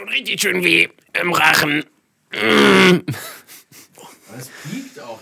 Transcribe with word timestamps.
Tut 0.00 0.10
richtig 0.12 0.40
schön 0.40 0.64
weh 0.64 0.88
im 1.12 1.30
Rachen. 1.30 1.84
Das 2.32 2.40
piekt 4.62 4.98
auch 5.00 5.20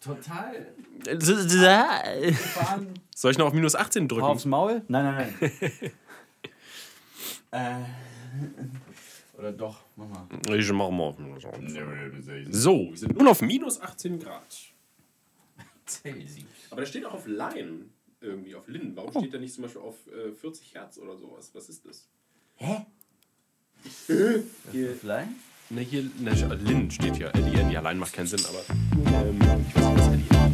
total. 0.00 0.72
Soll 3.14 3.32
ich 3.32 3.36
noch 3.36 3.48
auf 3.48 3.52
minus 3.52 3.74
18 3.74 4.08
drücken? 4.08 4.24
Aufs 4.24 4.46
Maul? 4.46 4.80
Nein, 4.88 5.04
nein, 5.04 5.34
nein. 5.38 5.52
äh, 7.50 7.74
oder 9.38 9.52
doch, 9.52 9.82
mach 9.96 10.08
mal. 10.08 10.26
Ich 10.58 10.72
mach 10.72 10.88
mal 10.88 11.04
auf 11.04 11.18
minus 11.18 11.44
18. 11.44 12.50
So, 12.50 12.88
wir 12.88 12.96
sind 12.96 13.18
nun 13.18 13.28
auf 13.28 13.42
minus 13.42 13.82
18 13.82 14.18
Grad. 14.18 14.56
Celsius. 15.86 16.46
Aber 16.70 16.80
da 16.80 16.86
steht 16.86 17.04
auch 17.04 17.12
auf 17.12 17.26
Line 17.26 17.84
irgendwie, 18.22 18.54
auf 18.54 18.66
Lin. 18.66 18.96
Warum 18.96 19.10
steht 19.10 19.34
da 19.34 19.38
nicht 19.38 19.52
zum 19.52 19.64
Beispiel 19.64 19.82
auf 19.82 19.96
äh, 20.06 20.32
40 20.32 20.74
Hertz 20.74 20.96
oder 20.96 21.18
sowas? 21.18 21.50
Was 21.52 21.68
ist 21.68 21.84
das? 21.84 22.08
Hä? 22.56 22.86
Hier, 24.06 24.94
Vielleicht? 25.00 25.28
ne, 25.70 25.80
hier, 25.82 26.04
ne, 26.18 26.34
Lin 26.56 26.90
steht 26.90 27.16
hier. 27.16 27.34
L-I-N. 27.34 27.70
Ja, 27.70 27.80
Line 27.80 28.00
macht 28.00 28.12
keinen 28.12 28.26
Sinn, 28.26 28.40
aber 28.48 28.62
ähm, 29.22 29.38
ich 29.68 29.74
weiß 29.76 29.84
nicht, 29.86 29.98
was 29.98 30.10
L-I-N 30.10 30.30
macht. 30.30 30.50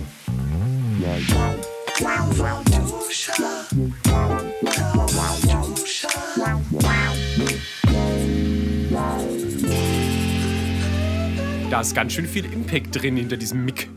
Da 11.70 11.80
ist 11.80 11.94
ganz 11.94 12.12
schön 12.12 12.26
viel 12.26 12.44
Impact 12.44 13.02
drin 13.02 13.16
hinter 13.16 13.36
diesem 13.36 13.64
Mic. 13.64 13.88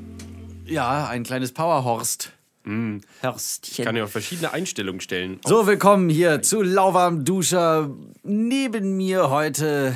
Ja, 0.66 1.08
ein 1.08 1.24
kleines 1.24 1.52
Powerhorst. 1.52 2.32
Hörstchen. 2.64 3.86
Kann 3.86 3.96
ja 3.96 4.04
auch 4.04 4.10
verschiedene 4.10 4.52
Einstellungen 4.52 5.02
stellen. 5.02 5.40
So, 5.46 5.66
willkommen 5.66 6.10
hier 6.10 6.42
zu 6.42 6.62
Lauwarm 6.62 7.26
Duscher. 7.26 7.90
Neben 8.24 8.98
mir 8.98 9.30
heute 9.30 9.96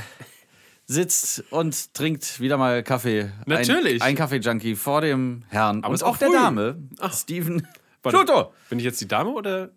sitzt 0.86 1.44
und 1.52 1.94
trinkt 1.94 2.40
wieder 2.40 2.58
mal 2.58 2.84
Kaffee. 2.84 3.32
Natürlich. 3.46 4.02
Ein, 4.02 4.10
ein 4.10 4.16
Kaffee-Junkie 4.16 4.76
vor 4.76 5.02
dem 5.02 5.44
Herrn. 5.50 5.84
und 5.84 5.94
ist 5.94 6.04
auch 6.04 6.14
auch 6.14 6.18
der. 6.18 6.32
Dame. 6.32 6.78
Steven. 7.12 7.68
Warte, 8.02 8.18
Pluto! 8.18 8.54
Bin 8.70 8.80
ich 8.80 8.86
jetzt 8.86 9.00
die 9.02 9.08
Dame 9.08 9.30
oder? 9.32 9.72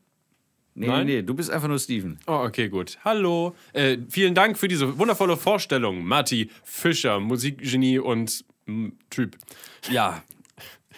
Nee, 0.75 0.89
Nein? 0.89 1.07
nee, 1.07 1.15
nee, 1.17 1.23
du 1.23 1.33
bist 1.35 1.51
einfach 1.51 1.69
nur 1.69 1.79
Steven. 1.79 2.19
Oh, 2.27 2.45
okay, 2.45 2.69
gut. 2.69 2.99
Hallo. 3.03 3.55
Äh, 3.73 3.97
vielen 4.11 4.35
Dank 4.35 4.59
für 4.59 4.69
diese 4.69 4.99
wundervolle 4.99 5.37
Vorstellung, 5.39 6.05
Matti 6.05 6.51
Fischer, 6.65 7.19
Musikgenie 7.19 7.99
und 7.99 8.45
mm, 8.67 8.89
Typ. 9.09 9.39
Ja. 9.91 10.23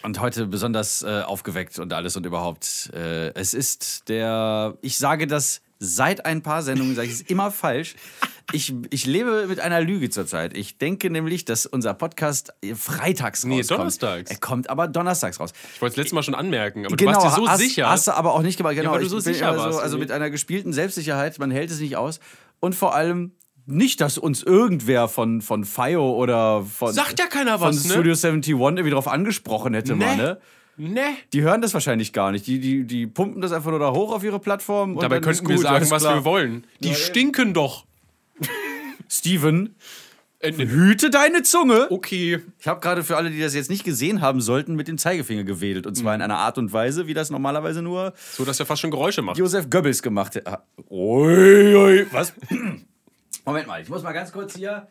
Und 0.03 0.21
heute 0.21 0.47
besonders 0.47 1.03
äh, 1.03 1.23
aufgeweckt 1.23 1.79
und 1.79 1.93
alles 1.93 2.17
und 2.17 2.25
überhaupt. 2.27 2.91
Äh, 2.95 3.29
es 3.35 3.55
ist 3.55 4.09
der, 4.09 4.77
ich 4.81 4.99
sage 4.99 5.27
das 5.27 5.61
seit 5.81 6.27
ein 6.27 6.43
paar 6.43 6.63
Sendungen, 6.63 6.95
sage 6.97 7.07
ich 7.09 7.15
es 7.15 7.21
immer 7.23 7.51
falsch. 7.51 7.95
Ich, 8.53 8.75
ich 8.91 9.07
lebe 9.07 9.47
mit 9.47 9.61
einer 9.61 9.81
Lüge 9.81 10.11
zurzeit. 10.11 10.57
Ich 10.57 10.79
denke 10.79 11.11
nämlich, 11.11 11.45
dass 11.45 11.67
unser 11.67 11.95
Podcast 11.95 12.53
freitags 12.75 13.45
Nee, 13.45 13.59
rauskommt. 13.59 13.81
donnerstags. 13.81 14.31
Er 14.31 14.39
kommt 14.39 14.71
aber 14.71 14.89
donnerstags 14.89 15.39
raus. 15.39 15.53
Ich 15.75 15.81
wollte 15.83 15.93
es 15.93 15.97
letztes 15.99 16.15
Mal 16.15 16.23
schon 16.23 16.35
anmerken, 16.35 16.87
aber 16.87 16.97
du 16.97 17.05
warst 17.05 17.25
dir 17.25 17.31
so 17.31 17.37
Genau, 17.37 17.49
hast, 17.49 17.59
sicher. 17.61 17.89
Hast 17.91 18.07
du 18.09 18.13
aber 18.13 18.35
auch 18.35 18.43
nicht 18.43 18.57
gemacht. 18.57 18.75
Genau, 18.75 18.93
weil 18.93 19.03
du 19.03 19.09
so 19.09 19.21
sicher 19.21 19.51
immer 19.51 19.59
warst 19.59 19.77
So, 19.79 19.83
also 19.83 19.99
mit 19.99 20.11
einer 20.11 20.31
gespielten 20.31 20.73
Selbstsicherheit, 20.73 21.39
man 21.39 21.51
hält 21.51 21.71
es 21.71 21.79
nicht 21.79 21.97
aus. 21.97 22.19
Und 22.61 22.75
vor 22.75 22.95
allem 22.95 23.33
nicht, 23.69 24.01
dass 24.01 24.19
uns 24.19 24.43
irgendwer 24.43 25.09
von, 25.09 25.41
von 25.43 25.65
FIO 25.65 26.13
oder 26.17 26.63
von, 26.65 26.93
Sagt 26.93 27.19
ja 27.21 27.27
keiner 27.27 27.59
von 27.59 27.69
was, 27.69 27.85
ne? 27.85 27.93
Studio 27.93 28.13
71 28.15 28.55
irgendwie 28.55 28.91
drauf 28.91 29.07
angesprochen 29.09 29.75
hätte, 29.75 29.95
Nee. 29.95 30.05
mal, 30.05 30.17
ne? 30.17 30.39
ne? 30.77 31.03
Die 31.33 31.43
hören 31.43 31.61
das 31.61 31.75
wahrscheinlich 31.75 32.13
gar 32.13 32.33
nicht. 32.33 32.47
Die, 32.47 32.59
die, 32.61 32.85
die 32.85 33.07
pumpen 33.07 33.41
das 33.43 33.53
einfach 33.53 33.71
nur 33.71 33.81
da 33.81 33.93
hoch 33.93 34.13
auf 34.15 34.25
ihre 34.25 34.39
Plattform. 34.39 34.95
Und 34.97 35.03
Dabei 35.03 35.21
könnten 35.21 35.47
wir 35.49 35.57
gut, 35.57 35.65
sagen, 35.65 35.91
was 35.91 36.03
wir 36.05 36.25
wollen. 36.25 36.65
Die 36.81 36.95
stinken 36.95 37.53
doch. 37.55 37.85
Steven, 39.11 39.75
hüte 40.43 41.11
deine 41.11 41.43
Zunge. 41.43 41.89
okay. 41.91 42.41
Ich 42.61 42.69
habe 42.69 42.81
gerade 42.81 43.03
für 43.03 43.17
alle, 43.17 43.31
die 43.31 43.41
das 43.41 43.55
jetzt 43.55 43.71
nicht 43.71 43.85
gesehen 43.85 44.21
haben 44.21 44.41
sollten, 44.41 44.75
mit 44.77 44.87
dem 44.89 44.99
Zeigefinger 44.99 45.45
gewedelt. 45.45 45.87
Und 45.87 45.97
Mhm. 45.97 46.01
zwar 46.03 46.15
in 46.15 46.23
einer 46.23 46.39
Art 46.39 46.59
und 46.59 46.73
Weise, 46.73 47.07
wie 47.07 47.15
das 47.15 47.31
normalerweise 47.31 47.83
nur 47.83 48.13
So, 48.33 48.45
dass 48.45 48.61
er 48.61 48.67
fast 48.67 48.81
schon 48.83 48.91
Geräusche 48.91 49.23
macht. 49.23 49.39
Josef 49.39 49.69
Goebbels 49.71 50.03
gemacht 50.03 50.37
hat. 50.37 50.63
Ui, 50.91 51.75
ui, 51.75 52.07
was? 52.13 52.33
Moment 53.45 53.67
mal, 53.67 53.81
ich 53.83 53.89
muss 53.89 54.03
mal 54.03 54.13
ganz 54.13 54.33
kurz 54.33 54.57
hier 54.57 54.89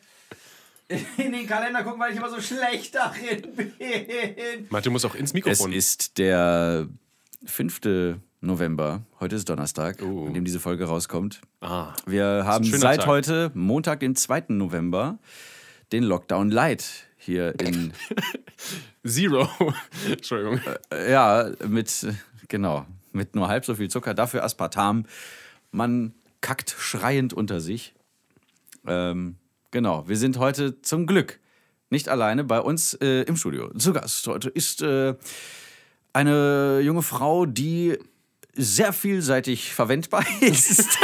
in 1.17 1.31
den 1.31 1.47
Kalender 1.47 1.83
gucken, 1.83 1.99
weil 1.99 2.11
ich 2.11 2.17
immer 2.17 2.29
so 2.29 2.41
schlecht 2.41 2.95
darin 2.95 3.41
bin. 3.55 3.73
Mathe 4.69 4.89
muss 4.89 5.05
auch 5.05 5.15
ins 5.15 5.29
Es 5.31 5.33
Mikrofon. 5.33 5.73
ist 5.73 6.17
der 6.17 6.87
5. 7.45 7.81
November. 8.41 9.01
Heute 9.19 9.35
ist 9.35 9.49
Donnerstag, 9.49 10.01
Oh. 10.01 10.27
an 10.27 10.33
dem 10.33 10.45
diese 10.45 10.59
Folge 10.59 10.85
rauskommt. 10.85 11.41
ah. 11.61 11.93
Wir 12.05 12.43
haben 12.45 12.63
seit 12.65 12.99
Tag. 13.01 13.07
heute, 13.07 13.51
Montag, 13.53 13.99
den 13.99 14.15
2. 14.15 14.45
November, 14.49 15.17
den 15.91 16.03
Lockdown 16.03 16.49
Light 16.51 16.85
hier 17.17 17.59
in, 17.59 17.93
Zero. 19.05 19.47
Entschuldigung. 20.09 20.61
äh, 20.91 21.11
ja, 21.11 21.49
mit, 21.67 22.07
genau, 22.47 22.85
mit 23.11 23.35
nur 23.35 23.47
halb 23.47 23.65
so 23.65 23.75
viel 23.75 23.89
Zucker, 23.89 24.13
dafür 24.13 24.43
Aspartam. 24.43 25.05
Man 25.71 26.13
kackt 26.41 26.75
schreiend 26.77 27.33
unter 27.33 27.59
sich. 27.59 27.93
Ähm, 28.87 29.35
genau, 29.71 30.07
wir 30.07 30.17
sind 30.17 30.37
heute 30.37 30.81
zum 30.81 31.05
Glück 31.05 31.39
nicht 31.89 32.09
alleine 32.09 32.43
bei 32.43 32.59
uns 32.59 32.93
äh, 32.95 33.21
im 33.23 33.35
Studio. 33.35 33.69
Zu 33.77 33.93
Gast 33.93 34.27
heute 34.27 34.49
ist 34.49 34.81
äh, 34.81 35.15
eine 36.13 36.79
junge 36.81 37.01
Frau, 37.01 37.45
die 37.45 37.97
sehr 38.53 38.93
vielseitig 38.93 39.73
verwendbar 39.73 40.25
ist. 40.41 40.97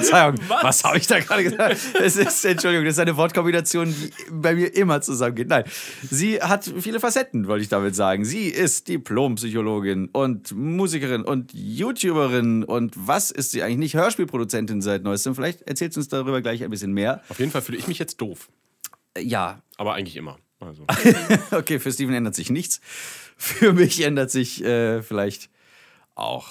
Verzeihung, 0.00 0.34
was, 0.48 0.82
habe 0.82 0.98
ich 0.98 1.06
da 1.06 1.20
gerade 1.20 1.44
gesagt? 1.44 1.76
Es 2.00 2.16
ist, 2.16 2.44
Entschuldigung, 2.44 2.84
das 2.84 2.94
ist 2.94 2.98
eine 2.98 3.16
Wortkombination, 3.16 3.94
die 3.94 4.10
bei 4.30 4.54
mir 4.54 4.74
immer 4.74 5.00
zusammengeht. 5.00 5.48
Nein, 5.48 5.64
sie 6.10 6.40
hat 6.42 6.64
viele 6.80 6.98
Facetten, 6.98 7.46
wollte 7.46 7.62
ich 7.62 7.68
damit 7.68 7.94
sagen. 7.94 8.24
Sie 8.24 8.48
ist 8.48 8.88
Diplompsychologin 8.88 10.08
und 10.08 10.52
Musikerin 10.52 11.22
und 11.22 11.52
YouTuberin 11.54 12.64
und 12.64 12.94
was 12.96 13.30
ist 13.30 13.52
sie 13.52 13.62
eigentlich 13.62 13.78
nicht? 13.78 13.94
Hörspielproduzentin 13.94 14.82
seit 14.82 15.04
neuestem. 15.04 15.34
Vielleicht 15.34 15.62
erzählt 15.62 15.96
uns 15.96 16.08
darüber 16.08 16.42
gleich 16.42 16.64
ein 16.64 16.70
bisschen 16.70 16.92
mehr. 16.92 17.22
Auf 17.28 17.38
jeden 17.38 17.52
Fall 17.52 17.62
fühle 17.62 17.78
ich 17.78 17.86
mich 17.86 17.98
jetzt 17.98 18.20
doof. 18.20 18.48
Äh, 19.14 19.22
Ja, 19.22 19.62
Aber 19.76 19.94
eigentlich 19.94 20.16
immer. 20.16 20.38
Also. 20.60 20.86
okay, 21.52 21.78
für 21.78 21.92
Steven 21.92 22.14
ändert 22.14 22.34
sich 22.34 22.50
nichts. 22.50 22.80
Für 23.36 23.72
mich 23.72 24.00
ändert 24.02 24.30
sich 24.30 24.64
äh, 24.64 25.02
vielleicht 25.02 25.50
auch 26.14 26.48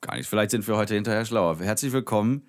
gar 0.00 0.14
nichts. 0.16 0.28
Vielleicht 0.28 0.50
sind 0.50 0.66
wir 0.68 0.76
heute 0.76 0.94
hinterher 0.94 1.24
schlauer. 1.24 1.58
Herzlich 1.60 1.92
willkommen, 1.92 2.42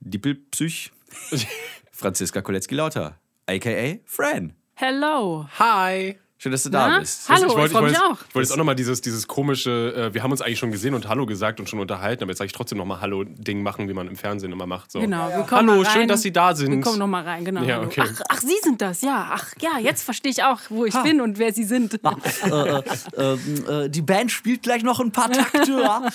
Dippelpsych, 0.00 0.90
Franziska 1.92 2.40
Koletzki-Lauter, 2.40 3.18
a.k.a. 3.46 3.98
Fran. 4.06 4.54
Hello. 4.74 5.46
Hi. 5.58 6.16
Schön, 6.38 6.52
dass 6.52 6.62
du 6.62 6.70
da 6.70 6.88
Na? 6.88 7.00
bist. 7.00 7.28
Hallo, 7.28 7.48
ich 7.48 7.54
wollte, 7.54 7.66
ich 7.66 7.72
freu 7.72 7.82
mich 7.82 7.92
wollte, 7.92 8.06
auch. 8.06 8.26
Ich 8.26 8.34
wollte 8.34 8.46
jetzt 8.46 8.52
auch 8.52 8.56
nochmal 8.56 8.74
dieses, 8.74 9.02
dieses 9.02 9.28
komische, 9.28 9.92
äh, 9.94 10.14
wir 10.14 10.22
haben 10.22 10.30
uns 10.30 10.40
eigentlich 10.40 10.58
schon 10.58 10.72
gesehen 10.72 10.94
und 10.94 11.06
Hallo 11.06 11.26
gesagt 11.26 11.60
und 11.60 11.68
schon 11.68 11.80
unterhalten, 11.80 12.22
aber 12.22 12.30
jetzt 12.30 12.38
sage 12.38 12.46
ich 12.46 12.54
trotzdem 12.54 12.78
nochmal 12.78 13.02
Hallo-Ding 13.02 13.62
machen, 13.62 13.90
wie 13.90 13.92
man 13.92 14.08
im 14.08 14.16
Fernsehen 14.16 14.50
immer 14.50 14.64
macht. 14.64 14.90
So. 14.90 15.00
Genau, 15.00 15.28
wir 15.28 15.42
kommen 15.42 15.50
Hallo, 15.50 15.74
mal 15.74 15.82
rein. 15.82 15.92
schön, 15.92 16.08
dass 16.08 16.22
Sie 16.22 16.32
da 16.32 16.54
sind. 16.54 16.72
Wir 16.72 16.80
kommen 16.80 16.98
noch 16.98 17.08
mal 17.08 17.24
rein, 17.24 17.44
genau. 17.44 17.62
Ja, 17.62 17.82
okay. 17.82 18.00
Ach, 18.02 18.22
ach, 18.30 18.40
Sie 18.40 18.56
sind 18.62 18.80
das, 18.80 19.02
ja. 19.02 19.32
Ach, 19.32 19.52
ja, 19.60 19.78
jetzt 19.80 20.02
verstehe 20.02 20.32
ich 20.32 20.42
auch, 20.42 20.60
wo 20.70 20.86
ich 20.86 20.94
bin 21.02 21.20
und 21.20 21.38
wer 21.38 21.52
Sie 21.52 21.64
sind. 21.64 22.00
die 23.88 24.02
Band 24.02 24.32
spielt 24.32 24.62
gleich 24.62 24.82
noch 24.82 24.98
ein 24.98 25.12
paar 25.12 25.30
Takte. 25.30 25.60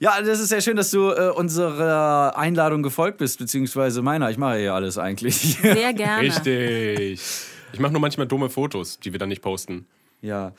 ja. 0.00 0.16
Ja, 0.16 0.22
das 0.22 0.40
ist 0.40 0.48
sehr 0.48 0.60
schön, 0.60 0.76
dass 0.76 0.90
du 0.90 1.10
äh, 1.10 1.30
unserer 1.30 2.36
Einladung 2.36 2.82
gefolgt 2.82 3.18
bist, 3.18 3.38
beziehungsweise 3.38 4.02
meiner. 4.02 4.30
Ich 4.30 4.38
mache 4.38 4.58
ja 4.58 4.74
alles 4.74 4.98
eigentlich. 4.98 5.58
Sehr 5.62 5.92
gerne. 5.92 6.22
Richtig. 6.22 7.20
Ich 7.72 7.78
mache 7.78 7.92
nur 7.92 8.00
manchmal 8.00 8.26
dumme 8.26 8.48
Fotos, 8.50 8.98
die 8.98 9.12
wir 9.12 9.18
dann 9.18 9.28
nicht 9.28 9.42
posten. 9.42 9.86
Ja, 10.22 10.52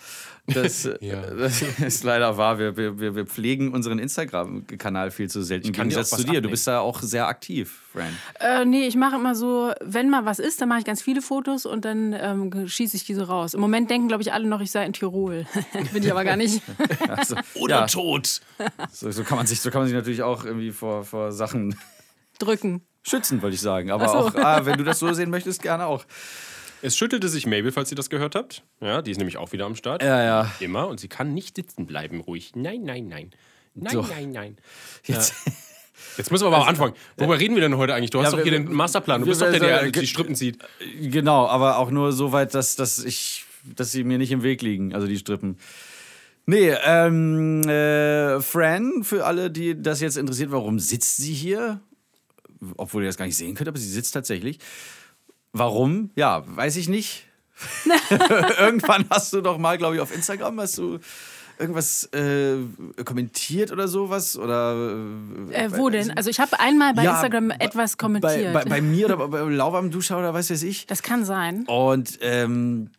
das, 0.48 0.90
Ja. 1.02 1.22
das 1.22 1.62
ist 1.62 2.04
leider 2.04 2.38
wahr. 2.38 2.58
Wir, 2.58 2.76
wir, 2.78 3.00
wir 3.00 3.16
wir 3.16 3.26
pflegen 3.26 3.74
unseren 3.74 4.00
Instagram-Kanal 4.00 5.12
viel 5.12 5.30
zu 5.30 5.44
selten. 5.44 5.68
Im 5.68 5.74
Gegensatz 5.74 6.10
zu 6.10 6.18
dir. 6.18 6.24
Du 6.24 6.30
abnehmen. 6.30 6.52
bist 6.52 6.68
da 6.68 6.80
auch 6.80 7.02
sehr 7.02 7.28
aktiv, 7.28 7.82
Fran. 7.94 8.18
Äh, 8.40 8.66
nee, 8.66 8.88
ich 8.88 8.96
mache 8.96 9.16
immer 9.18 9.36
so, 9.36 9.72
wenn 9.82 10.10
mal 10.10 10.26
was 10.26 10.40
ist, 10.40 10.62
dann 10.62 10.70
mache 10.70 10.80
ich 10.80 10.86
ganz 10.86 11.02
viele 11.02 11.22
Fotos 11.22 11.66
und 11.66 11.86
dann 11.86 12.14
ähm, 12.14 12.68
schieße 12.68 12.98
ich 12.98 13.06
diese 13.06 13.28
raus. 13.28 13.54
Im 13.54 13.62
Moment 13.62 13.90
denken, 13.92 14.08
glaube 14.08 14.24
ich, 14.24 14.34
alle 14.34 14.48
noch, 14.48 14.62
ich 14.62 14.72
sei 14.72 14.86
in 14.86 14.94
Tirol. 14.94 15.46
Bin 15.94 16.04
ich 16.04 16.12
aber 16.12 16.24
gar 16.24 16.38
nicht. 16.38 16.62
Also, 17.08 17.36
Oder 17.56 17.82
ja, 17.82 17.88
tot. 17.88 18.42
so, 18.92 19.12
so, 19.12 19.24
kann 19.24 19.38
man 19.38 19.46
sich, 19.46 19.60
so 19.60 19.70
kann 19.70 19.82
man 19.82 19.88
sich 19.88 19.96
natürlich 19.96 20.24
auch 20.24 20.46
irgendwie 20.46 20.72
vor, 20.72 21.04
vor 21.04 21.32
Sachen 21.32 21.76
Drücken. 22.40 22.82
schützen, 23.04 23.42
wollte 23.42 23.56
ich 23.56 23.62
sagen. 23.62 23.92
Aber 23.92 24.08
so. 24.08 24.14
auch, 24.16 24.36
ah, 24.36 24.66
wenn 24.66 24.78
du 24.78 24.84
das 24.84 25.00
so 25.00 25.12
sehen 25.14 25.30
möchtest, 25.30 25.62
gerne 25.62 25.86
auch. 25.86 26.06
Es 26.82 26.98
schüttelte 26.98 27.30
sich 27.30 27.46
Mabel, 27.46 27.72
falls 27.72 27.92
ihr 27.92 27.96
das 27.96 28.10
gehört 28.10 28.36
habt. 28.36 28.64
Ja, 28.80 29.02
die 29.02 29.12
ist 29.12 29.18
nämlich 29.18 29.38
auch 29.38 29.52
wieder 29.52 29.66
am 29.66 29.76
Start. 29.76 30.02
Ja, 30.02 30.24
ja. 30.24 30.52
Immer. 30.60 30.88
Und 30.88 31.00
sie 31.00 31.08
kann 31.08 31.34
nicht 31.34 31.56
sitzen 31.56 31.86
bleiben, 31.86 32.22
ruhig. 32.22 32.52
Nein, 32.56 32.84
nein, 32.84 33.08
nein. 33.08 33.32
Nein, 33.74 33.94
So. 33.94 34.02
nein, 34.02 34.32
nein. 34.32 34.58
Jetzt, 35.06 35.34
Jetzt 36.18 36.32
müssen 36.32 36.44
wir 36.44 36.48
aber 36.48 36.58
auch 36.60 36.68
anfangen. 36.68 36.96
Worüber 37.18 37.40
reden 37.40 37.56
wir 37.56 37.62
denn 37.62 37.78
heute 37.78 37.94
eigentlich? 37.94 38.10
Du 38.10 38.20
hast 38.20 38.32
Ja, 38.32 38.38
doch 38.38 38.44
hier 38.44 38.52
den 38.52 38.72
Masterplan. 38.72 39.22
Du 39.22 39.28
bist 39.28 39.42
doch 39.42 39.52
der, 39.52 39.60
der 39.60 39.92
die 39.92 40.08
Strippen 40.08 40.36
zieht. 40.36 40.58
Genau, 41.00 41.48
aber 41.48 41.78
auch 41.78 41.92
nur 41.92 42.12
so 42.12 42.32
weit, 42.32 42.54
dass, 42.56 42.76
dass 42.76 43.04
ich, 43.04 43.46
dass 43.64 43.92
sie 43.92 44.04
mir 44.04 44.18
nicht 44.18 44.32
im 44.32 44.44
Weg 44.44 44.62
liegen, 44.62 44.94
also 44.96 45.08
die 45.08 45.18
Strippen. 45.18 45.58
Nee, 46.48 46.74
ähm, 46.84 47.62
äh, 47.70 48.42
Fran, 48.42 49.04
für 49.04 49.26
alle, 49.26 49.52
die 49.52 49.80
das 49.80 50.02
jetzt 50.02 50.18
interessiert, 50.18 50.52
warum 50.52 50.80
sitzt 50.80 51.18
sie 51.18 51.34
hier? 51.34 51.80
obwohl 52.78 53.04
ihr 53.04 53.08
das 53.10 53.18
gar 53.18 53.26
nicht 53.26 53.38
sehen 53.38 53.56
könnt, 53.56 53.68
aber 53.68 53.80
sie 53.80 53.90
sitzt 53.90 54.14
tatsächlich. 54.14 54.60
Warum? 55.54 56.12
Ja, 56.16 56.44
weiß 56.46 56.76
ich 56.78 56.88
nicht. 56.90 57.26
Irgendwann 58.60 59.06
hast 59.10 59.34
du 59.34 59.42
doch 59.42 59.58
mal, 59.58 59.78
glaube 59.78 59.96
ich, 59.96 60.02
auf 60.02 60.14
Instagram 60.14 60.60
hast 60.60 60.78
du 60.78 61.00
irgendwas 61.60 62.06
äh, 62.14 62.56
kommentiert 63.06 63.72
oder 63.72 63.88
sowas 63.88 64.36
oder 64.36 64.96
Äh, 65.52 65.70
wo 65.74 65.90
denn? 65.90 66.10
Also 66.18 66.32
ich 66.32 66.40
habe 66.40 66.60
einmal 66.60 66.94
bei 66.96 67.04
Ja, 67.04 67.12
Instagram 67.12 67.50
bei- 67.50 67.56
etwas 67.60 67.96
bei, 67.96 68.04
kommentiert. 68.04 68.54
bei, 68.54 68.66
bei 68.66 68.82
mir 68.82 69.06
oder 69.06 69.28
bei 69.28 69.42
Lauwarm 69.42 69.92
Duscher 69.92 70.18
oder 70.18 70.34
was 70.34 70.50
weiß 70.50 70.64
ich. 70.64 70.88
das 70.88 71.04
kann 71.04 71.24
sein. 71.24 71.66
Und 71.68 72.18
ähm, 72.22 72.90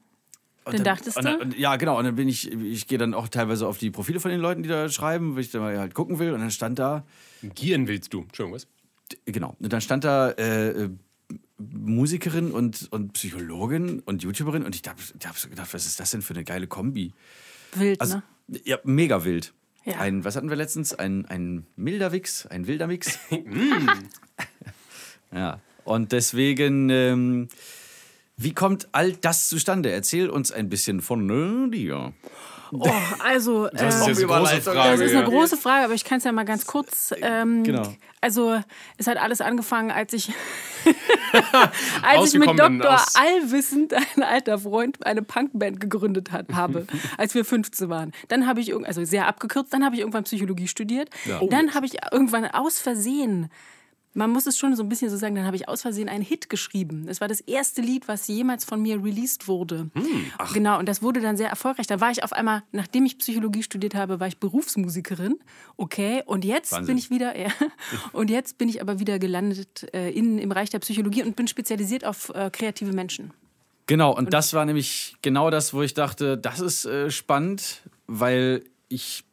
und 0.64 0.74
Dann 0.74 0.84
dachtest 0.84 1.16
und 1.16 1.24
du? 1.24 1.30
dann, 1.32 1.40
und, 1.40 1.58
ja, 1.58 1.74
genau. 1.74 1.98
Und 1.98 2.04
dann 2.04 2.14
bin 2.14 2.28
ich, 2.28 2.52
ich 2.52 2.86
gehe 2.86 2.96
dann 2.98 3.14
auch 3.14 3.26
teilweise 3.26 3.66
auf 3.66 3.78
die 3.78 3.90
Profile 3.90 4.20
von 4.20 4.30
den 4.30 4.38
Leuten, 4.38 4.62
die 4.62 4.68
da 4.68 4.88
schreiben, 4.88 5.34
weil 5.34 5.40
ich 5.42 5.50
da 5.50 5.58
mal 5.58 5.76
halt 5.76 5.92
gucken 5.92 6.20
will. 6.20 6.32
Und 6.32 6.38
dann 6.38 6.52
stand 6.52 6.78
da, 6.78 7.02
Gieren 7.56 7.88
willst 7.88 8.12
du. 8.14 8.20
Entschuldigung, 8.20 8.54
was? 8.54 8.68
genau, 9.26 9.56
und 9.58 9.72
dann 9.72 9.80
stand 9.80 10.04
da 10.04 10.30
äh, 10.30 10.68
äh, 10.84 10.90
Musikerin 11.70 12.50
und, 12.50 12.88
und 12.90 13.12
Psychologin 13.12 14.00
und 14.00 14.22
YouTuberin. 14.22 14.64
Und 14.64 14.74
ich 14.74 14.82
habe 14.88 15.00
hab 15.24 15.38
so 15.38 15.48
gedacht, 15.48 15.72
was 15.72 15.86
ist 15.86 16.00
das 16.00 16.10
denn 16.10 16.22
für 16.22 16.34
eine 16.34 16.44
geile 16.44 16.66
Kombi? 16.66 17.12
Wild, 17.74 18.00
Also, 18.00 18.22
ne? 18.48 18.60
ja, 18.64 18.78
mega 18.84 19.24
wild. 19.24 19.52
Ja. 19.84 19.98
Ein, 19.98 20.24
was 20.24 20.36
hatten 20.36 20.48
wir 20.48 20.56
letztens? 20.56 20.94
Ein, 20.94 21.26
ein 21.26 21.66
milder 21.76 22.12
Wix, 22.12 22.46
ein 22.46 22.66
wilder 22.66 22.86
Mix. 22.86 23.18
ja, 25.32 25.60
und 25.84 26.12
deswegen, 26.12 26.88
ähm, 26.90 27.48
wie 28.36 28.54
kommt 28.54 28.88
all 28.92 29.12
das 29.12 29.48
zustande? 29.48 29.90
Erzähl 29.90 30.30
uns 30.30 30.52
ein 30.52 30.68
bisschen 30.68 31.00
von 31.00 31.68
äh, 31.68 31.70
dir. 31.70 32.12
Oh, 32.72 32.90
also, 33.18 33.68
Das 33.68 33.96
ist 33.96 34.02
ähm, 34.02 34.08
jetzt 34.08 34.18
eine 34.18 34.26
große. 34.26 34.60
Frage. 34.62 34.90
das 34.90 35.00
ist 35.00 35.10
eine 35.10 35.20
ja. 35.20 35.28
große 35.28 35.56
Frage, 35.56 35.84
aber 35.84 35.94
ich 35.94 36.04
kann 36.04 36.18
es 36.18 36.24
ja 36.24 36.32
mal 36.32 36.44
ganz 36.44 36.66
kurz. 36.66 37.12
Ähm, 37.20 37.64
Genau. 37.64 37.94
Also, 38.20 38.60
es 38.98 39.06
hat 39.08 39.16
alles 39.18 39.40
angefangen, 39.40 39.90
als 39.90 40.12
ich, 40.12 40.30
als 42.02 42.34
ich 42.34 42.40
mit 42.40 42.48
Dr. 42.58 43.00
Allwissend, 43.14 43.94
ein 43.94 44.22
alter 44.22 44.58
Freund, 44.58 45.04
eine 45.04 45.22
Punkband 45.22 45.80
gegründet 45.80 46.32
hat, 46.32 46.52
habe, 46.52 46.86
als 47.18 47.34
wir 47.34 47.44
15 47.44 47.88
waren. 47.88 48.12
Dann 48.28 48.46
habe 48.46 48.60
ich, 48.60 48.74
also 48.74 49.04
sehr 49.04 49.26
abgekürzt, 49.26 49.72
dann 49.72 49.84
habe 49.84 49.94
ich 49.94 50.00
irgendwann 50.00 50.24
Psychologie 50.24 50.68
studiert. 50.68 51.10
Dann 51.50 51.74
habe 51.74 51.86
ich 51.86 51.96
irgendwann 52.12 52.46
aus 52.46 52.78
Versehen 52.78 53.50
man 54.14 54.30
muss 54.30 54.46
es 54.46 54.58
schon 54.58 54.74
so 54.76 54.82
ein 54.82 54.88
bisschen 54.88 55.10
so 55.10 55.16
sagen, 55.16 55.34
dann 55.34 55.46
habe 55.46 55.56
ich 55.56 55.68
aus 55.68 55.82
Versehen 55.82 56.08
einen 56.08 56.22
Hit 56.22 56.50
geschrieben. 56.50 57.06
Es 57.08 57.20
war 57.20 57.28
das 57.28 57.40
erste 57.40 57.80
Lied, 57.80 58.08
was 58.08 58.28
jemals 58.28 58.64
von 58.64 58.82
mir 58.82 59.02
released 59.02 59.48
wurde. 59.48 59.90
Genau, 60.52 60.78
und 60.78 60.88
das 60.88 61.02
wurde 61.02 61.20
dann 61.20 61.36
sehr 61.36 61.48
erfolgreich. 61.48 61.86
Da 61.86 62.00
war 62.00 62.10
ich 62.10 62.22
auf 62.22 62.32
einmal, 62.32 62.62
nachdem 62.72 63.06
ich 63.06 63.18
Psychologie 63.18 63.62
studiert 63.62 63.94
habe, 63.94 64.20
war 64.20 64.26
ich 64.26 64.38
Berufsmusikerin. 64.38 65.38
Okay, 65.76 66.22
und 66.26 66.44
jetzt 66.44 66.72
Wahnsinn. 66.72 66.86
bin 66.86 66.98
ich 66.98 67.10
wieder, 67.10 67.38
ja, 67.40 67.50
und 68.12 68.30
jetzt 68.30 68.58
bin 68.58 68.68
ich 68.68 68.80
aber 68.80 68.98
wieder 68.98 69.18
gelandet 69.18 69.92
äh, 69.94 70.10
in, 70.10 70.38
im 70.38 70.48
Bereich 70.48 70.70
der 70.70 70.80
Psychologie 70.80 71.22
und 71.22 71.36
bin 71.36 71.48
spezialisiert 71.48 72.04
auf 72.04 72.30
äh, 72.34 72.50
kreative 72.50 72.92
Menschen. 72.92 73.32
Genau, 73.86 74.14
und 74.16 74.32
das 74.32 74.54
war 74.54 74.64
nämlich 74.64 75.16
genau 75.22 75.50
das, 75.50 75.74
wo 75.74 75.82
ich 75.82 75.94
dachte, 75.94 76.38
das 76.38 76.60
ist 76.60 76.84
äh, 76.84 77.10
spannend, 77.10 77.82
weil 78.06 78.64
ich, 78.88 79.24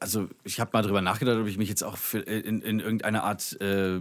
also 0.00 0.28
ich 0.44 0.60
habe 0.60 0.70
mal 0.72 0.82
drüber 0.82 1.02
nachgedacht, 1.02 1.38
ob 1.38 1.46
ich 1.46 1.58
mich 1.58 1.68
jetzt 1.68 1.82
auch 1.82 1.96
für, 1.96 2.26
äh, 2.26 2.40
in, 2.40 2.62
in 2.62 2.80
irgendeine 2.80 3.22
Art 3.22 3.60
äh, 3.60 4.00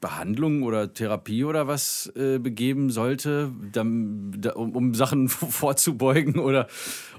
Behandlung 0.00 0.62
oder 0.62 0.94
Therapie 0.94 1.44
oder 1.44 1.66
was 1.66 2.10
äh, 2.16 2.38
begeben 2.38 2.90
sollte, 2.90 3.52
um, 3.74 4.76
um 4.76 4.94
Sachen 4.94 5.28
vorzubeugen 5.28 6.38
oder, 6.38 6.68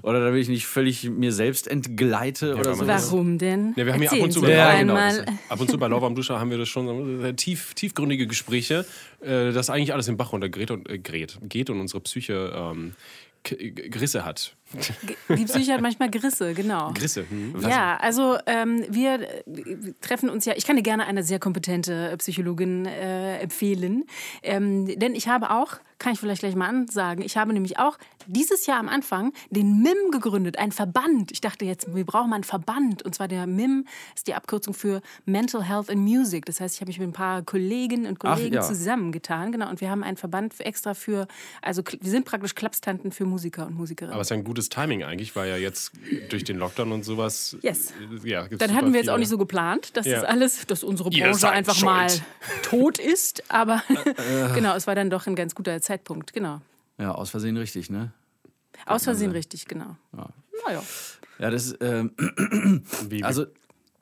oder 0.02 0.24
damit 0.24 0.42
ich 0.42 0.48
nicht 0.48 0.66
völlig 0.66 1.08
mir 1.08 1.32
selbst 1.32 1.68
entgleite 1.68 2.56
oder 2.56 2.76
weil 2.78 2.98
so. 2.98 3.12
Warum 3.12 3.38
denn? 3.38 3.74
Ja, 3.76 3.86
wir 3.86 3.92
haben 3.92 4.02
ja 4.02 4.10
ab 4.10 4.18
und 4.18 4.32
zu 4.32 4.40
bei, 4.40 4.50
Ja, 4.50 4.78
genau, 4.78 4.94
einmal. 4.94 5.24
das 5.24 5.34
ab 5.48 5.60
und 5.60 5.70
zu 5.70 5.78
bei 5.78 5.86
Lauwarm 5.86 6.14
Duscher 6.14 6.40
haben 6.40 6.50
wir 6.50 6.58
das 6.58 6.68
schon 6.68 7.36
tief, 7.36 7.74
tiefgründige 7.74 8.26
Gespräche, 8.26 8.84
äh, 9.20 9.52
dass 9.52 9.70
eigentlich 9.70 9.92
alles 9.92 10.08
im 10.08 10.16
Bach 10.16 10.32
runtergeht 10.32 10.72
und, 10.72 10.90
äh, 10.90 10.98
geht, 10.98 11.70
und 11.70 11.80
unsere 11.80 12.00
Psyche 12.00 12.52
ähm, 12.54 12.94
Grisse 13.44 14.24
hat. 14.24 14.56
Die 15.28 15.44
Psyche 15.44 15.74
hat 15.74 15.80
manchmal 15.80 16.10
Grisse, 16.10 16.54
genau. 16.54 16.92
Grisse. 16.94 17.24
Hm. 17.28 17.54
Ja, 17.60 17.96
also 17.98 18.38
ähm, 18.46 18.84
wir 18.88 19.20
äh, 19.20 19.42
treffen 20.00 20.30
uns 20.30 20.44
ja, 20.44 20.54
ich 20.56 20.64
kann 20.66 20.76
dir 20.76 20.82
gerne 20.82 21.06
eine 21.06 21.22
sehr 21.22 21.38
kompetente 21.38 22.14
Psychologin 22.18 22.86
äh, 22.86 23.38
empfehlen, 23.38 24.04
ähm, 24.42 24.98
denn 24.98 25.14
ich 25.14 25.28
habe 25.28 25.50
auch, 25.50 25.74
kann 25.98 26.12
ich 26.14 26.20
vielleicht 26.20 26.40
gleich 26.40 26.56
mal 26.56 26.68
ansagen, 26.68 27.24
ich 27.24 27.36
habe 27.36 27.52
nämlich 27.52 27.78
auch 27.78 27.96
dieses 28.26 28.66
Jahr 28.66 28.78
am 28.78 28.88
Anfang 28.88 29.32
den 29.50 29.82
MIM 29.82 30.10
gegründet, 30.12 30.58
ein 30.58 30.72
Verband. 30.72 31.32
Ich 31.32 31.40
dachte 31.40 31.64
jetzt, 31.64 31.92
wir 31.94 32.04
brauchen 32.04 32.30
mal 32.30 32.36
einen 32.36 32.44
Verband 32.44 33.02
und 33.02 33.14
zwar 33.14 33.28
der 33.28 33.46
MIM 33.46 33.84
ist 34.14 34.26
die 34.28 34.34
Abkürzung 34.34 34.74
für 34.74 35.00
Mental 35.26 35.62
Health 35.64 35.90
and 35.90 36.00
Music. 36.00 36.44
Das 36.46 36.60
heißt, 36.60 36.76
ich 36.76 36.80
habe 36.80 36.88
mich 36.88 36.98
mit 36.98 37.08
ein 37.08 37.12
paar 37.12 37.42
Kolleginnen 37.42 38.06
und 38.06 38.18
Ach, 38.24 38.36
Kollegen 38.36 38.54
ja. 38.56 38.62
zusammengetan, 38.62 39.52
genau, 39.52 39.68
und 39.70 39.80
wir 39.80 39.90
haben 39.90 40.02
einen 40.02 40.16
Verband 40.16 40.54
für- 40.54 40.64
extra 40.64 40.94
für, 40.94 41.26
also 41.60 41.82
wir 42.00 42.10
sind 42.10 42.24
praktisch 42.24 42.54
Klapstanten 42.54 43.10
für 43.12 43.24
Musiker 43.24 43.66
und 43.66 43.74
Musikerinnen. 43.76 44.12
Aber 44.14 44.22
es 44.22 44.28
ist 44.28 44.32
ein 44.32 44.44
gutes 44.44 44.61
Timing 44.68 45.02
eigentlich, 45.04 45.34
weil 45.36 45.48
ja 45.48 45.56
jetzt 45.56 45.92
durch 46.30 46.44
den 46.44 46.58
Lockdown 46.58 46.92
und 46.92 47.04
sowas. 47.04 47.56
Yes. 47.62 47.92
äh, 48.24 48.28
Ja, 48.28 48.46
gibt's 48.46 48.64
Dann 48.64 48.74
hatten 48.76 48.92
wir 48.92 49.00
jetzt 49.00 49.08
auch 49.10 49.18
nicht 49.18 49.28
so 49.28 49.38
geplant, 49.38 49.96
dass 49.96 50.06
Ja. 50.06 50.20
das 50.20 50.24
alles, 50.24 50.66
dass 50.66 50.82
unsere 50.84 51.10
Branche 51.10 51.48
einfach 51.50 51.74
schuld. 51.74 51.84
mal 51.84 52.08
tot 52.62 52.98
ist. 52.98 53.42
Aber 53.50 53.82
genau, 54.54 54.74
es 54.76 54.86
war 54.86 54.94
dann 54.94 55.10
doch 55.10 55.26
ein 55.26 55.34
ganz 55.36 55.54
guter 55.54 55.80
Zeitpunkt. 55.80 56.32
Genau. 56.32 56.60
Ja, 56.98 57.12
aus 57.12 57.30
Versehen 57.30 57.56
richtig, 57.56 57.90
ne? 57.90 58.12
Aus 58.86 59.04
Versehen 59.04 59.30
richtig, 59.32 59.66
genau. 59.66 59.96
Naja. 60.12 60.82
Ja, 61.38 61.50
das, 61.50 61.74
ähm, 61.80 62.12
also, 63.22 63.46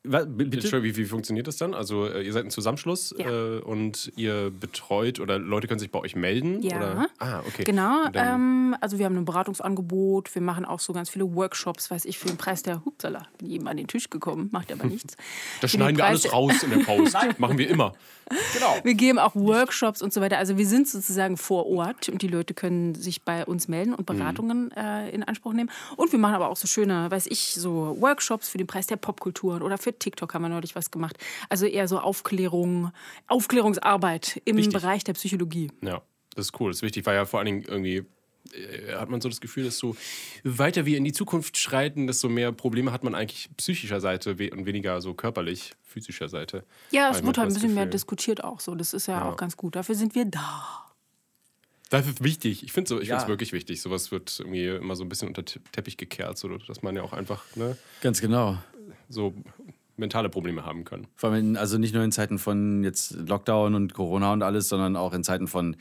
wa- 0.05 0.25
bitte? 0.25 0.58
Entschuldigung, 0.58 0.97
wie, 0.97 1.02
wie 1.02 1.05
funktioniert 1.06 1.47
das 1.47 1.56
dann? 1.56 1.75
Also 1.75 2.06
äh, 2.06 2.23
ihr 2.23 2.32
seid 2.32 2.44
ein 2.44 2.50
Zusammenschluss 2.50 3.14
Ja. 3.19 3.29
äh, 3.31 3.58
und 3.61 4.12
ihr 4.17 4.50
betreut 4.50 5.20
oder 5.20 5.38
Leute 5.38 5.67
können 5.69 5.81
sich 5.81 5.91
bei 5.91 5.99
euch 6.00 6.17
melden? 6.17 6.62
Ja. 6.62 6.76
Oder? 6.76 7.06
Ah, 7.19 7.41
okay. 7.47 7.64
Genau, 7.64 8.06
ähm, 8.14 8.76
also 8.81 8.99
wir 8.99 9.05
haben 9.06 9.17
ein 9.17 9.25
Beratungsangebot, 9.25 10.35
wir 10.35 10.43
machen 10.43 10.64
auch 10.64 10.81
so 10.81 10.93
ganz 10.93 11.11
viele 11.11 11.35
Workshops, 11.35 11.91
weiß 11.91 12.05
ich, 12.05 12.19
für 12.19 12.29
den 12.29 12.37
Preis 12.37 12.62
der 12.62 12.85
Hupsala. 12.85 13.26
Bin 13.38 13.49
jedem 13.50 13.67
an 13.67 13.76
den 13.76 13.87
Tisch 13.87 14.11
gekommen, 14.11 14.49
macht 14.52 14.73
aber 14.73 14.85
nichts. 14.85 15.17
das 15.61 15.70
Für 15.73 15.76
den 15.76 15.82
schneiden 15.82 15.97
wir 15.99 16.05
alles 16.06 16.32
raus 16.32 16.62
in 16.62 16.70
der 16.70 16.79
Post. 16.85 17.17
Machen 17.38 17.58
wir 17.58 17.69
immer. 17.69 17.93
Wir 18.82 18.94
geben 18.94 19.19
auch 19.19 19.35
Workshops 19.35 20.03
und 20.03 20.12
so 20.12 20.21
weiter. 20.21 20.38
Also 20.38 20.56
wir 20.56 20.67
sind 20.67 20.88
sozusagen 20.88 21.37
vor 21.37 21.67
Ort 21.67 22.09
und 22.09 22.23
die 22.23 22.29
Leute 22.29 22.55
können 22.55 22.94
sich 22.94 23.23
bei 23.23 23.44
uns 23.44 23.69
melden 23.69 23.94
und 23.94 24.06
Beratungen 24.06 24.71
äh, 24.73 25.11
in 25.11 25.25
Anspruch 25.25 25.53
nehmen. 25.53 25.71
Und 25.97 26.12
wir 26.12 26.19
machen 26.19 26.35
aber 26.35 26.49
auch 26.49 26.56
so 26.56 26.69
schöne, 26.69 27.11
weiß 27.11 27.27
ich, 27.27 27.55
so 27.55 27.97
Workshops 28.00 28.49
für 28.49 28.59
den 28.59 28.67
Preis 28.67 28.87
der 28.87 28.97
Popkulturen 28.97 29.62
oder 29.62 29.79
für 29.79 29.99
TikTok 29.99 30.32
haben 30.35 30.43
wir 30.43 30.49
neulich 30.49 30.77
was 30.77 30.91
gemacht. 30.91 31.17
Also 31.49 31.67
eher 31.67 31.88
so 31.88 31.99
Aufklärung, 31.99 32.93
Aufklärungsarbeit 33.27 34.41
im 34.44 34.56
Wichtig. 34.56 34.75
Bereich 34.75 35.05
der 35.05 35.15
Psychologie. 35.15 35.71
Ja, 35.83 36.02
das 36.37 36.47
ist 36.47 36.61
cool. 36.61 36.71
Das 36.71 36.78
ist 36.78 36.83
wichtig, 36.83 37.07
weil 37.07 37.16
ja 37.16 37.25
vor 37.25 37.40
allen 37.40 37.47
Dingen 37.47 37.64
irgendwie 37.66 38.04
hat 38.97 39.09
man 39.11 39.20
so 39.20 39.28
das 39.28 39.40
Gefühl, 39.40 39.64
dass 39.64 39.78
so 39.78 39.97
weiter 40.44 40.87
wir 40.87 40.97
in 40.97 41.04
die 41.04 41.12
Zukunft 41.12 41.56
schreiten, 41.56 42.06
desto 42.06 42.28
mehr 42.28 42.52
Probleme 42.52 42.92
hat 42.92 43.04
man 43.04 43.14
eigentlich 43.14 43.49
psychischer 43.56 44.00
Seite 44.00 44.30
und 44.32 44.66
weniger 44.66 45.00
so 45.00 45.14
körperlich, 45.14 45.73
physischer 45.85 46.28
Seite. 46.28 46.64
Ja, 46.90 47.11
es 47.11 47.23
wird 47.25 47.38
halt 47.38 47.49
ein 47.49 47.54
bisschen 47.54 47.75
mehr 47.75 47.85
Gefühl. 47.85 47.92
diskutiert 47.92 48.42
auch 48.44 48.61
so. 48.61 48.75
Das 48.75 48.92
ist 48.94 49.06
ja, 49.06 49.18
Ja. 49.18 49.30
auch 49.30 49.37
ganz 49.37 49.56
gut. 49.56 49.76
Dafür 49.76 49.94
sind 49.94 50.14
wir 50.14 50.25
da. 50.25 50.87
Das 51.90 52.06
ist 52.06 52.23
wichtig. 52.23 52.62
Ich 52.62 52.73
finde 52.73 52.85
es 52.85 52.88
so, 52.90 53.00
ich 53.00 53.09
Ja. 53.09 53.26
wirklich 53.28 53.52
wichtig. 53.52 53.80
Sowas 53.82 54.12
wird 54.12 54.38
irgendwie 54.38 54.66
immer 54.68 54.94
so 54.97 55.04
ein 55.04 55.09
bisschen 55.09 55.28
unter 55.28 55.44
Te- 55.44 55.61
Teppich 55.73 55.97
gekehrt, 55.97 56.38
so 56.38 56.49
dass 56.56 56.82
man 56.82 56.94
ja 56.94 57.02
auch 57.02 57.12
einfach 57.12 57.44
ne, 57.56 57.76
Ganz 58.00 58.20
genau. 58.20 58.59
so 59.09 59.35
mentale 59.97 60.28
Probleme 60.30 60.64
haben 60.64 60.85
kann. 60.85 61.09
Vor 61.16 61.30
allem 61.30 61.50
in, 61.50 61.56
also 61.56 61.78
nicht 61.78 61.92
nur 61.94 62.02
in 62.04 62.12
Zeiten 62.12 62.38
von 62.38 62.85
jetzt 62.85 63.11
Lockdown 63.12 63.75
und 63.75 63.92
Corona 63.92 64.32
und 64.32 64.42
alles, 64.42 64.68
sondern 64.68 64.97
auch 64.97 65.12
in 65.12 65.25
Zeiten 65.25 65.47
von 65.49 65.76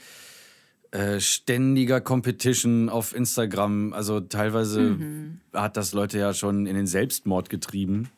äh, 0.92 1.20
ständiger 1.20 2.02
Competition 2.02 2.90
auf 2.90 3.14
Instagram. 3.16 3.94
Also 3.94 4.20
teilweise 4.22 4.82
Mhm. 4.82 5.40
hat 5.54 5.78
das 5.78 5.94
Leute 5.94 6.18
ja 6.20 6.34
schon 6.34 6.66
in 6.66 6.76
den 6.76 6.88
Selbstmord 6.88 7.50
getrieben. 7.50 8.10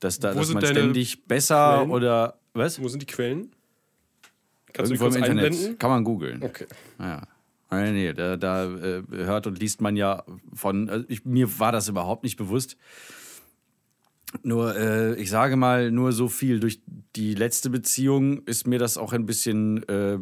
Dass, 0.00 0.18
da, 0.20 0.34
Wo 0.34 0.38
dass 0.40 0.52
man 0.52 0.64
ständig 0.64 1.24
besser 1.26 1.76
Quellen? 1.78 1.90
oder 1.90 2.38
was? 2.52 2.80
Wo 2.80 2.88
sind 2.88 3.00
die 3.00 3.06
Quellen? 3.06 3.50
Kannst 4.72 4.90
Irgendwo 4.92 5.06
du 5.06 5.10
die 5.12 5.16
im 5.18 5.22
kurz 5.22 5.28
Internet. 5.30 5.52
einblenden? 5.52 5.78
Kann 5.78 5.90
man 5.90 6.04
googeln. 6.04 6.42
Okay. 6.42 6.66
Ja. 6.98 7.22
Nee, 7.70 7.90
nee, 7.92 8.12
da, 8.12 8.36
da 8.36 8.64
äh, 8.66 9.02
hört 9.10 9.46
und 9.48 9.58
liest 9.58 9.80
man 9.80 9.96
ja 9.96 10.22
von. 10.52 10.88
Also 10.88 11.04
ich, 11.08 11.24
mir 11.24 11.58
war 11.58 11.72
das 11.72 11.88
überhaupt 11.88 12.22
nicht 12.22 12.36
bewusst. 12.36 12.76
Nur, 14.42 14.76
äh, 14.76 15.14
ich 15.14 15.30
sage 15.30 15.56
mal, 15.56 15.90
nur 15.90 16.12
so 16.12 16.28
viel. 16.28 16.60
Durch 16.60 16.80
die 17.16 17.34
letzte 17.34 17.70
Beziehung 17.70 18.42
ist 18.44 18.66
mir 18.66 18.78
das 18.78 18.98
auch 18.98 19.12
ein 19.12 19.26
bisschen, 19.26 19.82
äh, 19.88 20.18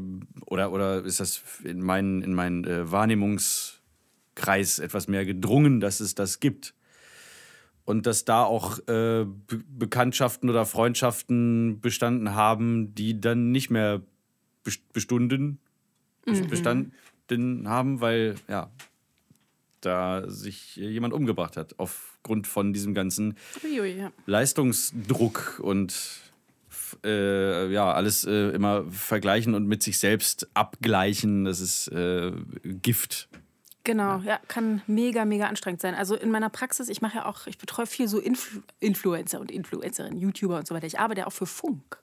oder, 0.47 0.73
oder 0.73 1.05
ist 1.05 1.21
das 1.21 1.43
in 1.65 1.81
meinen, 1.81 2.23
in 2.23 2.35
meinen 2.35 2.65
äh, 2.65 2.91
Wahrnehmungskreis 2.91 4.79
etwas 4.79 5.09
mehr 5.09 5.25
gedrungen, 5.25 5.81
dass 5.81 6.01
es 6.01 6.15
das 6.15 6.41
gibt. 6.41 6.75
Und 7.85 8.07
dass 8.07 8.25
da 8.25 8.45
auch 8.45 8.79
äh, 8.87 9.25
Be 9.25 9.65
Bekanntschaften 9.77 10.49
oder 10.49 10.67
Freundschaften 10.67 11.81
bestanden 11.81 12.35
haben, 12.35 12.95
die 12.95 13.21
dann 13.21 13.51
nicht 13.51 13.71
mehr 13.71 14.03
best- 14.63 14.93
bestunden, 14.93 15.59
best- 16.25 16.47
bestanden 16.49 16.93
haben, 17.69 18.01
weil 18.01 18.37
ja, 18.49 18.71
da 19.85 20.29
sich 20.29 20.77
jemand 20.77 21.15
umgebracht 21.15 21.57
hat 21.57 21.79
aufgrund 21.79 22.47
von 22.47 22.73
diesem 22.73 22.95
ganzen 22.95 23.37
Uiui, 23.63 23.99
ja. 23.99 24.13
Leistungsdruck 24.27 25.61
und 25.63 25.95
äh, 27.05 27.71
ja, 27.73 27.93
alles 27.93 28.25
äh, 28.25 28.51
immer 28.51 28.85
vergleichen 28.91 29.55
und 29.55 29.67
mit 29.67 29.83
sich 29.83 29.99
selbst 29.99 30.49
abgleichen. 30.55 31.45
Das 31.45 31.61
ist 31.61 31.89
äh, 31.89 32.33
Gift. 32.65 33.29
Genau, 33.85 34.19
ja, 34.19 34.39
kann 34.47 34.81
mega, 34.87 35.25
mega 35.25 35.47
anstrengend 35.47 35.81
sein. 35.81 35.95
Also 35.95 36.15
in 36.15 36.31
meiner 36.31 36.51
Praxis, 36.51 36.89
ich 36.89 37.03
mache 37.03 37.19
ja 37.19 37.27
auch, 37.27 37.47
ich 37.47 37.59
betreue 37.59 37.87
viel 37.87 38.07
so 38.07 38.21
Influ 38.21 38.61
Influencer 38.79 39.41
und 39.41 39.51
Influencerinnen, 39.51 40.21
YouTuber 40.21 40.59
und 40.59 40.69
so 40.69 40.75
weiter. 40.75 40.87
Ich 40.87 41.01
arbeite 41.01 41.27
auch 41.27 41.33
für 41.33 41.47
Funk. 41.47 41.99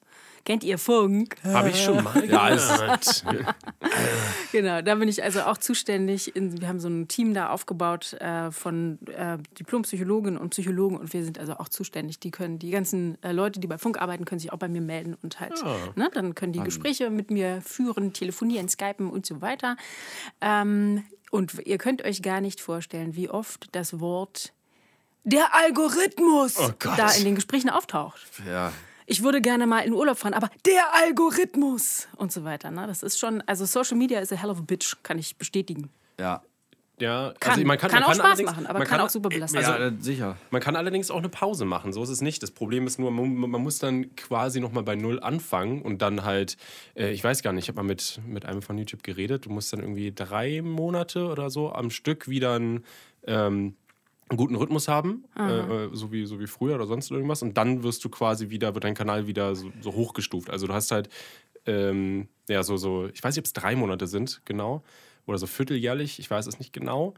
Kennt 0.46 0.64
ihr 0.64 0.78
Funk? 0.78 1.36
Habe 1.44 1.70
ich 1.70 1.84
schon 1.84 2.04
mal 2.04 2.26
Ja, 2.26 2.50
gehört. 2.56 3.24
Genau, 4.52 4.82
da 4.82 4.96
bin 4.96 5.08
ich 5.08 5.24
also 5.24 5.42
auch 5.42 5.58
zuständig. 5.58 6.32
Wir 6.36 6.68
haben 6.68 6.80
so 6.80 6.88
ein 6.88 7.08
Team 7.08 7.34
da 7.34 7.50
aufgebaut 7.50 8.14
äh, 8.14 8.52
von 8.52 8.98
äh, 9.08 9.38
Diplompsychologinnen 9.60 10.40
und 10.40 10.50
Psychologen 10.50 10.98
und 10.98 11.14
wir 11.14 11.24
sind 11.24 11.38
also 11.40 11.54
auch 11.58 11.70
zuständig. 11.70 12.20
Die 12.20 12.32
können, 12.32 12.58
die 12.58 12.72
ganzen 12.72 13.22
äh, 13.24 13.32
Leute, 13.32 13.60
die 13.60 13.68
bei 13.68 13.78
Funk 13.78 14.02
arbeiten, 14.02 14.26
können 14.26 14.40
sich 14.40 14.52
auch 14.52 14.58
bei 14.58 14.68
mir 14.68 14.82
melden 14.82 15.16
und 15.22 15.40
halt, 15.40 15.54
ne, 15.96 16.10
dann 16.14 16.34
können 16.36 16.54
die 16.54 16.62
Gespräche 16.62 17.10
mit 17.10 17.30
mir 17.32 17.62
führen, 17.62 18.14
telefonieren, 18.14 18.68
skypen 18.70 19.10
und 19.10 19.26
so 19.26 19.42
weiter. 19.42 19.78
Ähm, 20.42 21.04
und 21.32 21.54
ihr 21.66 21.78
könnt 21.78 22.04
euch 22.04 22.22
gar 22.24 22.42
nicht 22.42 22.60
vorstellen, 22.60 23.16
wie 23.16 23.30
oft 23.30 23.68
das 23.74 24.00
Wort 24.00 24.54
der 25.24 25.54
Algorithmus 25.54 26.56
Gott. 26.80 26.98
da 26.98 27.12
in 27.12 27.26
den 27.26 27.36
Gesprächen 27.36 27.70
auftaucht 27.70 28.20
Ja. 28.48 28.72
Ich 29.10 29.24
würde 29.24 29.42
gerne 29.42 29.66
mal 29.66 29.80
in 29.80 29.94
Urlaub 29.94 30.18
fahren, 30.18 30.34
aber 30.36 30.50
der 30.66 30.94
Algorithmus 30.94 32.08
und 32.16 32.32
so 32.32 32.44
weiter. 32.44 32.70
Ne? 32.72 32.86
Das 32.88 33.04
ist 33.04 33.20
schon, 33.20 33.42
also 33.48 33.66
Social 33.66 33.98
Media 33.98 34.20
ist 34.20 34.32
a 34.32 34.36
hell 34.36 34.50
of 34.52 34.60
a 34.60 34.62
bitch, 34.62 34.98
kann 35.04 35.18
ich 35.18 35.36
bestätigen. 35.36 35.90
Ja. 36.20 36.44
Ja, 37.02 37.34
Kann, 37.40 37.54
also 37.54 37.66
man 37.66 37.78
kann, 37.78 37.92
man 37.92 38.04
auch 38.04 38.14
Spaß 38.14 38.20
allerdings- 38.20 38.52
machen, 38.52 38.68
aber 38.68 38.80
man 38.80 38.88
kann, 38.90 39.00
auch 39.00 39.10
super 39.10 39.30
belastend 39.30 39.64
Also, 39.66 39.80
ja, 39.80 39.88
äh, 39.88 39.94
sicher. 40.02 40.36
Man 40.52 40.62
kann 40.62 40.76
allerdings 40.76 41.10
auch 41.12 41.20
eine 41.20 41.30
Pause 41.30 41.64
machen, 41.64 41.94
so 41.94 42.04
ist 42.04 42.10
es 42.10 42.20
nicht. 42.20 42.44
Das 42.44 42.52
Problem 42.52 42.86
ist 42.88 43.00
nur, 43.00 43.10
man, 43.10 43.34
man 43.36 43.62
muss 43.64 43.80
dann 43.80 44.14
quasi 44.18 44.60
nochmal 44.60 44.84
bei 44.84 44.98
Null 44.98 45.22
anfangen 45.22 45.82
und 45.82 46.02
dann 46.02 46.26
halt, 46.26 46.58
äh, 46.96 47.12
ich 47.12 47.24
weiß 47.24 47.42
gar 47.42 47.54
nicht, 47.54 47.64
ich 47.64 47.70
habe 47.70 47.78
mal 47.78 47.88
mit, 47.88 48.20
mit 48.28 48.46
einem 48.46 48.62
von 48.62 48.78
YouTube 48.78 49.02
geredet, 49.04 49.46
du 49.46 49.50
musst 49.50 49.72
dann 49.72 49.80
irgendwie 49.80 50.12
drei 50.14 50.62
Monate 50.62 51.28
oder 51.28 51.50
so 51.50 51.72
am 51.72 51.90
Stück 51.90 52.28
wieder 52.28 52.56
einen, 52.56 52.84
ähm, 53.26 53.78
einen 54.30 54.38
guten 54.38 54.56
Rhythmus 54.56 54.88
haben, 54.88 55.26
äh, 55.38 55.86
äh, 55.86 55.90
so, 55.94 56.12
wie, 56.12 56.26
so 56.26 56.40
wie 56.40 56.48
früher 56.48 56.76
oder 56.76 56.86
sonst 56.86 57.10
irgendwas 57.12 57.42
und 57.42 57.58
dann 57.58 57.84
wirst 57.84 58.04
du 58.06 58.10
quasi 58.10 58.50
wieder, 58.50 58.74
wird 58.76 58.84
dein 58.84 58.94
Kanal 58.94 59.28
wieder 59.28 59.56
so, 59.56 59.72
so 59.82 59.94
hochgestuft. 59.94 60.50
Also 60.50 60.68
du 60.68 60.74
hast 60.74 60.92
halt, 60.92 61.10
ähm, 61.66 62.28
ja, 62.48 62.64
so, 62.64 62.78
so, 62.78 63.08
ich 63.08 63.24
weiß 63.24 63.36
nicht, 63.36 63.42
ob 63.42 63.46
es 63.46 63.54
drei 63.54 63.76
Monate 63.76 64.08
sind, 64.08 64.42
genau, 64.46 64.84
oder 65.26 65.38
so 65.38 65.48
vierteljährlich, 65.48 66.20
ich 66.20 66.30
weiß 66.30 66.48
es 66.48 66.60
nicht 66.60 66.74
genau. 66.74 67.16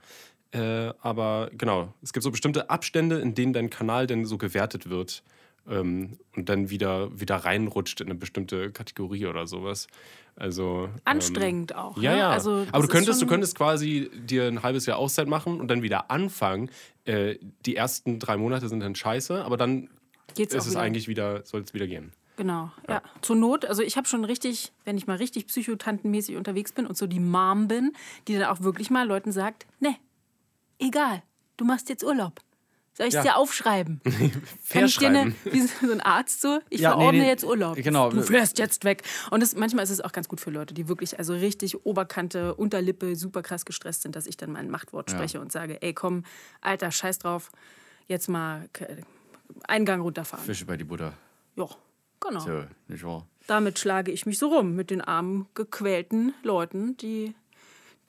Äh, 0.52 0.94
aber 1.00 1.50
genau, 1.54 1.94
es 2.02 2.12
gibt 2.12 2.24
so 2.24 2.32
bestimmte 2.32 2.70
Abstände, 2.70 3.20
in 3.20 3.36
denen 3.36 3.54
dein 3.54 3.70
Kanal 3.70 4.08
dann 4.08 4.26
so 4.26 4.38
gewertet 4.38 4.90
wird 4.90 5.24
ähm, 5.70 6.18
und 6.36 6.50
dann 6.50 6.70
wieder, 6.70 7.20
wieder 7.20 7.38
reinrutscht 7.38 8.02
in 8.02 8.08
eine 8.08 8.16
bestimmte 8.16 8.72
Kategorie 8.72 9.26
oder 9.26 9.48
sowas. 9.48 9.88
Also 10.36 10.86
ähm, 10.86 11.02
Anstrengend 11.04 11.76
auch. 11.76 11.98
ja, 11.98 12.12
ne? 12.12 12.18
ja. 12.18 12.30
Also, 12.30 12.66
aber 12.72 12.84
du 12.84 12.90
könntest, 12.90 13.22
du 13.22 13.28
könntest 13.28 13.56
quasi 13.56 14.10
dir 14.14 14.48
ein 14.48 14.64
halbes 14.64 14.86
Jahr 14.86 14.98
Auszeit 14.98 15.28
machen 15.28 15.60
und 15.60 15.68
dann 15.68 15.82
wieder 15.82 16.10
anfangen. 16.10 16.70
Äh, 17.06 17.36
die 17.66 17.76
ersten 17.76 18.20
drei 18.20 18.38
Monate 18.38 18.70
sind 18.70 18.80
dann 18.82 18.96
scheiße, 18.96 19.44
aber 19.44 19.58
dann 19.58 19.90
Geht's 20.36 20.54
ist 20.54 20.66
es 20.66 20.72
wieder. 20.72 20.82
eigentlich 20.82 21.08
wieder, 21.08 21.46
soll 21.46 21.62
es 21.62 21.74
wieder 21.74 21.88
gehen. 21.88 22.14
Genau, 22.38 22.72
ja. 22.88 23.04
Zur 23.22 23.36
Not, 23.36 23.66
also 23.66 23.84
ich 23.84 23.98
habe 23.98 24.08
schon 24.08 24.26
richtig, 24.26 24.72
wenn 24.86 24.98
ich 24.98 25.06
mal 25.06 25.18
richtig 25.18 25.48
psychotantenmäßig 25.48 26.38
unterwegs 26.38 26.72
bin 26.72 26.88
und 26.88 26.98
so 26.98 27.06
die 27.06 27.20
Mom 27.20 27.68
bin, 27.68 27.92
die 28.28 28.34
dann 28.34 28.46
auch 28.46 28.62
wirklich 28.62 28.90
mal 28.90 29.06
Leuten 29.06 29.32
sagt, 29.32 29.68
ne, 29.80 29.96
egal, 30.80 31.22
du 31.58 31.66
machst 31.66 31.90
jetzt 31.90 32.04
Urlaub. 32.04 32.40
Soll 32.94 33.08
ich 33.08 33.14
es 33.16 33.24
Ja. 33.24 33.34
dir 33.34 33.38
aufschreiben? 33.38 34.02
Kann 34.70 34.86
ich 34.86 34.98
dir 34.98 35.08
eine, 35.08 35.32
Verschreiben. 35.32 35.36
wie 35.80 35.86
so 35.88 35.92
ein 35.92 36.02
Arzt 36.02 36.42
so, 36.42 36.60
ich 36.70 36.82
Ja, 36.82 36.90
nee, 36.92 36.96
verordne 36.98 37.22
nee, 37.22 37.28
jetzt 37.28 37.44
Urlaub. 37.46 37.76
genau. 37.78 38.10
Du 38.10 38.22
fährst 38.22 38.58
jetzt 38.60 38.84
weg. 38.84 39.04
Und 39.32 39.42
das, 39.42 39.56
manchmal 39.56 39.84
ist 39.84 39.90
es 39.92 40.02
auch 40.02 40.12
ganz 40.12 40.28
gut 40.28 40.42
für 40.42 40.52
Leute, 40.52 40.74
die 40.74 40.88
wirklich 40.90 41.18
also 41.18 41.34
richtig 41.34 41.86
Oberkante, 41.86 42.54
Unterlippe, 42.56 43.16
super 43.16 43.42
krass 43.42 43.66
gestresst 43.66 44.02
sind, 44.02 44.16
dass 44.16 44.28
ich 44.28 44.36
dann 44.38 44.52
mein 44.52 44.70
Machtwort 44.70 45.10
spreche 45.10 45.40
und 45.40 45.52
sage, 45.52 45.82
ey 45.82 45.94
komm, 45.94 46.24
Alter, 46.60 46.92
scheiß 46.92 47.20
drauf, 47.20 47.50
jetzt 48.08 48.28
mal 48.28 48.68
einen 49.68 49.86
Gang 49.86 50.04
runterfahren. 50.04 50.46
Fische 50.46 50.66
bei 50.66 50.76
die 50.78 50.84
Butter. 50.84 51.14
Ja, 51.56 51.68
genau. 52.20 52.40
So, 52.42 52.64
nicht 52.88 53.04
wahr? 53.06 53.26
Damit 53.48 53.80
schlage 53.80 54.12
ich 54.12 54.26
mich 54.26 54.38
so 54.38 54.50
rum 54.50 54.76
mit 54.76 54.92
den 54.92 55.02
armen, 55.02 55.48
gequälten 55.56 56.34
Leuten, 56.44 56.96
die, 56.98 57.34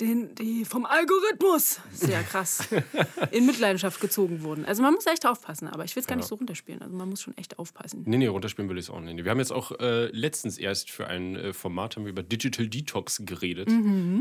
den, 0.02 0.34
die 0.34 0.64
vom 0.64 0.84
Algorithmus 0.84 1.80
sehr 1.92 2.22
krass 2.22 2.68
in 3.30 3.46
Mitleidenschaft 3.46 4.00
gezogen 4.00 4.42
wurden. 4.42 4.64
Also 4.64 4.82
man 4.82 4.92
muss 4.94 5.06
echt 5.06 5.24
aufpassen, 5.26 5.68
aber 5.68 5.84
ich 5.84 5.94
will 5.96 6.00
es 6.02 6.06
gar 6.06 6.16
nicht 6.16 6.26
so 6.28 6.34
runterspielen. 6.34 6.82
Also 6.82 6.94
man 6.96 7.08
muss 7.08 7.22
schon 7.22 7.36
echt 7.38 7.58
aufpassen. 7.58 8.02
Nee, 8.06 8.18
nee, 8.18 8.26
runterspielen 8.26 8.68
will 8.68 8.78
ich 8.78 8.86
es 8.86 8.90
auch 8.90 9.00
nicht. 9.00 9.22
Wir 9.24 9.30
haben 9.30 9.38
jetzt 9.38 9.52
auch 9.52 9.72
äh, 9.80 10.06
letztens 10.06 10.58
erst 10.58 10.90
für 10.90 11.06
ein 11.06 11.36
äh, 11.36 11.52
Format 11.52 11.96
haben 11.96 12.04
wir 12.04 12.10
über 12.10 12.22
Digital 12.22 12.66
Detox 12.68 13.22
geredet. 13.24 13.68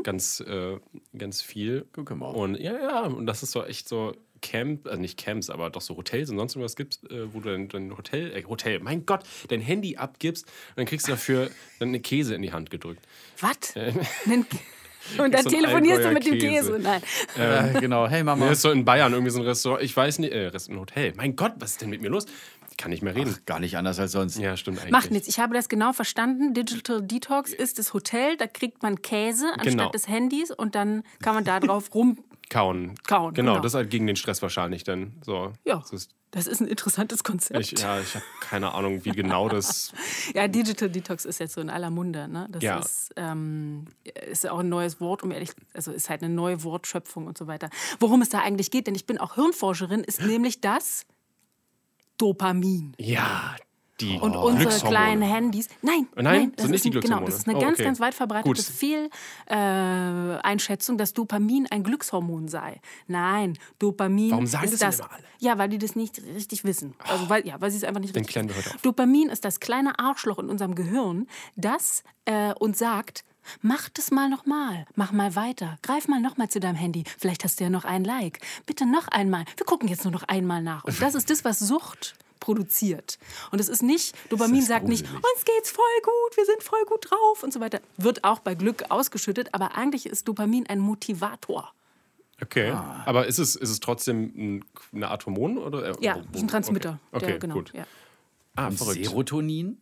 Ganz, 0.03 0.39
äh, 0.41 0.77
ganz 1.17 1.41
viel. 1.41 1.85
Guck 1.93 2.15
mal. 2.15 2.27
Und 2.29 2.55
ja, 2.59 2.73
ja, 2.79 3.01
und 3.01 3.25
das 3.25 3.43
ist 3.43 3.51
so 3.51 3.63
echt 3.63 3.89
so 3.89 4.13
Camp, 4.41 4.87
also 4.87 4.99
nicht 4.99 5.17
Camps, 5.19 5.49
aber 5.49 5.69
doch 5.69 5.81
so 5.81 5.95
Hotels 5.97 6.29
und 6.31 6.37
sonst 6.37 6.55
irgendwas 6.55 6.75
gibt, 6.75 7.03
äh, 7.11 7.31
wo 7.33 7.39
du 7.39 7.49
dein, 7.49 7.67
dein 7.69 7.95
Hotel, 7.95 8.31
äh, 8.35 8.43
Hotel, 8.43 8.79
mein 8.79 9.05
Gott, 9.05 9.23
dein 9.49 9.61
Handy 9.61 9.97
abgibst 9.97 10.45
und 10.45 10.77
dann 10.77 10.85
kriegst 10.85 11.07
du 11.07 11.11
dafür 11.11 11.49
dann 11.79 11.89
eine 11.89 11.99
Käse 11.99 12.33
in 12.35 12.41
die 12.41 12.51
Hand 12.51 12.71
gedrückt. 12.71 13.07
Was? 13.39 13.75
Nen- 14.25 14.45
Und 15.17 15.33
dann 15.33 15.43
so 15.43 15.49
telefonierst 15.49 16.03
du 16.05 16.11
mit 16.11 16.25
dem 16.25 16.33
Käse. 16.39 16.73
Käse. 16.73 16.79
Nein. 16.79 17.01
Äh, 17.75 17.79
genau. 17.79 18.07
Hey 18.07 18.23
Mama. 18.23 18.45
Mir 18.45 18.51
ist 18.51 18.61
so 18.61 18.71
in 18.71 18.85
Bayern 18.85 19.11
irgendwie 19.13 19.31
so 19.31 19.39
ein 19.39 19.45
Restaurant, 19.45 19.83
ich 19.83 19.95
weiß 19.95 20.19
nicht, 20.19 20.33
äh, 20.33 20.51
ein 20.69 20.79
Hotel. 20.79 21.13
Mein 21.15 21.35
Gott, 21.35 21.53
was 21.59 21.71
ist 21.71 21.81
denn 21.81 21.89
mit 21.89 22.01
mir 22.01 22.09
los? 22.09 22.25
Ich 22.69 22.77
kann 22.77 22.89
nicht 22.91 23.03
mehr 23.03 23.15
reden. 23.15 23.35
Gar 23.45 23.59
nicht 23.59 23.77
anders 23.77 23.99
als 23.99 24.13
sonst. 24.13 24.37
ja, 24.37 24.55
stimmt 24.57 24.79
eigentlich. 24.79 24.91
Macht 24.91 25.11
nichts. 25.11 25.27
Ich 25.27 25.39
habe 25.39 25.53
das 25.53 25.69
genau 25.69 25.91
verstanden. 25.93 26.53
Digital 26.53 27.01
Detox 27.01 27.51
ist 27.53 27.77
das 27.79 27.93
Hotel, 27.93 28.37
da 28.37 28.47
kriegt 28.47 28.81
man 28.81 29.01
Käse 29.01 29.47
anstatt 29.53 29.65
Genau. 29.71 29.89
des 29.91 30.07
Handys 30.07 30.51
und 30.51 30.73
dann 30.75 31.03
kann 31.21 31.35
man 31.35 31.43
da 31.43 31.59
drauf 31.59 31.93
rum. 31.93 32.17
Kauen. 32.51 32.95
Kauen, 33.07 33.33
Genau, 33.33 33.53
genau. 33.53 33.63
das 33.63 33.71
ist 33.71 33.75
halt 33.75 33.89
gegen 33.89 34.05
den 34.07 34.15
Stress 34.17 34.41
wahrscheinlich 34.41 34.83
dann. 34.83 35.13
So. 35.25 35.53
Ja, 35.65 35.77
Das 35.77 35.91
ist, 35.93 36.11
das 36.31 36.47
ist 36.47 36.59
ein 36.61 36.67
interessantes 36.67 37.23
Konzept. 37.23 37.59
ich, 37.61 37.71
ja, 37.79 37.99
ich 37.99 38.13
habe 38.13 38.25
keine 38.41 38.73
Ahnung, 38.73 39.05
wie 39.05 39.11
genau 39.11 39.47
das. 39.49 39.93
Ja, 40.35 40.47
Digital 40.49 40.89
Detox 40.89 41.23
ist 41.25 41.39
jetzt 41.39 41.53
so 41.53 41.61
in 41.61 41.69
aller 41.69 41.89
Munde. 41.89 42.27
Ne? 42.27 42.47
Das 42.51 42.61
Ja. 42.61 42.79
ist, 42.79 43.13
ähm, 43.15 43.85
ist 44.29 44.47
auch 44.49 44.59
ein 44.59 44.69
neues 44.69 44.99
Wort, 44.99 45.23
um 45.23 45.31
ehrlich, 45.31 45.51
also 45.73 45.91
ist 45.91 46.09
halt 46.09 46.23
eine 46.23 46.33
neue 46.33 46.63
Wortschöpfung 46.63 47.25
und 47.27 47.37
so 47.37 47.47
weiter. 47.47 47.69
Worum 47.99 48.21
es 48.21 48.29
da 48.29 48.39
eigentlich 48.39 48.69
geht, 48.69 48.85
denn 48.87 48.95
ich 48.95 49.05
bin 49.05 49.17
auch 49.17 49.35
Hirnforscherin, 49.35 50.03
ist 50.03 50.21
nämlich 50.25 50.59
das 50.61 51.05
Dopamin. 52.17 52.93
Ja, 52.99 53.55
die 54.01 54.17
Und 54.19 54.35
unsere 54.35 54.69
Glückshormone. 54.69 54.89
kleinen 54.89 55.21
Handys. 55.21 55.67
Nein, 55.81 56.07
Nein? 56.15 56.23
nein, 56.23 56.53
das 56.55 56.65
Sind 56.65 56.73
ist 56.75 56.83
nicht 56.85 56.95
die 56.95 56.99
genau, 56.99 57.19
Glückshormone? 57.19 57.25
das 57.31 57.39
ist 57.39 57.47
eine 57.47 57.57
Oh, 57.57 57.61
ganz, 57.61 57.73
okay. 57.75 57.83
ganz 57.83 57.99
weit 57.99 58.13
verbreitete. 58.13 58.61
Fehleinschätzung, 59.47 60.95
äh, 60.95 60.97
dass 60.97 61.13
Dopamin 61.13 61.67
ein 61.69 61.83
Glückshormon 61.83 62.47
sei. 62.47 62.81
Nein, 63.07 63.57
Dopamin 63.79 64.31
Warum 64.31 64.47
sagen 64.47 64.65
ist 64.65 64.81
das 64.81 64.97
das. 64.97 65.09
alle? 65.09 65.23
Ja, 65.39 65.57
weil 65.57 65.69
die 65.69 65.77
das 65.77 65.95
nicht 65.95 66.21
richtig 66.35 66.63
wissen. 66.63 66.93
Also, 66.99 67.29
weil, 67.29 67.45
ja, 67.47 67.59
weil 67.59 67.71
sie 67.71 67.77
es 67.77 67.83
einfach 67.83 68.01
nicht 68.01 68.15
Dann 68.15 68.23
richtig 68.25 68.73
auf. 68.75 68.81
Dopamin 68.81 69.29
ist 69.29 69.43
das 69.45 69.59
kleine 69.59 69.97
Arschloch 69.99 70.39
in 70.39 70.49
unserem 70.49 70.75
Gehirn, 70.75 71.27
das 71.55 72.03
äh, 72.25 72.53
uns 72.53 72.77
sagt, 72.79 73.23
mach 73.61 73.89
das 73.89 74.11
mal 74.11 74.29
nochmal, 74.29 74.85
mach 74.95 75.11
mal 75.11 75.35
weiter, 75.35 75.77
greif 75.81 76.07
mal 76.07 76.19
nochmal 76.21 76.49
zu 76.49 76.59
deinem 76.59 76.75
Handy, 76.75 77.03
vielleicht 77.17 77.43
hast 77.43 77.59
du 77.59 77.63
ja 77.63 77.69
noch 77.71 77.85
ein 77.85 78.03
Like, 78.03 78.39
bitte 78.67 78.85
noch 78.85 79.07
einmal, 79.07 79.45
wir 79.57 79.65
gucken 79.65 79.87
jetzt 79.87 80.03
nur 80.03 80.11
noch 80.13 80.23
einmal 80.23 80.61
nach. 80.61 80.83
Und 80.83 81.01
das 81.01 81.15
ist 81.15 81.29
das, 81.29 81.43
was 81.43 81.57
Sucht 81.59 82.13
produziert. 82.41 83.17
Und 83.51 83.59
es 83.61 83.69
ist 83.69 83.81
nicht, 83.81 84.13
Dopamin 84.29 84.59
ist 84.59 84.67
sagt 84.67 84.89
nicht, 84.89 85.05
uns 85.09 85.45
geht's 85.45 85.71
voll 85.71 85.85
gut, 86.03 86.35
wir 86.35 86.45
sind 86.45 86.61
voll 86.61 86.83
gut 86.85 87.09
drauf 87.09 87.43
und 87.43 87.53
so 87.53 87.61
weiter. 87.61 87.79
Wird 87.95 88.25
auch 88.25 88.39
bei 88.39 88.55
Glück 88.55 88.83
ausgeschüttet, 88.89 89.53
aber 89.53 89.77
eigentlich 89.77 90.05
ist 90.05 90.27
Dopamin 90.27 90.67
ein 90.67 90.79
Motivator. 90.79 91.73
Okay. 92.41 92.71
Ah. 92.71 93.03
Aber 93.05 93.27
ist 93.27 93.37
es, 93.39 93.55
ist 93.55 93.69
es 93.69 93.79
trotzdem 93.79 94.33
ein, 94.35 94.65
eine 94.93 95.07
Art 95.09 95.25
Hormon? 95.25 95.57
Oder? 95.57 95.89
äh, 95.89 95.95
Ja, 96.01 96.21
ist 96.33 96.41
ein 96.41 96.47
Transmitter. 96.47 96.99
Okay, 97.11 97.25
der, 97.25 97.29
okay 97.35 97.39
genau, 97.39 97.53
gut. 97.55 97.71
Ja. 97.73 97.85
Ah. 98.55 98.71
Serotonin? 98.71 99.77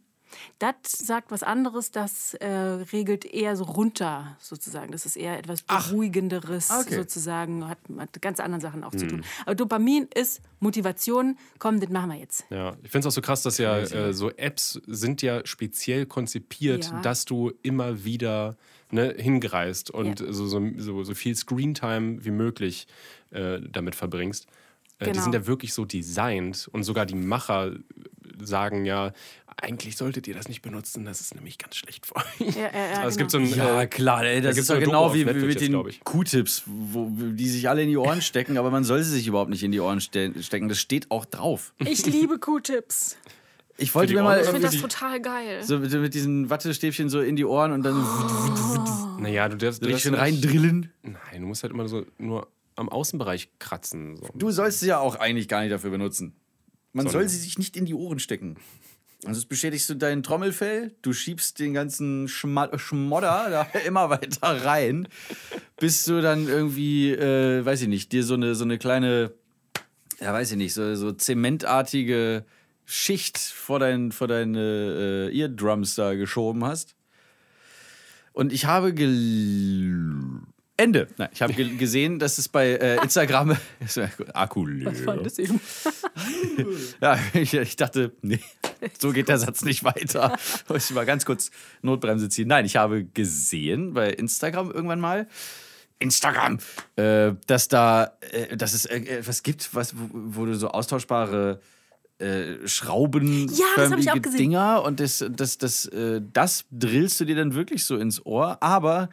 Das 0.59 0.75
sagt 0.91 1.31
was 1.31 1.43
anderes, 1.43 1.91
das 1.91 2.33
äh, 2.35 2.47
regelt 2.47 3.25
eher 3.25 3.55
so 3.55 3.63
runter, 3.63 4.37
sozusagen. 4.39 4.91
Das 4.91 5.05
ist 5.05 5.15
eher 5.15 5.37
etwas 5.37 5.61
Beruhigenderes, 5.63 6.69
Okay. 6.69 6.95
sozusagen, 6.95 7.67
hat 7.67 7.89
mit 7.89 8.21
ganz 8.21 8.39
anderen 8.39 8.61
Sachen 8.61 8.83
auch 8.83 8.91
zu 8.91 9.01
Hm. 9.01 9.09
tun. 9.09 9.23
Aber 9.45 9.55
Dopamin 9.55 10.07
ist 10.13 10.41
Motivation, 10.59 11.37
komm, 11.57 11.79
das 11.79 11.89
machen 11.89 12.11
wir 12.11 12.17
jetzt. 12.17 12.45
Ja, 12.49 12.75
ich 12.83 12.91
finde 12.91 13.07
es 13.07 13.13
auch 13.13 13.15
so 13.15 13.21
krass, 13.21 13.43
dass 13.43 13.57
ja 13.57 13.79
äh, 13.79 14.13
so 14.13 14.29
Apps 14.31 14.79
sind 14.87 15.21
ja 15.21 15.45
speziell 15.45 16.05
konzipiert, 16.05 16.91
Ja. 16.91 17.01
dass 17.01 17.25
du 17.25 17.51
immer 17.61 18.03
wieder 18.03 18.55
ne, 18.91 19.13
hingereist 19.17 19.91
und 19.91 20.19
Ja. 20.19 20.33
so, 20.33 20.47
so, 20.47 20.61
so, 20.77 21.03
so 21.03 21.13
viel 21.15 21.35
Screentime 21.35 22.23
wie 22.25 22.31
möglich 22.31 22.87
äh, 23.31 23.59
damit 23.61 23.95
verbringst. 23.95 24.47
Äh, 24.99 25.05
Die 25.05 25.11
Genau. 25.11 25.23
sind 25.23 25.33
ja 25.33 25.45
wirklich 25.47 25.73
so 25.73 25.85
designt 25.85 26.67
und 26.71 26.83
sogar 26.83 27.05
die 27.05 27.15
Macher 27.15 27.73
sagen 28.45 28.85
ja, 28.85 29.11
eigentlich 29.61 29.97
solltet 29.97 30.27
ihr 30.27 30.33
das 30.33 30.47
nicht 30.47 30.61
benutzen, 30.61 31.03
das 31.05 31.19
ist 31.21 31.35
nämlich 31.35 31.57
ganz 31.57 31.75
schlecht 31.75 32.05
für 32.05 32.15
euch. 32.15 32.55
Ja, 32.55 32.61
ja, 32.73 32.91
ja, 32.93 32.97
also 32.97 33.09
es 33.09 33.17
gibt 33.17 33.31
genau. 33.31 33.45
so 33.45 33.53
ein, 33.53 33.57
Ja, 33.59 33.81
äh, 33.81 33.87
klar, 33.87 34.23
ey, 34.25 34.41
das 34.41 34.55
gibt's 34.55 34.69
ist 34.69 34.75
Doku 34.75 34.85
genau 34.85 35.13
wie, 35.13 35.21
wie 35.21 35.25
Netflix 35.25 35.61
mit 35.61 35.73
den. 35.73 35.99
Q-Tips, 36.03 36.63
wo- 36.65 37.09
die 37.11 37.49
sich 37.49 37.67
alle 37.69 37.83
in 37.83 37.89
die 37.89 37.97
Ohren 37.97 38.21
stecken, 38.21 38.57
aber 38.57 38.71
man 38.71 38.83
soll 38.83 39.03
sie 39.03 39.11
sich 39.11 39.27
überhaupt 39.27 39.49
nicht 39.49 39.63
in 39.63 39.71
die 39.71 39.79
Ohren 39.79 39.99
ste 39.99 40.31
stecken. 40.41 40.69
Das 40.69 40.79
steht 40.79 41.11
auch 41.11 41.25
drauf. 41.25 41.73
Ich 41.79 42.05
liebe 42.05 42.39
Q-Tips. 42.39 43.17
Ich 43.81 43.95
wollte 43.95 44.13
mir 44.13 44.23
mal 44.23 44.41
Ich 44.41 44.45
finde 44.47 44.61
das 44.67 44.77
total 44.77 45.21
geil. 45.21 45.63
so 45.63 45.79
mit, 45.79 45.91
mit 45.93 46.13
diesen 46.13 46.49
Wattestäbchen 46.49 47.07
so 47.09 47.21
in 47.21 47.35
die 47.37 47.45
Ohren 47.45 47.71
und 47.71 47.83
dann 47.83 47.95
Naja, 49.19 49.47
du 49.49 49.57
darfst, 49.57 49.81
du 49.83 49.87
darfst 49.89 50.03
schön 50.03 50.13
ja 50.13 50.19
reindrillen. 50.19 50.91
Nein, 51.03 51.41
du 51.41 51.47
musst 51.47 51.63
halt 51.63 51.73
immer 51.73 51.87
so 51.87 52.05
nur 52.17 52.47
am 52.75 52.89
Außenbereich 52.89 53.49
kratzen. 53.59 54.17
So. 54.17 54.27
Du 54.35 54.51
sollst 54.51 54.79
sie 54.81 54.87
ja 54.87 54.99
auch 54.99 55.15
eigentlich 55.15 55.47
gar 55.47 55.61
nicht 55.61 55.71
dafür 55.71 55.91
benutzen. 55.91 56.33
Man 56.93 57.05
Sondern- 57.05 57.21
soll 57.21 57.29
sie 57.29 57.37
sich 57.37 57.57
nicht 57.57 57.77
in 57.77 57.85
die 57.85 57.93
Ohren 57.93 58.19
stecken. 58.19 58.57
Sonst 59.21 59.45
beschädigst 59.47 59.89
du 59.89 59.95
dein 59.95 60.23
Trommelfell, 60.23 60.95
du 61.01 61.11
schiebst 61.11 61.59
den 61.59 61.73
ganzen 61.73 62.29
Schma 62.29 62.69
Schmodder 62.77 63.49
da 63.73 63.79
immer 63.79 64.09
weiter 64.09 64.63
rein, 64.65 65.09
bis 65.77 66.05
du 66.05 66.21
dann 66.21 66.47
irgendwie, 66.47 67.11
äh, 67.11 67.63
weiß 67.65 67.81
ich 67.81 67.89
nicht, 67.89 68.13
dir 68.13 68.23
so 68.23 68.35
eine, 68.35 68.55
so 68.55 68.63
eine 68.63 68.77
kleine, 68.77 69.33
ja, 70.21 70.31
weiß 70.31 70.51
ich 70.51 70.57
nicht, 70.57 70.73
so, 70.73 70.95
so 70.95 71.11
zementartige 71.11 72.45
Schicht 72.85 73.37
vor, 73.37 73.79
dein, 73.79 74.13
vor 74.13 74.29
deine 74.29 75.29
äh, 75.31 75.37
Eardrums 75.37 75.95
da 75.95 76.13
geschoben 76.15 76.63
hast. 76.63 76.95
Und 78.31 78.53
ich 78.53 78.65
habe 78.65 78.93
gel 78.93 79.95
Ende. 80.79 81.07
Nein, 81.17 81.29
ich 81.33 81.41
habe 81.41 81.53
ge 81.53 81.75
gesehen, 81.75 82.19
dass 82.19 82.37
es 82.37 82.47
bei 82.47 82.69
äh, 82.69 82.95
Instagram 83.03 83.57
Akku 84.33 84.65
leer. 84.65 84.91
Was 84.91 85.05
war 85.05 85.17
das 85.17 85.37
eben? 85.37 85.59
Ja, 87.01 87.17
ich, 87.33 87.53
ich 87.53 87.75
dachte, 87.75 88.11
nee, 88.21 88.39
so 88.99 89.11
geht 89.11 89.29
der 89.29 89.37
Satz 89.37 89.63
nicht 89.63 89.83
weiter. 89.83 90.37
Muss 90.67 90.89
ich 90.89 90.95
mal 90.95 91.05
ganz 91.05 91.25
kurz 91.25 91.51
Notbremse 91.81 92.29
ziehen. 92.29 92.47
Nein, 92.47 92.65
ich 92.65 92.75
habe 92.75 93.05
gesehen 93.05 93.93
bei 93.93 94.09
Instagram 94.11 94.71
irgendwann 94.71 94.99
mal, 94.99 95.27
Instagram, 95.99 96.59
äh, 96.95 97.33
dass 97.47 97.67
da, 97.67 98.17
äh, 98.31 98.55
dass 98.57 98.73
es 98.73 98.85
äh, 98.85 98.99
etwas 98.99 99.43
gibt, 99.43 99.73
was, 99.73 99.95
wo, 99.97 100.09
wo 100.11 100.45
du 100.45 100.55
so 100.55 100.69
austauschbare 100.69 101.61
äh, 102.19 102.67
Schrauben 102.67 103.47
Ja, 103.47 103.65
das 103.75 103.91
hab 103.91 103.99
ich 103.99 104.11
auch 104.11 104.21
gesehen. 104.21 104.37
Dinger 104.37 104.83
und 104.83 104.99
das, 104.99 105.25
das, 105.29 105.57
das, 105.57 105.85
äh, 105.87 106.21
das 106.33 106.65
drillst 106.71 107.19
du 107.19 107.25
dir 107.25 107.35
dann 107.35 107.53
wirklich 107.53 107.85
so 107.85 107.95
ins 107.97 108.25
Ohr, 108.25 108.61
aber 108.61 109.09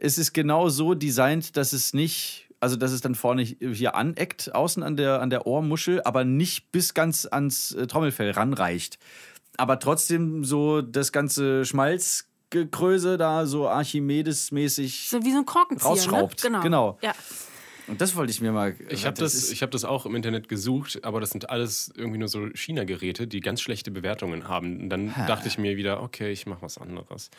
es 0.00 0.18
ist 0.18 0.32
genau 0.32 0.68
so 0.68 0.94
designt, 0.94 1.56
dass 1.56 1.72
es 1.72 1.92
nicht, 1.92 2.48
also 2.60 2.76
dass 2.76 2.92
es 2.92 3.00
dann 3.00 3.14
vorne 3.14 3.42
hier 3.42 3.94
aneckt, 3.94 4.54
außen 4.54 4.82
an 4.82 4.96
der, 4.96 5.20
an 5.20 5.30
der 5.30 5.46
Ohrmuschel, 5.46 6.02
aber 6.02 6.24
nicht 6.24 6.72
bis 6.72 6.94
ganz 6.94 7.26
ans 7.26 7.72
äh, 7.72 7.86
Trommelfell 7.86 8.30
ranreicht. 8.30 8.98
Aber 9.56 9.78
trotzdem 9.78 10.44
so 10.44 10.82
das 10.82 11.10
ganze 11.10 11.64
Schmalzgekröse 11.64 13.16
da 13.16 13.46
so 13.46 13.68
Archimedes-mäßig. 13.68 15.08
So 15.08 15.24
wie 15.24 15.32
so 15.32 15.38
ein 15.38 15.46
Korkenzieher, 15.46 15.90
Rausschraubt, 15.90 16.44
Ne? 16.44 16.50
Genau. 16.50 16.62
genau. 16.62 16.98
Ja. 17.02 17.12
Und 17.88 18.02
das 18.02 18.14
wollte 18.14 18.30
ich 18.30 18.40
mir 18.42 18.52
mal. 18.52 18.76
Ich 18.90 19.06
habe 19.06 19.16
das, 19.16 19.50
ich 19.50 19.62
hab 19.62 19.70
das 19.70 19.84
auch 19.84 20.04
im 20.04 20.14
Internet 20.14 20.48
gesucht, 20.48 21.04
aber 21.04 21.20
das 21.20 21.30
sind 21.30 21.48
alles 21.48 21.90
irgendwie 21.96 22.18
nur 22.18 22.28
so 22.28 22.46
China-Geräte, 22.54 23.26
die 23.26 23.40
ganz 23.40 23.62
schlechte 23.62 23.90
Bewertungen 23.90 24.46
haben. 24.46 24.78
Und 24.82 24.90
dann 24.90 25.14
dachte 25.26 25.48
ich 25.48 25.56
mir 25.56 25.76
wieder, 25.78 26.02
okay, 26.02 26.30
ich 26.30 26.46
mache 26.46 26.60
was 26.62 26.76
anderes. 26.76 27.30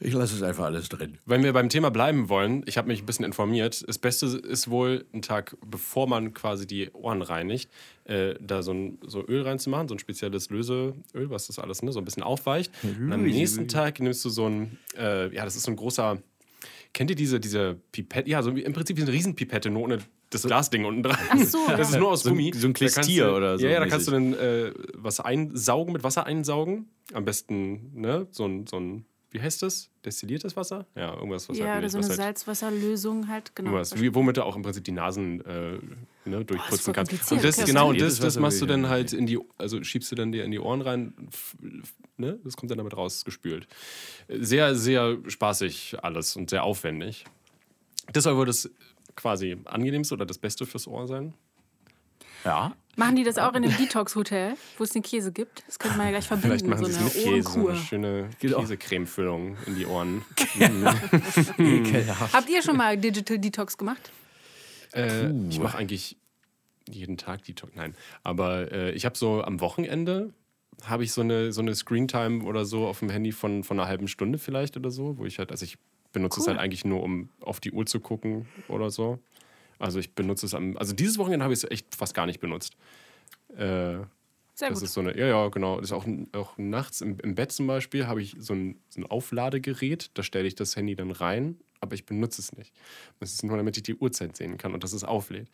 Ich 0.00 0.12
lasse 0.12 0.34
es 0.36 0.42
einfach 0.42 0.64
alles 0.64 0.88
drin. 0.88 1.18
Wenn 1.26 1.42
wir 1.42 1.52
beim 1.52 1.68
Thema 1.68 1.90
bleiben 1.90 2.28
wollen, 2.28 2.62
ich 2.66 2.76
habe 2.78 2.88
mich 2.88 3.02
ein 3.02 3.06
bisschen 3.06 3.24
informiert. 3.24 3.82
Das 3.88 3.98
Beste 3.98 4.26
ist 4.26 4.68
wohl, 4.70 5.04
einen 5.12 5.22
Tag 5.22 5.56
bevor 5.64 6.06
man 6.06 6.34
quasi 6.34 6.66
die 6.66 6.90
Ohren 6.92 7.22
reinigt, 7.22 7.70
äh, 8.04 8.34
da 8.40 8.62
so, 8.62 8.72
ein, 8.72 8.98
so 9.06 9.26
Öl 9.26 9.42
reinzumachen, 9.42 9.88
so 9.88 9.94
ein 9.94 9.98
spezielles 9.98 10.50
Löseöl, 10.50 10.94
was 11.14 11.46
das 11.46 11.58
alles 11.58 11.82
ne, 11.82 11.92
so 11.92 11.98
ein 12.00 12.04
bisschen 12.04 12.22
aufweicht. 12.22 12.70
Und 12.82 13.12
am 13.12 13.22
nächsten 13.22 13.68
Tag 13.68 14.00
nimmst 14.00 14.24
du 14.24 14.28
so 14.30 14.46
ein, 14.48 14.78
äh, 14.98 15.34
ja, 15.34 15.44
das 15.44 15.56
ist 15.56 15.62
so 15.64 15.70
ein 15.72 15.76
großer. 15.76 16.18
Kennt 16.92 17.10
ihr 17.10 17.16
diese, 17.16 17.40
diese 17.40 17.76
Pipette? 17.92 18.28
Ja, 18.30 18.42
so 18.42 18.50
im 18.50 18.72
Prinzip 18.72 18.96
wie 18.96 19.02
eine 19.02 19.12
Riesenpipette, 19.12 19.68
nur 19.70 19.82
ohne 19.82 19.98
das 20.30 20.42
Glasding 20.42 20.84
unten 20.86 21.02
dran. 21.02 21.16
Ach 21.30 21.38
so, 21.38 21.58
Das 21.76 21.90
ist 21.90 21.98
nur 21.98 22.10
aus 22.10 22.22
So 22.22 22.30
Gummi. 22.30 22.52
so 22.54 22.66
ein 22.66 22.72
Klistier 22.72 23.26
du- 23.26 23.36
oder 23.36 23.58
so 23.58 23.64
Ja, 23.66 23.72
ja, 23.72 23.80
da 23.80 23.86
kannst 23.86 24.08
du 24.08 24.12
dann 24.12 24.32
äh, 24.34 24.72
was 24.94 25.20
einsaugen, 25.20 25.92
mit 25.92 26.04
Wasser 26.04 26.24
einsaugen. 26.26 26.88
Am 27.12 27.24
besten, 27.24 27.92
ne, 27.94 28.26
so 28.30 28.46
ein, 28.46 28.66
so 28.66 28.78
ein 28.78 29.04
wie 29.36 29.42
heißt 29.42 29.62
das? 29.62 29.90
Destilliertes 30.02 30.56
Wasser? 30.56 30.86
Ja, 30.94 31.14
irgendwas, 31.14 31.46
was 31.48 31.58
Ja, 31.58 31.74
halt, 31.74 31.84
ist 31.84 31.92
so 31.92 31.98
eine 31.98 32.08
halt 32.08 32.16
Salzwasserlösung 32.16 33.28
halt, 33.28 33.54
genau. 33.54 33.82
Wie, 33.94 34.14
womit 34.14 34.38
du 34.38 34.44
auch 34.44 34.56
im 34.56 34.62
Prinzip 34.62 34.84
die 34.84 34.92
Nasen 34.92 35.44
äh, 35.44 35.78
ne, 36.24 36.42
durchputzen 36.42 36.94
kannst. 36.94 37.30
Und 37.30 37.44
das, 37.44 37.58
Okay. 37.58 37.66
genau, 37.66 37.90
und 37.90 38.00
das, 38.00 38.18
das 38.18 38.38
machst 38.38 38.62
du 38.62 38.66
dann 38.66 38.84
ja 38.84 38.88
halt 38.88 39.12
in 39.12 39.26
die, 39.26 39.38
also 39.58 39.82
schiebst 39.84 40.10
du 40.10 40.16
dann 40.16 40.32
dir 40.32 40.44
in 40.44 40.52
die 40.52 40.58
Ohren 40.58 40.80
rein, 40.80 41.12
ne? 42.16 42.38
Das 42.44 42.56
kommt 42.56 42.70
dann 42.70 42.78
damit 42.78 42.96
rausgespült. 42.96 43.68
Sehr, 44.28 44.74
sehr 44.74 45.18
spaßig 45.28 45.96
alles 46.02 46.34
und 46.36 46.48
sehr 46.48 46.64
aufwendig. 46.64 47.24
Das 48.12 48.24
soll 48.24 48.36
wohl 48.38 48.46
das 48.46 48.70
quasi 49.16 49.58
angenehmste 49.66 50.14
oder 50.14 50.24
das 50.24 50.38
Beste 50.38 50.64
fürs 50.64 50.86
Ohr 50.86 51.06
sein. 51.06 51.34
Ja. 52.46 52.74
Machen 52.98 53.16
die 53.16 53.24
das 53.24 53.36
auch 53.36 53.52
in 53.52 53.62
dem 53.62 53.76
Detox-Hotel, 53.76 54.54
wo 54.78 54.84
es 54.84 54.90
den 54.90 55.02
Käse 55.02 55.30
gibt? 55.30 55.64
Das 55.66 55.78
könnte 55.78 55.98
man 55.98 56.06
ja 56.06 56.12
gleich 56.12 56.26
verbinden, 56.26 56.48
Vielleicht 56.60 56.66
machen 56.66 56.86
so 56.86 56.90
sie 56.90 56.98
eine 56.98 57.08
es 57.08 57.14
mit 57.14 57.24
Käse, 57.24 57.42
so 57.42 57.58
Ohrenkur. 57.58 57.70
eine 57.72 57.80
schöne. 57.80 58.30
Käsecremefüllung 58.40 59.56
in 59.66 59.74
die 59.74 59.84
Ohren. 59.84 60.24
Habt 62.32 62.48
ihr 62.48 62.62
schon 62.62 62.76
mal 62.76 62.96
Digital 62.96 63.38
Detox 63.38 63.76
gemacht? 63.76 64.10
Äh, 64.94 65.30
ich 65.50 65.58
mache 65.60 65.76
eigentlich 65.76 66.16
jeden 66.88 67.18
Tag 67.18 67.44
Detox. 67.44 67.72
Nein, 67.74 67.94
aber 68.22 68.72
äh, 68.72 68.92
ich 68.92 69.04
habe 69.04 69.18
so 69.18 69.42
am 69.42 69.60
Wochenende 69.60 70.32
habe 70.84 71.04
ich 71.04 71.12
so 71.12 71.22
eine, 71.22 71.52
so 71.52 71.62
eine 71.62 71.74
Screentime 71.74 72.44
oder 72.44 72.64
so 72.64 72.86
auf 72.86 72.98
dem 73.00 73.08
Handy 73.10 73.32
von, 73.32 73.64
von 73.64 73.78
einer 73.80 73.88
halben 73.88 74.08
Stunde 74.08 74.38
vielleicht 74.38 74.76
oder 74.76 74.90
so, 74.90 75.16
wo 75.18 75.24
ich 75.24 75.38
halt, 75.38 75.50
also 75.50 75.64
ich 75.64 75.78
benutze 76.12 76.40
es 76.40 76.46
Cool. 76.46 76.52
halt 76.54 76.60
eigentlich 76.62 76.84
nur, 76.84 77.02
um 77.02 77.30
auf 77.40 77.60
die 77.60 77.72
Uhr 77.72 77.86
zu 77.86 77.98
gucken 78.00 78.46
oder 78.68 78.90
so. 78.90 79.18
Also 79.78 79.98
ich 79.98 80.14
benutze 80.14 80.46
es 80.46 80.54
am, 80.54 80.76
also 80.76 80.94
dieses 80.94 81.18
Wochenende 81.18 81.44
habe 81.44 81.52
ich 81.54 81.62
es 81.62 81.70
echt 81.70 81.94
fast 81.94 82.14
gar 82.14 82.26
nicht 82.26 82.40
benutzt. 82.40 82.74
Äh, 83.50 83.56
Sehr 84.54 84.70
das 84.70 84.74
gut. 84.74 84.82
ist 84.82 84.92
so 84.94 85.00
eine, 85.00 85.16
ja, 85.18 85.26
ja, 85.26 85.48
genau. 85.48 85.76
Das 85.80 85.90
ist 85.90 85.92
auch, 85.92 86.06
auch 86.32 86.56
nachts 86.58 87.00
im, 87.00 87.18
im 87.20 87.34
Bett 87.34 87.52
zum 87.52 87.66
Beispiel 87.66 88.06
habe 88.06 88.22
ich 88.22 88.36
so 88.38 88.54
ein, 88.54 88.78
so 88.88 89.00
ein 89.00 89.06
Aufladegerät, 89.06 90.10
da 90.14 90.22
stelle 90.22 90.46
ich 90.46 90.54
das 90.54 90.76
Handy 90.76 90.96
dann 90.96 91.10
rein, 91.10 91.58
aber 91.80 91.94
ich 91.94 92.06
benutze 92.06 92.40
es 92.40 92.56
nicht. 92.56 92.72
Das 93.20 93.32
ist 93.32 93.42
nur, 93.44 93.56
damit 93.56 93.76
ich 93.76 93.82
die 93.82 93.94
Uhrzeit 93.96 94.36
sehen 94.36 94.56
kann 94.58 94.72
und 94.74 94.82
dass 94.82 94.92
es 94.92 95.04
auflädt. 95.04 95.48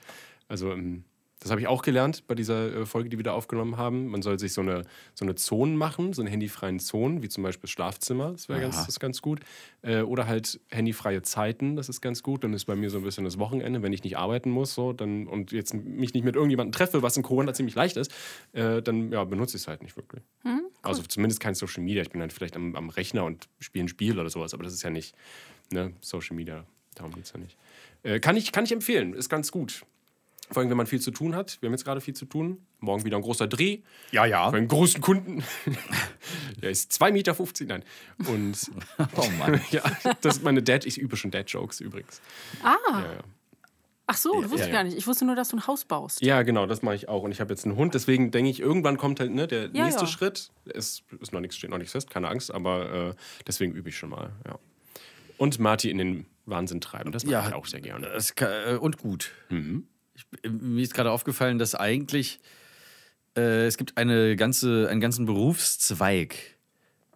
Also, 0.48 0.72
ähm, 0.72 1.04
das 1.42 1.50
habe 1.50 1.60
ich 1.60 1.66
auch 1.66 1.82
gelernt 1.82 2.26
bei 2.28 2.36
dieser 2.36 2.72
äh, 2.72 2.86
Folge, 2.86 3.08
die 3.08 3.18
wir 3.18 3.24
da 3.24 3.32
aufgenommen 3.32 3.76
haben. 3.76 4.06
Man 4.06 4.22
soll 4.22 4.38
sich 4.38 4.52
so 4.52 4.60
eine, 4.60 4.84
so 5.14 5.24
eine 5.24 5.34
Zone 5.34 5.74
machen, 5.74 6.12
so 6.12 6.22
eine 6.22 6.30
handyfreien 6.30 6.78
Zonen, 6.78 7.22
wie 7.22 7.28
zum 7.28 7.42
Beispiel 7.42 7.62
das 7.62 7.70
Schlafzimmer, 7.70 8.30
das 8.30 8.48
wäre 8.48 8.60
ganz, 8.60 8.76
das 8.76 8.88
ist 8.88 9.00
ganz 9.00 9.22
gut. 9.22 9.40
Äh, 9.82 10.02
oder 10.02 10.28
halt 10.28 10.60
handyfreie 10.70 11.22
Zeiten, 11.22 11.74
das 11.74 11.88
ist 11.88 12.00
ganz 12.00 12.22
gut. 12.22 12.44
Dann 12.44 12.54
ist 12.54 12.66
bei 12.66 12.76
mir 12.76 12.90
so 12.90 12.98
ein 12.98 13.04
bisschen 13.04 13.24
das 13.24 13.38
Wochenende, 13.38 13.82
wenn 13.82 13.92
ich 13.92 14.04
nicht 14.04 14.16
arbeiten 14.16 14.50
muss 14.50 14.74
so, 14.74 14.92
dann, 14.92 15.26
und 15.26 15.50
jetzt 15.50 15.74
mich 15.74 16.14
nicht 16.14 16.24
mit 16.24 16.36
irgendjemandem 16.36 16.72
treffe, 16.72 17.02
was 17.02 17.16
in 17.16 17.24
Corona 17.24 17.52
ziemlich 17.54 17.74
leicht 17.74 17.96
ist, 17.96 18.12
äh, 18.52 18.80
dann 18.80 19.10
ja, 19.10 19.24
benutze 19.24 19.56
ich 19.56 19.64
es 19.64 19.68
halt 19.68 19.82
nicht 19.82 19.96
wirklich. 19.96 20.22
Also 20.82 21.02
zumindest 21.02 21.40
kein 21.40 21.54
Social 21.54 21.82
Media. 21.82 22.02
Ich 22.02 22.10
bin 22.10 22.20
dann 22.20 22.30
vielleicht 22.30 22.56
am, 22.56 22.76
am 22.76 22.88
Rechner 22.88 23.24
und 23.24 23.48
spiele 23.58 23.84
ein 23.86 23.88
Spiel 23.88 24.18
oder 24.18 24.30
sowas, 24.30 24.54
aber 24.54 24.62
das 24.62 24.72
ist 24.72 24.82
ja 24.82 24.90
nicht 24.90 25.14
ne, 25.72 25.92
Social 26.00 26.36
Media. 26.36 26.64
Darum 26.94 27.12
geht 27.12 27.24
es 27.24 27.32
ja 27.32 27.38
nicht. 27.38 27.56
Äh, 28.02 28.20
kann, 28.20 28.36
ich, 28.36 28.52
kann 28.52 28.64
ich 28.64 28.72
empfehlen, 28.72 29.14
ist 29.14 29.28
ganz 29.28 29.50
gut. 29.50 29.84
Vor 30.52 30.60
allem, 30.60 30.70
wenn 30.70 30.76
man 30.76 30.86
viel 30.86 31.00
zu 31.00 31.10
tun 31.10 31.34
hat. 31.34 31.58
Wir 31.60 31.68
haben 31.68 31.74
jetzt 31.74 31.84
gerade 31.84 32.00
viel 32.00 32.14
zu 32.14 32.26
tun. 32.26 32.64
Morgen 32.80 33.04
wieder 33.04 33.16
ein 33.16 33.22
großer 33.22 33.46
Dreh. 33.48 33.80
Ja, 34.10 34.24
ja. 34.26 34.50
Bei 34.50 34.58
einem 34.58 34.68
großen 34.68 35.00
Kunden. 35.00 35.42
Der 36.62 36.70
ist 36.70 36.92
2,50 36.92 37.12
Meter. 37.12 37.34
Nein. 37.66 37.84
Und 38.26 38.70
Oh 39.16 39.28
Mann. 39.38 39.60
ja, 39.70 39.82
das 40.20 40.36
ist 40.36 40.42
meine 40.42 40.62
Dad. 40.62 40.84
Ich 40.84 40.98
übe 40.98 41.16
schon 41.16 41.30
Dad-Jokes 41.30 41.80
übrigens. 41.80 42.20
Ah, 42.62 42.76
Ja, 42.90 43.00
ja. 43.00 43.18
ach 44.06 44.16
so, 44.16 44.40
das 44.42 44.50
wusste 44.50 44.56
ja, 44.60 44.66
ich 44.66 44.72
ja. 44.72 44.78
gar 44.78 44.84
nicht. 44.84 44.96
Ich 44.98 45.06
wusste 45.06 45.24
nur, 45.24 45.36
dass 45.36 45.48
du 45.48 45.56
ein 45.56 45.66
Haus 45.66 45.84
baust. 45.84 46.20
ja, 46.22 46.42
genau, 46.42 46.66
das 46.66 46.82
mache 46.82 46.94
ich 46.96 47.08
auch. 47.08 47.22
Und 47.22 47.32
ich 47.32 47.40
habe 47.40 47.52
jetzt 47.52 47.64
einen 47.64 47.76
Hund. 47.76 47.94
Deswegen 47.94 48.30
denke 48.30 48.50
ich, 48.50 48.60
irgendwann 48.60 48.96
kommt 48.98 49.20
halt 49.20 49.30
ne, 49.32 49.46
der 49.48 49.70
Ja, 49.72 49.84
nächste 49.84 50.02
ja. 50.02 50.06
Schritt. 50.06 50.50
Es 50.66 51.02
ist 51.20 51.32
noch 51.32 51.40
nichts, 51.40 51.56
steht 51.56 51.70
noch 51.70 51.78
nichts 51.78 51.92
fest, 51.92 52.10
keine 52.10 52.28
Angst. 52.28 52.52
Aber 52.52 53.10
äh, 53.10 53.14
deswegen 53.46 53.72
übe 53.72 53.88
ich 53.88 53.96
schon 53.96 54.10
mal. 54.10 54.30
Ja. 54.46 54.58
Und 55.38 55.58
Marty 55.58 55.90
in 55.90 55.98
den 55.98 56.26
Wahnsinn 56.46 56.80
treiben. 56.80 57.12
Das 57.12 57.24
mache 57.24 57.32
Ja. 57.32 57.48
ich 57.48 57.54
auch 57.54 57.66
sehr 57.66 57.80
gerne. 57.80 58.06
Das 58.08 58.34
kann, 58.34 58.50
äh, 58.66 58.76
und 58.76 58.98
gut. 58.98 59.30
Mhm. 59.48 59.86
Ich, 60.42 60.44
äh, 60.44 60.48
mir 60.48 60.82
ist 60.82 60.94
gerade 60.94 61.10
aufgefallen, 61.10 61.58
dass 61.58 61.74
eigentlich 61.74 62.40
äh, 63.36 63.66
es 63.66 63.76
gibt 63.76 63.96
eine 63.96 64.36
ganze, 64.36 64.88
einen 64.88 65.00
ganzen 65.00 65.26
Berufszweig 65.26 66.36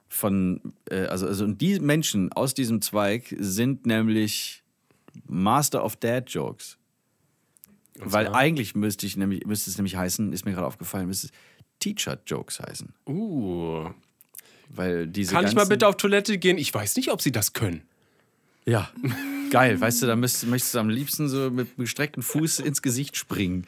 von, 0.09 0.75
äh, 0.90 1.07
also, 1.07 1.27
also 1.27 1.45
und 1.45 1.61
die 1.61 1.79
Menschen 1.81 2.33
aus 2.33 2.55
diesem 2.55 2.81
Zweig 2.81 3.35
sind 3.38 3.87
nämlich 3.87 4.62
Master 5.27 5.85
of 5.85 5.97
Dad 5.97 6.31
Jokes. 6.31 6.79
Und 7.99 8.12
Weil 8.12 8.27
zwar- 8.27 8.37
eigentlich 8.37 8.75
müsste, 8.75 9.07
ich 9.07 9.16
nämlich, 9.16 9.47
müsste 9.47 9.71
es 9.71 9.79
nämlich 9.79 9.97
heißen, 9.97 10.33
ist 10.33 10.45
mir 10.45 10.53
gerade 10.53 10.66
aufgefallen, 10.66 11.07
müsste 11.07 11.29
es 11.29 11.33
Teacher 11.79 12.19
Jokes 12.27 12.61
heißen. 12.61 12.92
Uh. 13.07 13.90
Weil 14.69 15.07
diese 15.07 15.33
Kann 15.33 15.47
ich 15.47 15.55
mal 15.55 15.66
bitte 15.66 15.87
auf 15.87 15.97
Toilette 15.97 16.38
gehen? 16.38 16.59
Ich 16.59 16.73
weiß 16.73 16.97
nicht, 16.97 17.11
ob 17.11 17.23
sie 17.23 17.33
das 17.33 17.53
können. 17.53 17.83
Ja, 18.64 18.90
geil. 19.57 19.81
Weißt 19.81 20.03
du, 20.03 20.07
da 20.07 20.16
müsst, 20.16 20.47
möchtest 20.47 20.75
du 20.75 20.81
am 20.81 20.90
liebsten 20.90 21.29
so 21.29 21.51
mit 21.51 21.77
gestrecktem 21.77 22.23
Fuß 22.23 22.61
ins 22.61 22.83
Gesicht 22.83 23.16
springen. 23.16 23.66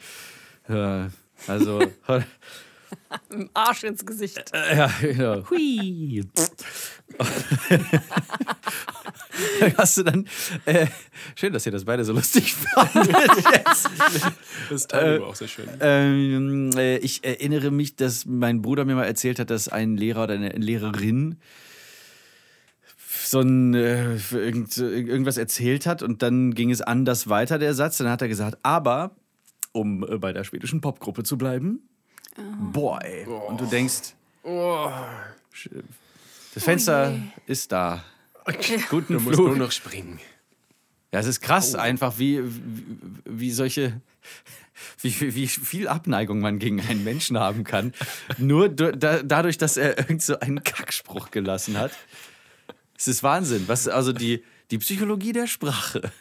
Ja, 0.67 1.09
also, 1.47 1.81
Im 3.31 3.49
Arsch 3.53 3.83
ins 3.83 4.05
Gesicht. 4.05 4.51
ja, 4.53 4.91
genau. 5.01 5.49
Hui. 5.49 6.23
hast 9.77 9.97
du 9.97 10.03
dann. 10.03 10.27
Äh, 10.65 10.85
schön, 11.35 11.53
dass 11.53 11.65
ihr 11.65 11.71
das 11.71 11.85
beide 11.85 12.05
so 12.05 12.13
lustig 12.13 12.53
fandet. 12.53 13.15
jetzt. 13.51 13.89
Das 14.69 14.85
Timing 14.87 15.21
war 15.21 15.27
auch 15.27 15.35
sehr 15.35 15.47
schön. 15.47 15.67
Ähm, 15.79 16.69
äh, 16.75 16.97
ich 16.97 17.23
erinnere 17.23 17.71
mich, 17.71 17.95
dass 17.95 18.27
mein 18.27 18.61
Bruder 18.61 18.85
mir 18.85 18.93
mal 18.95 19.05
erzählt 19.05 19.39
hat, 19.39 19.49
dass 19.49 19.69
ein 19.69 19.97
Lehrer 19.97 20.25
oder 20.25 20.35
eine 20.35 20.49
Lehrerin 20.49 21.39
so 23.29 23.41
ein, 23.41 23.73
äh, 23.73 24.15
irgend, 24.31 24.77
irgendwas 24.77 25.37
erzählt 25.37 25.85
hat 25.85 26.01
und 26.01 26.21
dann 26.21 26.53
ging 26.53 26.71
es 26.71 26.81
anders 26.81 27.29
weiter, 27.29 27.59
der 27.59 27.73
Satz. 27.73 27.97
Dann 27.97 28.09
hat 28.09 28.21
er 28.21 28.27
gesagt, 28.27 28.57
aber, 28.63 29.11
um 29.71 30.03
äh, 30.03 30.17
bei 30.17 30.33
der 30.33 30.43
schwedischen 30.43 30.81
Popgruppe 30.81 31.23
zu 31.23 31.37
bleiben, 31.37 31.81
boah, 32.73 33.03
ey. 33.03 33.25
Und 33.25 33.59
du 33.61 33.65
denkst, 33.65 34.13
das 36.53 36.63
Fenster 36.63 37.13
ist 37.45 37.71
da. 37.71 38.03
Guten 38.89 39.13
Du 39.13 39.19
musst 39.19 39.35
Flug. 39.35 39.47
nur 39.49 39.57
noch 39.57 39.71
springen. 39.71 40.19
Ja, 41.11 41.19
es 41.19 41.25
ist 41.27 41.41
krass 41.41 41.75
einfach, 41.75 42.19
wie, 42.19 42.41
wie, 42.43 42.83
wie 43.25 43.51
solche, 43.51 43.99
wie, 45.01 45.19
wie, 45.21 45.35
wie 45.35 45.47
viel 45.47 45.87
Abneigung 45.87 46.39
man 46.39 46.59
gegen 46.59 46.81
einen 46.81 47.03
Menschen 47.03 47.37
haben 47.39 47.63
kann. 47.63 47.93
Nur 48.37 48.69
da, 48.69 49.21
dadurch, 49.23 49.57
dass 49.57 49.77
er 49.77 49.97
irgend 49.97 50.21
so 50.21 50.39
einen 50.39 50.63
Kackspruch 50.63 51.31
gelassen 51.31 51.77
hat. 51.77 51.91
Es 52.99 53.07
ist 53.07 53.23
Wahnsinn. 53.23 53.63
Was, 53.67 53.87
also 53.87 54.11
die, 54.11 54.43
die 54.71 54.77
Psychologie 54.77 55.31
der 55.31 55.47
Sprache. 55.47 56.11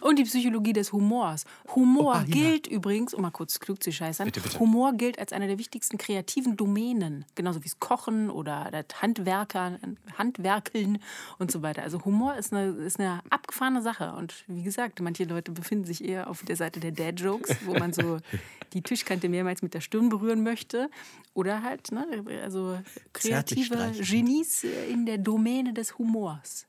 Und 0.00 0.18
die 0.18 0.24
Psychologie 0.24 0.72
des 0.72 0.92
Humors. 0.92 1.44
Humor 1.74 2.00
Oh, 2.00 2.12
ah, 2.12 2.24
ja. 2.26 2.32
gilt 2.32 2.66
übrigens, 2.66 3.14
um 3.14 3.22
mal 3.22 3.30
kurz 3.30 3.60
klug 3.60 3.82
zu 3.82 3.92
scheißern, 3.92 4.30
Humor 4.58 4.94
gilt 4.94 5.18
als 5.18 5.32
eine 5.32 5.46
der 5.48 5.58
wichtigsten 5.58 5.98
kreativen 5.98 6.56
Domänen. 6.56 7.24
Genauso 7.34 7.60
wie 7.60 7.68
das 7.68 7.78
Kochen 7.78 8.30
oder 8.30 8.68
das 8.70 9.02
Handwerkern, 9.02 9.98
Handwerkeln 10.16 10.98
und 11.38 11.50
so 11.50 11.62
weiter. 11.62 11.82
Also 11.82 12.04
Humor 12.04 12.36
ist 12.36 12.52
eine, 12.52 12.70
ist 12.70 12.98
eine 12.98 13.20
abgefahrene 13.30 13.82
Sache. 13.82 14.12
Und 14.12 14.44
wie 14.46 14.62
gesagt, 14.62 15.00
manche 15.00 15.24
Leute 15.24 15.52
befinden 15.52 15.84
sich 15.84 16.04
eher 16.04 16.30
auf 16.30 16.42
der 16.44 16.56
Seite 16.56 16.80
der 16.80 16.92
Dad-Jokes, 16.92 17.56
wo 17.64 17.74
man 17.74 17.92
so 17.92 18.18
die 18.72 18.82
Tischkante 18.82 19.28
mehrmals 19.28 19.62
mit 19.62 19.74
der 19.74 19.80
Stirn 19.80 20.08
berühren 20.08 20.42
möchte. 20.42 20.90
Oder 21.34 21.62
halt, 21.62 21.92
ne, 21.92 22.06
also 22.42 22.78
kreative. 23.12 23.92
Genies 24.00 24.64
in 24.90 25.06
der 25.06 25.18
Domäne 25.18 25.72
des 25.72 25.98
Humors. 25.98 26.66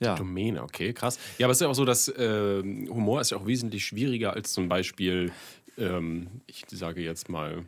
Ja. 0.00 0.14
Domäne, 0.14 0.62
okay, 0.62 0.92
krass. 0.92 1.18
Ja, 1.38 1.46
aber 1.46 1.52
es 1.52 1.58
ist 1.58 1.62
ja 1.62 1.68
auch 1.68 1.74
so, 1.74 1.84
dass 1.84 2.12
ähm, 2.18 2.86
Humor 2.90 3.20
ist 3.20 3.30
ja 3.30 3.36
auch 3.38 3.46
wesentlich 3.46 3.84
schwieriger 3.86 4.32
als 4.34 4.52
zum 4.52 4.68
Beispiel, 4.68 5.32
ähm, 5.78 6.28
ich 6.46 6.64
sage 6.70 7.00
jetzt 7.02 7.28
mal, 7.28 7.64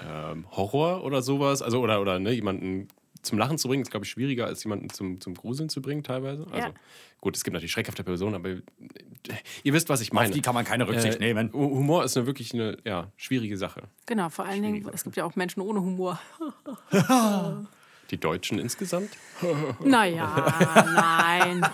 ähm, 0.00 0.46
Horror 0.52 1.04
oder 1.04 1.22
sowas. 1.22 1.60
Also, 1.62 1.80
oder, 1.80 2.00
oder 2.00 2.18
ne, 2.18 2.30
jemanden 2.32 2.88
zum 3.22 3.38
Lachen 3.38 3.56
zu 3.58 3.68
bringen, 3.68 3.82
ist, 3.82 3.90
glaube 3.90 4.04
ich, 4.04 4.10
schwieriger, 4.10 4.46
als 4.46 4.64
jemanden 4.64 4.90
zum, 4.90 5.20
zum 5.20 5.34
Gruseln 5.34 5.68
zu 5.68 5.80
bringen, 5.80 6.02
teilweise. 6.02 6.44
Also, 6.50 6.56
Ja. 6.68 6.72
gut, 7.20 7.36
es 7.36 7.44
gibt 7.44 7.52
natürlich 7.54 7.70
schreckhafte 7.70 8.02
Personen, 8.02 8.34
aber 8.34 8.48
äh, 8.50 8.62
ihr 9.62 9.72
wisst, 9.72 9.88
was 9.88 10.00
ich 10.00 10.12
meine. 10.12 10.32
die 10.34 10.40
kann 10.40 10.54
man 10.54 10.64
keine 10.64 10.88
Rücksicht 10.88 11.20
nehmen. 11.20 11.52
Hu- 11.52 11.70
Humor 11.76 12.02
ist 12.04 12.16
eine 12.16 12.26
wirklich 12.26 12.52
eine 12.52 12.78
ja, 12.84 13.12
schwierige 13.16 13.56
Sache. 13.56 13.82
Genau, 14.06 14.28
vor 14.28 14.44
allen 14.44 14.62
Dingen, 14.62 14.88
es 14.92 15.04
gibt 15.04 15.14
ja 15.16 15.24
auch 15.24 15.36
Menschen 15.36 15.60
ohne 15.62 15.80
Humor. 15.80 16.18
Die 18.12 18.18
Deutschen 18.18 18.58
insgesamt. 18.60 19.10
Naja, 19.84 20.84
nein. 20.94 21.66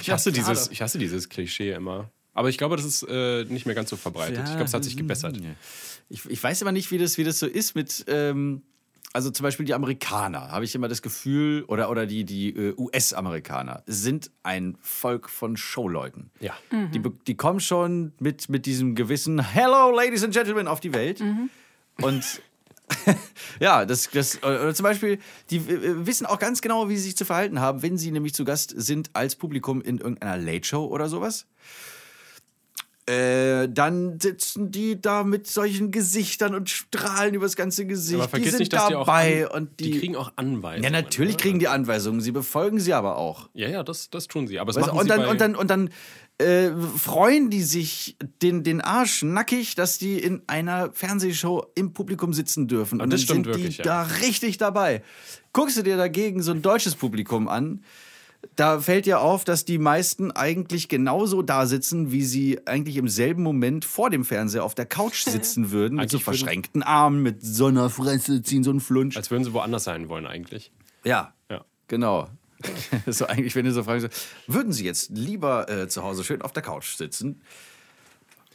Ich 0.00 0.10
hasse, 0.10 0.32
dieses, 0.32 0.70
ich 0.70 0.82
hasse 0.82 0.98
dieses 0.98 1.28
Klischee 1.28 1.72
immer. 1.72 2.10
Aber 2.32 2.48
ich 2.48 2.58
glaube, 2.58 2.74
das 2.76 2.84
ist 2.84 3.04
äh, 3.08 3.44
nicht 3.44 3.66
mehr 3.66 3.76
ganz 3.76 3.90
so 3.90 3.96
verbreitet. 3.96 4.40
ich 4.44 4.50
glaube, 4.50 4.64
es 4.64 4.74
hat 4.74 4.82
sich 4.82 4.96
gebessert. 4.96 5.38
Ich, 6.08 6.24
ich 6.28 6.42
weiß 6.42 6.62
aber 6.62 6.72
nicht, 6.72 6.90
wie 6.90 6.98
das, 6.98 7.16
wie 7.18 7.22
das 7.24 7.38
so 7.38 7.46
ist 7.46 7.76
mit, 7.76 8.04
ähm, 8.08 8.62
also 9.12 9.30
zum 9.30 9.44
Beispiel 9.44 9.64
die 9.66 9.74
Amerikaner, 9.74 10.50
habe 10.50 10.64
ich 10.64 10.74
immer 10.74 10.88
das 10.88 11.00
Gefühl, 11.02 11.62
oder, 11.68 11.88
oder 11.90 12.06
die, 12.06 12.24
die 12.24 12.48
äh, 12.56 12.74
US-Amerikaner 12.76 13.82
sind 13.86 14.30
ein 14.42 14.76
Volk 14.80 15.30
von 15.30 15.56
Showleuten. 15.56 16.30
Ja. 16.40 16.54
Die, 16.92 16.98
be- 16.98 17.12
die 17.28 17.36
kommen 17.36 17.60
schon 17.60 18.12
mit, 18.18 18.48
mit 18.48 18.66
diesem 18.66 18.94
gewissen 18.96 19.38
Hello, 19.40 19.92
Ladies 19.94 20.24
and 20.24 20.32
Gentlemen 20.34 20.66
auf 20.66 20.80
die 20.80 20.92
Welt. 20.94 21.22
Und 22.00 22.42
ja, 23.60 23.84
das, 23.84 24.10
das 24.10 24.42
oder 24.42 24.74
zum 24.74 24.84
Beispiel, 24.84 25.18
die 25.50 25.56
äh, 25.56 26.06
wissen 26.06 26.26
auch 26.26 26.38
ganz 26.38 26.60
genau, 26.60 26.88
wie 26.88 26.96
sie 26.96 27.04
sich 27.04 27.16
zu 27.16 27.24
verhalten 27.24 27.60
haben, 27.60 27.82
wenn 27.82 27.96
sie 27.96 28.10
nämlich 28.10 28.34
zu 28.34 28.44
Gast 28.44 28.74
sind 28.76 29.10
als 29.14 29.36
Publikum 29.36 29.80
in 29.80 29.98
irgendeiner 29.98 30.36
Late 30.36 30.66
Show 30.66 30.84
oder 30.84 31.08
sowas. 31.08 31.46
Äh, 33.06 33.68
dann 33.68 34.18
sitzen 34.18 34.70
die 34.70 34.98
da 34.98 35.24
mit 35.24 35.46
solchen 35.46 35.90
Gesichtern 35.90 36.54
und 36.54 36.70
strahlen 36.70 37.34
übers 37.34 37.54
ganze 37.54 37.84
Gesicht. 37.84 38.18
Aber 38.18 38.30
vergiss 38.30 38.46
die 38.46 38.50
sind 38.52 38.58
nicht, 38.60 38.72
dass 38.72 38.88
die 38.88 38.94
auch 38.94 39.04
dabei 39.04 39.46
an, 39.46 39.62
und 39.62 39.80
die, 39.80 39.90
die 39.90 39.98
kriegen 39.98 40.16
auch 40.16 40.32
Anweisungen. 40.36 40.84
ja 40.84 40.90
natürlich 40.90 41.36
ne? 41.36 41.42
kriegen 41.42 41.58
die 41.58 41.68
Anweisungen, 41.68 42.22
sie 42.22 42.32
befolgen 42.32 42.80
sie 42.80 42.94
aber 42.94 43.18
auch. 43.18 43.50
Ja, 43.52 43.68
ja, 43.68 43.82
das, 43.82 44.08
das 44.08 44.26
tun 44.26 44.46
sie. 44.46 44.58
Aber 44.58 44.70
es 44.70 44.76
Weißt 44.76 44.88
und, 44.88 45.02
sie 45.02 45.08
dann, 45.08 45.20
bei, 45.20 45.28
und 45.28 45.40
dann 45.42 45.54
und 45.54 45.68
dann 45.68 45.90
äh, 46.38 46.70
freuen 46.96 47.48
die 47.50 47.62
sich 47.62 48.16
den, 48.42 48.64
den 48.64 48.80
Arsch 48.80 49.22
nackig, 49.22 49.76
dass 49.76 49.98
die 49.98 50.18
in 50.18 50.42
einer 50.46 50.92
Fernsehshow 50.92 51.66
im 51.74 51.92
Publikum 51.92 52.32
sitzen 52.32 52.66
dürfen. 52.66 53.00
Und 53.00 53.12
das 53.12 53.20
dann 53.20 53.24
stimmt 53.24 53.46
sind 53.46 53.54
wirklich, 53.54 53.76
die 53.76 53.82
ja. 53.82 53.84
da 53.84 54.02
richtig 54.22 54.58
dabei. 54.58 55.02
Guckst 55.52 55.76
du 55.76 55.82
dir 55.82 55.96
dagegen 55.96 56.42
so 56.42 56.50
ein 56.50 56.62
deutsches 56.62 56.96
Publikum 56.96 57.48
an, 57.48 57.84
da 58.56 58.80
fällt 58.80 59.06
dir 59.06 59.20
auf, 59.20 59.44
dass 59.44 59.64
die 59.64 59.78
meisten 59.78 60.30
eigentlich 60.30 60.88
genauso 60.88 61.42
da 61.42 61.66
sitzen, 61.66 62.12
wie 62.12 62.24
sie 62.24 62.58
eigentlich 62.66 62.96
im 62.96 63.08
selben 63.08 63.42
Moment 63.42 63.84
vor 63.84 64.10
dem 64.10 64.24
Fernseher 64.24 64.64
auf 64.64 64.74
der 64.74 64.86
Couch 64.86 65.22
sitzen 65.24 65.70
würden, 65.70 65.96
mit 65.96 66.10
so 66.10 66.18
verschränkten 66.18 66.82
Armen, 66.82 67.22
mit 67.22 67.42
so 67.42 67.66
einer 67.66 67.90
Fresse, 67.90 68.42
ziehen 68.42 68.64
so 68.64 68.70
einen 68.70 68.80
Flunsch. 68.80 69.16
als 69.16 69.30
würden 69.30 69.44
sie 69.44 69.52
woanders 69.52 69.84
sein 69.84 70.08
wollen 70.08 70.26
eigentlich. 70.26 70.72
Ja, 71.04 71.32
Ja. 71.50 71.64
genau. 71.88 72.28
so 73.06 73.26
eigentlich, 73.26 73.54
wenn 73.54 73.64
du 73.64 73.72
so 73.72 73.82
fragst, 73.82 74.08
würden 74.46 74.72
Sie 74.72 74.84
jetzt 74.84 75.10
lieber 75.10 75.68
äh, 75.68 75.88
zu 75.88 76.02
Hause 76.02 76.24
schön 76.24 76.42
auf 76.42 76.52
der 76.52 76.62
Couch 76.62 76.96
sitzen? 76.96 77.40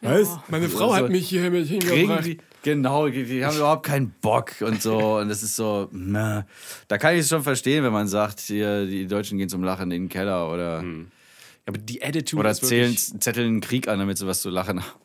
Was? 0.02 0.40
Meine 0.48 0.70
Frau 0.70 0.92
Also, 0.92 1.06
hat 1.06 1.12
mich 1.12 1.28
hier 1.28 1.52
mit 1.52 1.68
hingebracht. 1.68 2.26
die, 2.26 2.38
genau, 2.64 3.10
die, 3.10 3.26
die 3.26 3.44
haben 3.44 3.58
überhaupt 3.58 3.86
keinen 3.86 4.12
Bock 4.22 4.54
und 4.62 4.82
so. 4.82 5.18
Und 5.18 5.28
das 5.28 5.44
ist 5.44 5.56
so, 5.58 5.90
na, 5.92 6.46
da 6.88 6.98
kann 6.98 7.16
ich 7.16 7.22
es 7.22 7.30
schon 7.30 7.44
verstehen, 7.44 7.84
wenn 7.84 7.92
man 7.92 8.08
sagt, 8.08 8.40
hier, 8.40 8.86
die 8.86 9.08
Deutschen 9.08 9.38
gehen 9.38 9.50
zum 9.50 9.64
Lachen 9.64 9.92
in 9.92 10.04
den 10.04 10.10
Keller 10.10 10.52
oder, 10.52 10.84
Aber 11.66 11.78
die 11.78 12.02
Attitude 12.02 12.40
oder 12.40 12.52
ist 12.52 12.66
zählen, 12.66 12.96
zetteln 12.96 13.48
einen 13.48 13.62
Krieg 13.62 13.88
an, 13.90 14.00
damit 14.00 14.18
sie 14.18 14.26
was 14.26 14.42
zu 14.42 14.50
lachen 14.50 14.80
haben. 14.82 15.00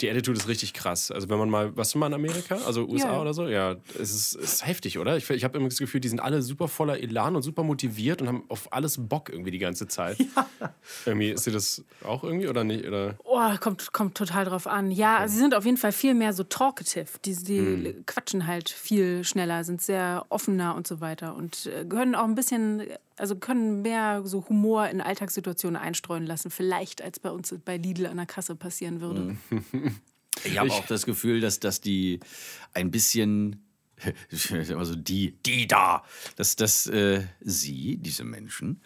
Die 0.00 0.08
Attitude 0.10 0.38
ist 0.38 0.46
richtig 0.48 0.74
krass. 0.74 1.10
Also 1.10 1.28
wenn 1.28 1.38
man 1.38 1.50
mal, 1.50 1.76
warst 1.76 1.94
du 1.94 1.98
mal 1.98 2.06
in 2.06 2.14
Amerika, 2.14 2.56
also 2.66 2.86
USA 2.86 3.12
Ja. 3.14 3.20
oder 3.20 3.34
so? 3.34 3.48
Ja, 3.48 3.76
es 3.98 4.14
ist, 4.14 4.34
ist 4.34 4.66
heftig, 4.66 4.98
oder? 4.98 5.16
Ich, 5.16 5.28
ich 5.30 5.44
habe 5.44 5.58
immer 5.58 5.68
das 5.68 5.78
Gefühl, 5.78 6.00
die 6.00 6.08
sind 6.08 6.20
alle 6.20 6.42
super 6.42 6.68
voller 6.68 6.98
Elan 7.00 7.34
und 7.36 7.42
super 7.42 7.62
motiviert 7.64 8.22
und 8.22 8.28
haben 8.28 8.44
auf 8.48 8.72
alles 8.72 8.96
Bock 8.98 9.28
irgendwie 9.30 9.50
die 9.50 9.58
ganze 9.58 9.88
Zeit. 9.88 10.18
Irgendwie 11.06 11.30
ist 11.30 11.46
dir 11.46 11.52
das 11.52 11.84
auch 12.02 12.24
irgendwie 12.24 12.48
oder 12.48 12.64
nicht? 12.64 12.86
Oder? 12.86 13.16
Oh, 13.24 13.40
kommt, 13.60 13.92
kommt 13.92 14.16
total 14.16 14.44
drauf 14.46 14.66
an. 14.66 14.90
Ja, 14.90 15.28
sie 15.28 15.36
sind 15.38 15.54
auf 15.54 15.64
jeden 15.66 15.76
Fall 15.76 15.92
viel 15.92 16.14
mehr 16.14 16.32
so 16.32 16.44
talkative. 16.44 17.06
Die, 17.24 17.34
die 17.44 17.94
quatschen 18.06 18.46
halt 18.46 18.70
viel 18.70 19.22
schneller, 19.24 19.64
sind 19.64 19.82
sehr 19.82 20.24
offener 20.30 20.74
und 20.74 20.86
so 20.86 21.00
weiter 21.00 21.34
und 21.36 21.66
äh, 21.66 21.84
können 21.84 22.14
auch 22.14 22.24
ein 22.24 22.34
bisschen, 22.34 22.82
also 23.16 23.36
können 23.36 23.82
mehr 23.82 24.22
so 24.24 24.48
Humor 24.48 24.88
in 24.88 25.00
Alltagssituationen 25.00 25.80
einstreuen 25.80 26.26
lassen, 26.26 26.50
vielleicht 26.50 27.02
als 27.02 27.20
bei 27.20 27.30
uns 27.30 27.54
bei 27.64 27.76
Lidl 27.76 28.06
an 28.06 28.16
der 28.16 28.26
Kasse 28.26 28.54
passieren 28.56 29.00
würde. 29.00 29.36
Ich 30.44 30.58
habe 30.58 30.70
auch 30.70 30.86
das 30.86 31.06
Gefühl, 31.06 31.40
dass, 31.40 31.60
dass 31.60 31.80
die 31.80 32.20
ein 32.74 32.90
bisschen, 32.90 33.62
also 34.76 34.94
die, 34.94 35.36
die 35.44 35.66
da, 35.66 36.04
dass, 36.36 36.56
dass 36.56 36.86
äh, 36.86 37.24
sie, 37.40 37.96
diese 37.98 38.24
Menschen, 38.24 38.80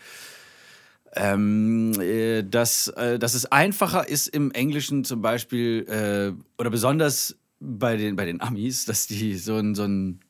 ähm, 1.14 1.92
äh, 2.00 2.42
dass, 2.42 2.88
äh, 2.88 3.18
dass 3.18 3.34
es 3.34 3.46
einfacher 3.46 4.08
ist 4.08 4.28
im 4.28 4.50
Englischen 4.50 5.04
zum 5.04 5.20
Beispiel, 5.20 5.86
äh, 5.88 6.32
oder 6.58 6.70
besonders 6.70 7.36
bei 7.60 7.96
den, 7.96 8.16
bei 8.16 8.24
den 8.24 8.40
Amis, 8.40 8.86
dass 8.86 9.06
die 9.06 9.36
so 9.36 9.56
einen, 9.56 9.74
so 9.74 9.84
einen, 9.84 10.20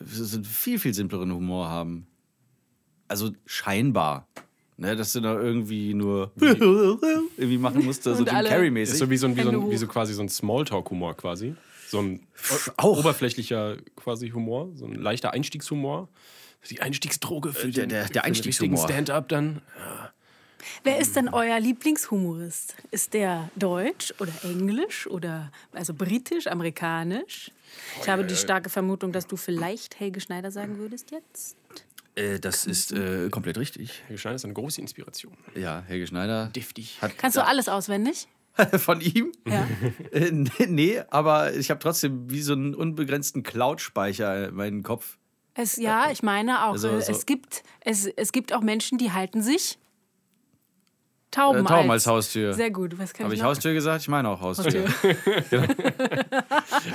so 0.00 0.36
einen 0.36 0.44
viel, 0.44 0.78
viel 0.78 0.94
simpleren 0.94 1.32
Humor 1.32 1.68
haben. 1.68 2.06
Also 3.08 3.32
scheinbar. 3.46 4.28
Ne, 4.80 4.96
dass 4.96 5.12
du 5.12 5.20
da 5.20 5.38
irgendwie 5.38 5.92
nur 5.92 6.30
irgendwie 6.40 7.58
machen 7.58 7.84
musst, 7.84 8.04
so 8.04 8.14
Jim 8.14 8.24
Carrey-mäßig. 8.26 8.94
Ist 8.94 8.98
so 8.98 9.10
wie 9.10 9.16
so 9.18 9.26
ein, 9.26 9.36
wie 9.36 9.42
so 9.42 9.50
ein, 9.50 9.70
wie 9.70 9.76
so 9.76 9.86
quasi 9.86 10.14
so 10.14 10.22
ein 10.22 10.30
Smalltalk-Humor 10.30 11.16
quasi. 11.18 11.54
So 11.88 12.00
ein 12.00 12.26
Auch. 12.78 12.98
oberflächlicher 13.00 13.76
quasi 13.96 14.30
Humor, 14.30 14.70
so 14.76 14.86
ein 14.86 14.94
leichter 14.94 15.32
Einstiegshumor. 15.32 16.08
Die 16.70 16.80
Einstiegsdroge 16.80 17.52
für 17.52 17.68
Äh, 17.68 17.70
der- 17.72 17.82
den, 17.84 17.88
der- 17.90 17.98
der 18.00 18.06
für 18.06 18.12
den 18.14 18.22
Einstiegshumor. 18.22 18.78
richtigen 18.78 18.92
Stand-up 18.94 19.28
dann. 19.28 19.60
Wer 20.84 20.98
ist 20.98 21.14
denn 21.16 21.28
euer 21.28 21.58
Lieblingshumorist? 21.60 22.74
Ist 22.90 23.12
der 23.12 23.50
deutsch 23.56 24.14
oder 24.18 24.32
englisch 24.44 25.06
oder 25.06 25.50
also 25.72 25.92
britisch, 25.94 26.46
amerikanisch? 26.46 27.50
Ich 28.02 28.08
habe 28.08 28.24
die 28.24 28.36
starke 28.36 28.70
Vermutung, 28.70 29.12
dass 29.12 29.26
du 29.26 29.36
vielleicht 29.36 30.00
Helge 30.00 30.20
Schneider 30.20 30.50
sagen 30.50 30.78
würdest 30.78 31.10
jetzt. 31.10 31.56
Äh, 32.20 32.38
das 32.40 32.66
ist 32.66 32.92
äh, 32.92 33.28
komplett 33.30 33.58
richtig. 33.58 34.02
Helge 34.06 34.18
Schneider 34.18 34.36
ist 34.36 34.44
eine 34.44 34.54
große 34.54 34.80
Inspiration. 34.80 35.36
Ja, 35.54 35.82
Helge 35.86 36.06
Schneider. 36.06 36.46
Deftig. 36.54 36.98
Hat 37.00 37.16
Kannst 37.18 37.36
du 37.36 37.44
alles 37.44 37.68
auswendig? 37.68 38.28
von 38.78 39.00
ihm? 39.00 39.32
Ja. 39.46 39.66
Äh, 40.12 40.30
nee, 40.32 40.66
nee, 40.66 41.00
aber 41.10 41.54
ich 41.54 41.70
habe 41.70 41.78
trotzdem 41.80 42.28
wie 42.30 42.42
so 42.42 42.52
einen 42.52 42.74
unbegrenzten 42.74 43.42
Cloud-Speicher 43.44 44.48
in 44.48 44.54
meinem 44.54 44.82
Kopf. 44.82 45.18
Es, 45.54 45.76
ja, 45.76 46.10
ich 46.10 46.22
meine 46.22 46.64
auch, 46.66 46.72
Also, 46.72 46.88
äh, 46.88 47.00
so- 47.00 47.12
es, 47.12 47.26
gibt, 47.26 47.62
es, 47.80 48.06
es 48.06 48.32
gibt 48.32 48.52
auch 48.52 48.60
Menschen, 48.60 48.98
die 48.98 49.12
halten 49.12 49.40
sich 49.42 49.78
Tauben, 51.30 51.64
Äh, 51.64 51.68
Tauben 51.68 51.90
als 51.90 52.06
Haustür. 52.06 52.52
Sehr 52.54 52.70
gut. 52.72 52.98
Was 52.98 53.12
kann 53.14 53.24
Habe 53.24 53.34
ich 53.34 53.40
ich? 53.40 53.44
Haustür 53.44 53.72
gesagt? 53.72 54.02
Ich 54.02 54.08
meine 54.08 54.28
auch 54.28 54.40
Haustür. 54.40 54.86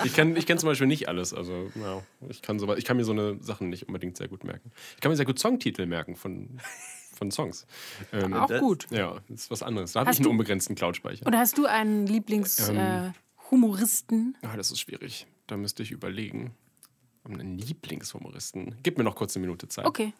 Ich 0.03 0.13
kann, 0.15 0.35
ich 0.35 0.45
kann 0.45 0.57
zum 0.57 0.67
Beispiel 0.67 0.87
nicht 0.87 1.07
alles. 1.07 1.33
Also, 1.33 1.69
ja, 1.75 2.01
ich, 2.29 2.41
kann 2.41 2.59
so, 2.59 2.73
ich 2.75 2.83
kann 2.85 2.97
mir 2.97 3.03
so 3.05 3.11
eine 3.11 3.41
Sachen 3.41 3.69
nicht 3.69 3.87
unbedingt 3.87 4.17
sehr 4.17 4.27
gut 4.27 4.43
merken. 4.43 4.71
Ich 4.95 5.01
kann 5.01 5.11
mir 5.11 5.15
sehr 5.15 5.25
gut 5.25 5.39
Songtitel 5.39 5.85
merken 5.85 6.15
von, 6.15 6.59
von 7.15 7.31
Songs. 7.31 7.65
Ähm, 8.11 8.33
Auch 8.33 8.49
gut. 8.59 8.87
Ja, 8.89 9.17
das 9.29 9.41
ist 9.43 9.51
was 9.51 9.63
anderes. 9.63 9.93
Da 9.93 10.01
habe 10.01 10.11
ich 10.11 10.17
einen 10.17 10.25
du- 10.25 10.29
unbegrenzten 10.31 10.75
Cloud-Speicher. 10.75 11.25
Oder 11.27 11.39
hast 11.39 11.57
du 11.57 11.65
einen 11.65 12.07
Lieblings-Humoristen? 12.07 14.37
Ah, 14.41 14.57
das 14.57 14.71
ist 14.71 14.79
schwierig. 14.79 15.27
Da 15.47 15.57
müsste 15.57 15.83
ich 15.83 15.91
überlegen. 15.91 16.53
Einen 17.27 17.57
Lieblingshumoristen. 17.57 18.75
Gib 18.83 18.97
mir 18.97 19.03
noch 19.03 19.15
kurz 19.15 19.35
eine 19.35 19.45
Minute 19.45 19.67
Zeit. 19.67 19.85
okay. 19.85 20.13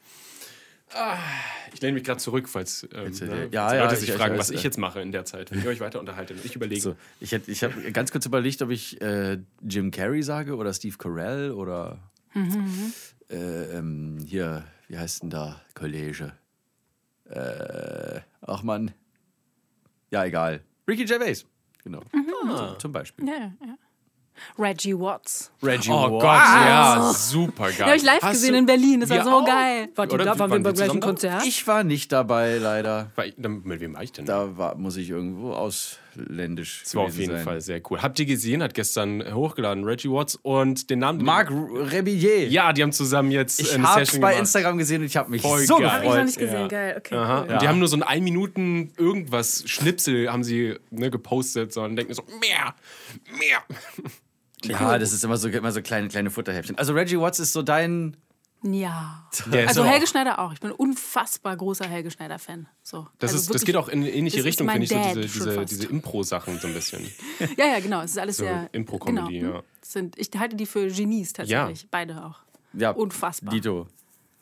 Ich 1.74 1.82
lehne 1.82 1.94
mich 1.94 2.04
gerade 2.04 2.20
zurück, 2.20 2.48
falls, 2.48 2.88
ähm, 2.94 3.06
Jetzt, 3.08 3.22
ne, 3.22 3.50
ja, 3.52 3.64
falls 3.68 3.74
ja, 3.74 3.82
Leute 3.84 3.94
ich- 3.96 4.00
sich 4.02 4.10
ich 4.10 4.16
fragen, 4.16 4.34
weiß, 4.34 4.40
was 4.40 4.50
ich 4.52 4.62
äh. 4.62 4.64
jetzt 4.64 4.78
mache 4.78 5.02
in 5.02 5.12
der 5.12 5.26
Zeit, 5.26 5.52
wenn 5.52 5.62
ihr 5.62 5.70
euch 5.70 5.80
weiter 5.80 6.00
unterhaltet. 6.00 6.38
Ich 6.46 6.56
überlege. 6.56 6.80
So, 6.82 6.96
ich 7.20 7.32
hätt- 7.34 7.48
ich 7.48 7.64
habe 7.64 7.92
ganz 7.92 8.12
kurz 8.12 8.26
überlegt, 8.26 8.62
ob 8.62 8.70
ich 8.70 9.02
äh, 9.02 9.40
Jim 9.62 9.92
Carrey 9.92 10.24
sage 10.24 10.56
oder 10.56 10.74
Steve 10.74 10.96
Carell 10.98 11.52
oder 11.52 12.00
äh, 13.30 13.36
ähm, 13.78 14.20
hier, 14.26 14.66
wie 14.88 14.98
heißt 14.98 15.24
denn 15.24 15.30
da, 15.32 15.62
Kollege? 15.74 16.34
Äh, 17.30 18.22
ach 18.42 18.62
man, 18.64 18.92
ja 20.12 20.24
egal. 20.26 20.62
Ricky 20.88 21.06
Gervais, 21.06 21.46
genau. 21.84 22.04
Ah. 22.48 22.76
Zum 22.78 22.92
Beispiel. 22.92 23.28
Ja, 23.28 23.34
ja. 23.60 23.78
Reggie 24.58 24.94
Watts. 24.98 25.52
Reggie 25.64 25.90
Oh 25.92 26.12
Watts. 26.20 26.24
Gott, 26.24 26.66
ja, 26.68 27.14
super 27.14 27.64
geil. 27.66 27.74
Den 27.78 27.86
habe 27.88 27.96
ich 27.98 28.04
live 28.04 28.22
Hast 28.22 28.32
gesehen 28.34 28.56
in 28.56 28.66
Berlin. 28.66 29.00
Das 29.02 29.10
war 29.10 29.24
so 29.24 29.30
auch? 29.30 29.46
geil. 29.46 29.90
Warte, 29.96 30.14
Oder 30.16 30.26
da 30.26 30.40
waren 30.40 30.52
wir 30.52 30.60
beim 30.60 30.74
gleichen? 30.74 31.00
Konzert. 31.00 31.46
Ich 31.46 31.66
war 31.68 31.84
nicht 31.84 32.12
dabei, 32.12 32.58
leider. 32.58 33.12
War 33.16 33.26
ich- 33.26 33.34
dann- 33.38 33.62
Mit 33.64 33.80
wem 33.80 33.94
war 33.96 34.04
ich 34.04 34.12
denn? 34.12 34.26
Da 34.26 34.58
war, 34.58 34.76
muss 34.76 34.98
ich 34.98 35.10
irgendwo 35.10 35.54
ausländisch 35.54 36.82
Das 36.84 36.96
war 36.96 37.04
auf 37.04 37.18
jeden 37.18 37.36
sein. 37.36 37.44
Fall 37.44 37.62
sehr 37.62 37.82
cool. 37.90 38.02
Habt 38.02 38.20
ihr 38.20 38.26
gesehen, 38.26 38.62
hat 38.64 38.74
gestern 38.74 39.24
hochgeladen, 39.34 39.84
Reggie 39.84 40.10
Watts 40.10 40.36
und 40.42 40.90
den 40.90 41.00
Namen. 41.00 41.24
Marc 41.24 41.50
Rebillet. 41.52 42.52
Ja, 42.52 42.74
die 42.74 42.84
haben 42.84 42.92
zusammen 42.92 43.32
jetzt 43.32 43.60
ich 43.60 43.74
eine 43.74 43.88
habe 43.88 44.00
Session 44.06 44.22
bei 44.22 44.30
gemacht. 44.30 44.42
Instagram 44.42 44.78
gesehen 44.78 45.02
und 45.02 45.08
ich 45.08 45.18
habe 45.18 45.30
mich 45.32 45.42
Voll 45.42 45.62
so 45.66 45.78
geil. 45.78 45.92
Hab 45.92 46.00
ich 46.00 46.04
noch 46.06 46.12
gefreut. 46.12 46.26
nicht 46.26 46.38
gesehen. 46.40 46.62
Ja. 46.62 46.68
Geil, 46.68 46.96
okay. 46.98 47.16
Aha. 47.16 47.42
Cool. 47.48 47.54
Und 47.54 47.62
die 47.62 47.68
haben 47.68 47.80
nur 47.80 47.88
so 47.88 47.96
ein 47.98 48.04
ein 48.04 48.24
Minuten 48.24 48.92
irgendwas 48.98 49.64
Schnipsel 49.68 50.32
haben 50.32 50.44
sie 50.44 50.76
ne, 50.92 51.10
gepostet, 51.12 51.74
so 51.74 51.82
und 51.82 51.96
denken 51.96 52.14
so 52.14 52.24
mehr, 52.40 52.74
mehr. 53.38 53.64
Ja, 54.68 54.98
das 54.98 55.14
ist 55.14 55.24
immer 55.24 55.38
so, 55.38 55.48
immer 55.50 55.72
so 55.72 55.82
kleine, 55.82 56.08
kleine 56.08 56.30
Futterhäppchen. 56.32 56.78
Also 56.78 56.94
Reggie 56.94 57.20
Watts 57.20 57.40
ist 57.40 57.54
so 57.54 57.62
dein. 57.62 58.18
Ja. 58.64 59.28
Der 59.52 59.68
Also 59.68 59.84
auch- 59.84 59.88
Helge 59.88 60.08
Schneider 60.08 60.40
auch. 60.40 60.52
Ich 60.54 60.60
bin 60.60 60.72
ein 60.72 60.76
unfassbar 60.76 61.56
großer 61.56 61.86
Helge 61.88 62.10
Schneider-Fan. 62.10 62.68
So. 62.82 63.08
Das, 63.20 63.32
also 63.32 63.44
ist, 63.44 63.54
das 63.54 63.64
geht 63.64 63.76
auch 63.76 63.90
in 63.90 64.00
eine 64.02 64.10
ähnliche 64.12 64.44
Richtung, 64.44 64.68
finde 64.68 64.86
ich, 64.86 64.90
so 64.90 64.98
diese, 64.98 65.22
diese, 65.22 65.66
diese 65.66 65.86
Impro-Sachen 65.88 66.60
so 66.60 66.68
ein 66.68 66.74
bisschen. 66.74 67.06
Ja, 67.58 67.68
ja, 67.68 67.80
genau. 67.80 68.02
Es 68.02 68.12
ist 68.12 68.18
alles 68.18 68.38
So 68.38 68.44
sehr. 68.46 68.68
Impro-Comedy, 68.72 69.40
genau. 69.40 69.56
ja. 69.58 69.64
Sind, 69.84 70.18
ich 70.18 70.30
halte 70.38 70.56
die 70.56 70.66
für 70.66 70.88
Genies 70.88 71.34
tatsächlich. 71.34 71.88
Beide 71.92 72.26
auch. 72.26 72.40
Ja, 72.74 72.90
Unfassbar. 72.92 73.54
Dito. 73.54 73.88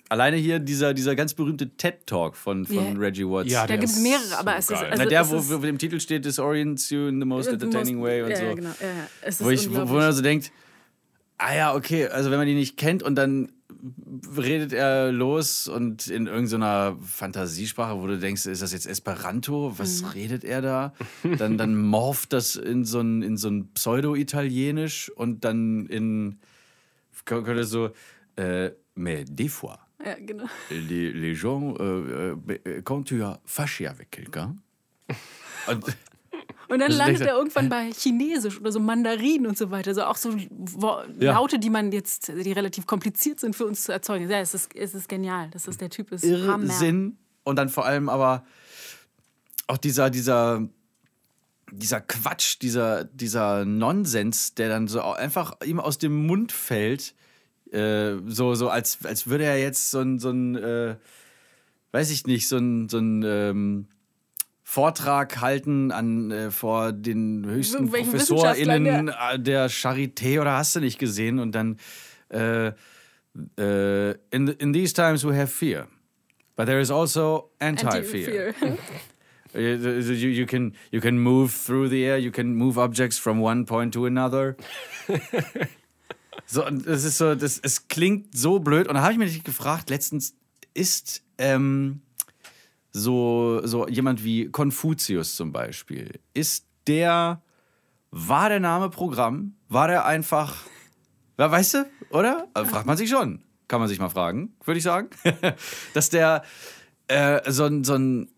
Alleine 0.09 0.37
hier 0.37 0.59
dieser, 0.59 0.93
dieser 0.93 1.15
ganz 1.15 1.33
berühmte 1.33 1.69
TED-Talk 1.75 2.35
von, 2.35 2.65
von 2.65 2.75
Ja. 2.75 2.99
Reggie 2.99 3.25
Watts. 3.25 3.51
Ja, 3.51 3.65
Da 3.65 3.75
gibt 3.77 3.89
es 3.89 3.97
ist 3.97 4.03
mehrere, 4.03 4.37
aber 4.37 4.51
so 4.53 4.57
es 4.57 4.69
ist. 4.69 4.69
geil. 4.81 4.91
Also 4.91 5.03
Na, 5.03 5.09
der, 5.09 5.21
es 5.21 5.29
wo, 5.31 5.37
ist, 5.37 5.61
wo 5.61 5.65
im 5.65 5.77
Titel 5.77 5.99
steht, 5.99 6.25
Disorients 6.25 6.89
you 6.89 7.07
in 7.07 7.19
the 7.19 7.25
most 7.25 7.47
entertaining 7.49 8.01
way 8.01 8.21
und 8.21 8.29
ja, 8.31 8.35
so. 8.37 8.43
Ja, 8.43 8.53
genau. 8.53 8.69
Ja. 8.69 8.75
Es 9.21 9.39
ist 9.39 9.45
Wo, 9.45 9.49
ich, 9.49 9.71
wo, 9.73 9.85
man 9.85 10.11
so 10.13 10.21
denkt, 10.21 10.51
ah 11.37 11.55
ja, 11.55 11.73
okay, 11.75 12.07
also 12.07 12.29
wenn 12.31 12.37
man 12.37 12.47
die 12.47 12.53
nicht 12.53 12.77
kennt 12.77 13.01
und 13.01 13.15
dann 13.15 13.51
redet 14.37 14.71
er 14.71 15.11
los 15.11 15.67
und 15.67 16.07
in 16.07 16.27
irgendeiner 16.27 16.95
Fantasiesprache, 17.01 17.99
wo 17.99 18.07
du 18.07 18.17
denkst, 18.19 18.45
ist 18.45 18.61
das 18.61 18.71
jetzt 18.71 18.85
Esperanto? 18.85 19.73
Was 19.77 20.01
Mhm. 20.03 20.07
redet 20.09 20.43
er 20.43 20.61
da? 20.61 20.93
Dann, 21.37 21.57
dann 21.57 21.75
morpht 21.75 22.31
das 22.33 22.55
in 22.55 22.85
so 22.85 22.99
ein, 23.01 23.23
in 23.23 23.35
so 23.35 23.49
ein 23.49 23.69
Pseudo-Italienisch 23.73 25.09
und 25.09 25.43
dann 25.43 25.85
in, 25.87 26.39
könnte 27.25 27.63
so, 27.65 27.89
äh, 28.35 28.71
mais 28.95 29.25
des 29.27 29.51
fois, 29.51 29.79
ja, 30.05 30.15
genau. 30.19 30.45
les, 30.69 31.11
les 31.11 31.35
gens, 31.35 31.75
euh, 31.79 32.35
quand 32.83 33.03
tu 33.03 33.23
as 33.23 33.39
fâché 33.45 33.87
avec 33.87 34.11
quelqu'un, 34.11 34.55
und 35.67 35.83
Und 36.69 36.79
dann 36.79 36.91
Also 36.91 36.97
landet 37.03 37.21
er 37.21 37.35
irgendwann 37.35 37.69
bei 37.69 37.91
Chinesisch 37.91 38.59
oder 38.59 38.71
so 38.71 38.79
Mandarin 38.79 39.45
und 39.47 39.57
so 39.57 39.71
weiter. 39.71 39.93
So 39.93 40.03
auch 40.03 40.15
so 40.15 40.31
Ja. 41.19 41.33
Laute, 41.33 41.59
die 41.59 41.69
man 41.69 41.91
jetzt, 41.91 42.29
die 42.29 42.51
relativ 42.51 42.87
kompliziert 42.87 43.39
sind 43.39 43.55
für 43.55 43.65
uns 43.65 43.83
zu 43.83 43.91
erzeugen. 43.91 44.29
Ja, 44.29 44.39
es 44.39 44.53
ist, 44.53 44.75
es 44.75 44.93
ist 44.93 45.09
genial. 45.09 45.49
Das 45.51 45.67
ist 45.67 45.81
der 45.81 45.89
Typ 45.89 46.11
ist. 46.11 46.23
Irrsinn. 46.23 47.17
Und 47.43 47.57
dann 47.57 47.69
vor 47.69 47.85
allem 47.85 48.09
aber 48.09 48.45
auch 49.67 49.77
dieser, 49.77 50.09
dieser, 50.09 50.67
dieser 51.71 52.01
Quatsch, 52.01 52.57
dieser, 52.61 53.03
dieser 53.03 53.65
Nonsens, 53.65 54.55
der 54.55 54.69
dann 54.69 54.87
so 54.87 55.01
einfach 55.01 55.55
ihm 55.65 55.79
aus 55.79 55.97
dem 55.97 56.25
Mund 56.25 56.51
fällt. 56.51 57.15
Äh, 57.73 58.19
so, 58.27 58.53
so 58.55 58.69
als, 58.69 58.99
als 59.03 59.27
würde 59.27 59.45
er 59.45 59.59
jetzt 59.59 59.91
so 59.91 59.99
ein, 59.99 60.19
so 60.19 60.29
ein 60.29 60.55
äh, 60.55 60.95
weiß 61.91 62.11
ich 62.11 62.25
nicht, 62.27 62.47
so 62.47 62.57
ein, 62.57 62.89
so 62.89 62.97
ein 62.97 63.23
ähm, 63.23 63.87
Vortrag 64.63 65.39
halten 65.41 65.91
an, 65.91 66.31
äh, 66.31 66.51
vor 66.51 66.91
den 66.91 67.45
höchsten 67.45 67.89
ProfessorInnen 67.89 69.09
äh, 69.09 69.39
der 69.39 69.69
Charité 69.69 70.41
oder 70.41 70.57
hast 70.57 70.75
du 70.75 70.79
nicht 70.79 70.99
gesehen 70.99 71.39
und 71.39 71.53
dann 71.53 71.77
äh, 72.29 72.71
äh, 73.57 74.11
in, 74.31 74.47
in 74.47 74.73
these 74.73 74.93
times 74.93 75.25
we 75.25 75.35
have 75.35 75.47
fear. 75.47 75.87
But 76.55 76.65
there 76.65 76.79
is 76.79 76.91
also 76.91 77.51
anti-fear. 77.59 78.53
Uh, 78.61 78.77
You, 79.55 79.75
you, 80.29 80.47
can, 80.47 80.73
you 80.91 80.99
can 80.99 81.19
move 81.19 81.53
through 81.53 81.89
the 81.89 82.03
air, 82.03 82.17
you 82.17 82.31
can 82.31 82.55
move 82.55 82.79
objects 82.79 83.19
from 83.19 83.39
one 83.39 83.65
point 83.65 83.93
to 83.93 84.07
another. 84.07 84.57
so, 86.45 86.61
das 86.69 87.03
ist 87.03 87.17
so, 87.17 87.35
das, 87.35 87.59
es 87.59 87.87
klingt 87.87 88.35
so 88.37 88.59
blöd. 88.59 88.87
Und 88.87 88.95
da 88.95 89.01
habe 89.01 89.13
ich 89.13 89.19
mich 89.19 89.43
gefragt, 89.43 89.89
letztens 89.89 90.35
ist 90.73 91.23
ähm, 91.37 92.01
so, 92.91 93.61
so 93.63 93.87
jemand 93.87 94.23
wie 94.23 94.49
Konfuzius 94.49 95.35
zum 95.35 95.51
Beispiel, 95.51 96.19
ist 96.33 96.65
der, 96.87 97.41
war 98.11 98.49
der 98.49 98.59
Name 98.59 98.89
Programm? 98.89 99.55
War 99.69 99.87
der 99.87 100.05
einfach, 100.05 100.63
ja, 101.37 101.49
weißt 101.49 101.73
du, 101.73 101.85
oder? 102.09 102.47
Also 102.53 102.69
fragt 102.69 102.85
man 102.85 102.97
sich 102.97 103.09
schon. 103.09 103.43
Kann 103.67 103.79
man 103.79 103.89
sich 103.89 103.99
mal 103.99 104.09
fragen, 104.09 104.53
würde 104.65 104.77
ich 104.77 104.83
sagen. 104.83 105.09
Dass 105.93 106.09
der 106.09 106.43
äh, 107.07 107.51
so, 107.51 107.83
so 107.83 107.95
ein 107.95 108.29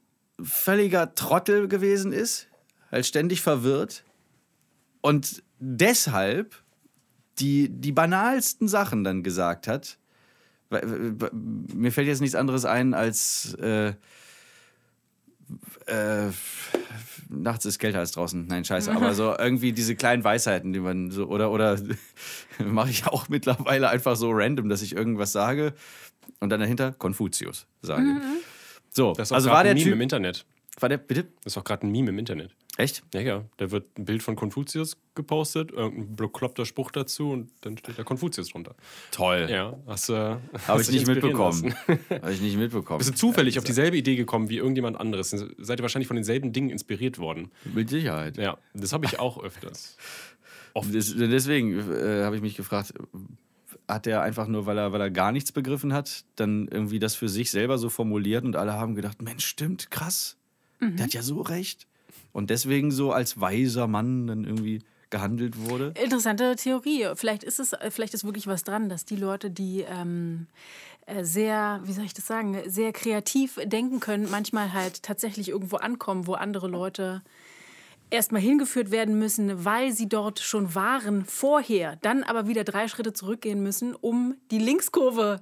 völliger 0.42 1.16
Trottel 1.16 1.68
gewesen 1.68 2.14
ist, 2.14 2.48
halt 2.92 3.06
ständig 3.06 3.42
verwirrt 3.42 4.04
und 5.02 5.44
deshalb 5.60 6.56
die, 7.40 7.70
die 7.70 7.92
banalsten 7.92 8.68
Sachen 8.68 9.04
dann 9.04 9.24
gesagt 9.24 9.68
hat. 9.68 9.98
Mir 10.72 11.92
fällt 11.92 12.08
jetzt 12.08 12.22
nichts 12.22 12.36
anderes 12.36 12.66
ein 12.66 12.94
als 12.94 13.54
äh, 13.56 13.94
äh, 15.86 16.32
nachts 17.30 17.66
ist 17.66 17.80
kälter 17.80 18.00
als 18.00 18.12
draußen. 18.12 18.48
Nein, 18.48 18.66
scheiße. 18.66 18.92
Aber 18.92 19.14
so 19.14 19.36
irgendwie 19.38 19.74
diese 19.74 19.96
kleinen 19.96 20.24
Weisheiten, 20.24 20.74
die 20.74 20.80
man 20.80 21.12
so, 21.12 21.28
oder, 21.28 21.52
oder 21.52 21.78
mache 22.66 22.90
ich 22.90 23.06
auch 23.08 23.30
mittlerweile 23.30 23.90
einfach 23.90 24.16
so 24.16 24.32
random, 24.32 24.70
dass 24.70 24.82
ich 24.82 24.96
irgendwas 24.96 25.32
sage 25.32 25.74
und 26.40 26.50
dann 26.50 26.60
dahinter 26.60 26.94
Konfuzius 26.94 27.68
sage. 27.82 28.22
So, 28.92 29.14
Das 29.14 29.28
ist 29.28 29.32
auch 29.32 29.36
also 29.36 29.50
war 29.50 29.64
der 29.64 29.74
ein 29.74 29.78
Meme 29.78 29.86
Typ. 29.86 29.94
im 29.94 30.02
Internet. 30.02 30.46
War 30.80 30.90
der, 30.90 30.98
bitte? 30.98 31.26
Das 31.44 31.54
ist 31.54 31.58
auch 31.58 31.64
gerade 31.64 31.86
ein 31.86 31.92
Meme 31.92 32.10
im 32.10 32.20
Internet. 32.20 32.56
Echt? 32.78 33.04
Ja, 33.14 33.22
ja. 33.22 33.46
Da 33.58 33.72
wird 33.72 33.98
ein 33.98 34.06
Bild 34.06 34.22
von 34.22 34.36
Konfuzius 34.36 34.98
gepostet, 35.16 35.72
irgendein 35.72 36.16
bekloppter 36.18 36.66
Spruch 36.66 36.92
dazu 36.92 37.32
und 37.32 37.50
dann 37.62 37.78
steht 37.78 37.98
da 37.98 38.04
Konfuzius 38.04 38.50
drunter. 38.50 38.76
Toll. 39.12 39.48
Ja, 39.50 39.78
hast, 39.88 40.10
äh, 40.10 40.14
Habe 40.14 40.40
hast 40.68 40.90
ich 40.90 40.96
nicht 40.96 41.08
mitbekommen. 41.08 41.74
Habe 42.10 42.34
ich 42.34 42.42
nicht 42.42 42.58
mitbekommen. 42.58 42.98
Bist 42.98 43.12
du 43.12 43.16
zufällig 43.16 43.58
auf 43.58 43.64
dieselbe 43.64 43.96
Idee 43.96 44.18
gekommen 44.18 44.50
wie 44.50 44.58
irgendjemand 44.58 45.00
anderes? 45.00 45.30
Seid 45.30 45.80
ihr 45.80 45.84
wahrscheinlich 45.84 46.08
von 46.08 46.18
denselben 46.18 46.52
Dingen 46.52 46.70
inspiriert 46.70 47.18
worden? 47.18 47.50
Mit 47.74 47.90
Sicherheit. 47.90 48.38
Ja, 48.38 48.58
das 48.74 48.92
habe 48.92 49.06
ich 49.06 49.20
auch 49.20 49.42
öfters. 49.42 49.98
Des, 50.76 51.16
deswegen 51.16 51.80
äh, 51.80 52.24
habe 52.24 52.36
ich 52.36 52.42
mich 52.42 52.56
gefragt, 52.56 52.94
hat 53.88 54.08
er 54.08 54.22
einfach 54.24 54.48
nur, 54.48 54.66
weil 54.66 54.78
er, 54.78 54.92
weil 54.92 55.00
er 55.00 55.10
gar 55.10 55.32
nichts 55.32 55.54
begriffen 55.54 55.94
hat, 55.94 56.26
dann 56.36 56.68
irgendwie 56.68 57.00
das 57.00 57.16
für 57.16 57.30
sich 57.30 57.50
selber 57.52 57.78
so 57.78 57.90
formuliert 57.90 58.44
und 58.44 58.58
alle 58.58 58.74
haben 58.74 58.96
gedacht, 58.96 59.22
Mensch, 59.22 59.46
stimmt, 59.46 59.90
krass. 59.90 60.36
Der 60.82 61.06
hat 61.06 61.14
ja 61.14 61.22
so 61.22 61.40
recht. 61.40 61.88
Und 62.36 62.50
deswegen 62.50 62.92
so 62.92 63.14
als 63.14 63.40
weiser 63.40 63.88
Mann 63.88 64.28
dann 64.28 64.44
irgendwie 64.44 64.82
gehandelt 65.10 65.58
wurde. 65.70 65.94
Interessante 66.04 66.58
Theorie. 66.58 67.08
Vielleicht 67.16 67.46
ist 67.46 67.62
es, 67.62 67.72
äh, 67.72 67.90
vielleicht 67.90 68.14
ist 68.14 68.26
wirklich 68.26 68.46
was 68.46 68.66
dran, 68.66 68.90
dass 68.90 69.06
die 69.06 69.16
Leute, 69.16 69.50
die 69.50 69.86
ähm, 69.90 70.48
äh, 71.06 71.24
sehr, 71.24 71.80
wie 71.86 71.94
soll 71.94 72.04
ich 72.04 72.14
das 72.14 72.28
sagen, 72.28 72.58
sehr 72.66 72.92
kreativ 72.92 73.58
denken 73.64 74.02
können, 74.02 74.28
manchmal 74.30 74.74
halt 74.74 75.02
tatsächlich 75.02 75.48
irgendwo 75.48 75.78
ankommen, 75.78 76.28
wo 76.28 76.34
andere 76.34 76.68
Leute 76.68 77.22
erstmal 78.10 78.42
hingeführt 78.42 78.92
werden 78.92 79.18
müssen, 79.18 79.64
weil 79.64 79.94
sie 79.94 80.10
dort 80.10 80.42
schon 80.42 80.76
waren 80.76 81.24
vorher, 81.24 81.96
dann 82.02 82.24
aber 82.24 82.50
wieder 82.50 82.66
drei 82.66 82.90
Schritte 82.90 83.14
zurückgehen 83.14 83.64
müssen, 83.64 83.96
um 83.96 84.36
die 84.52 84.60
Linkskurve 84.60 85.42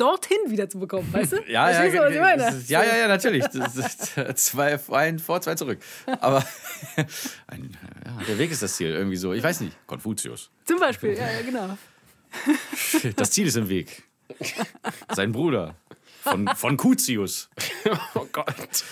dorthin 0.00 0.38
wieder 0.48 0.68
zu 0.68 0.78
bekommen, 0.78 1.12
weißt 1.12 1.32
du? 1.32 1.36
Ja, 1.48 1.70
ja, 1.70 2.36
das 2.36 2.54
ist- 2.54 2.70
ja, 2.70 2.82
ja, 2.82 2.96
ja, 2.96 3.08
natürlich. 3.08 3.44
Das 3.52 3.76
ist 3.76 4.14
zwei, 4.36 4.78
ein 4.92 5.18
vor, 5.18 5.40
zwei 5.42 5.54
zurück. 5.54 5.78
Aber 6.20 6.44
ein, 7.48 7.76
ja, 8.04 8.24
der 8.26 8.38
Weg 8.38 8.50
ist 8.50 8.62
das 8.62 8.76
Ziel, 8.76 8.88
irgendwie 8.90 9.16
so. 9.16 9.32
Ich 9.32 9.42
weiß 9.42 9.60
nicht. 9.60 9.76
Konfuzius. 9.86 10.50
Zum 10.64 10.78
Beispiel, 10.78 11.12
ja, 11.14 11.30
ja, 11.30 11.42
genau. 11.42 11.76
Das 13.16 13.30
Ziel 13.32 13.46
ist 13.46 13.56
im 13.56 13.68
Weg. 13.68 14.02
Sein 15.14 15.32
Bruder. 15.32 15.74
Von, 16.22 16.46
von 16.48 16.76
Cutius. 16.76 17.48
Oh 18.14 18.26
Gott. 18.30 18.84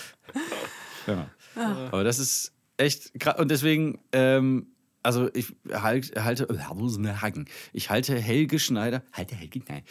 Ja. 1.07 1.29
Aber 1.55 2.03
das 2.03 2.19
ist 2.19 2.51
echt 2.77 3.17
krass. 3.19 3.39
Und 3.39 3.49
deswegen, 3.51 3.99
ähm, 4.11 4.67
also 5.09 5.27
ich 5.33 5.55
halt, 5.71 6.15
halte, 6.15 6.47
ich 7.73 7.89
halte 7.89 8.15
Helge 8.15 8.59
Schneider, 8.59 9.01
halte 9.11 9.33
Helge, 9.33 9.61
nein, 9.67 9.81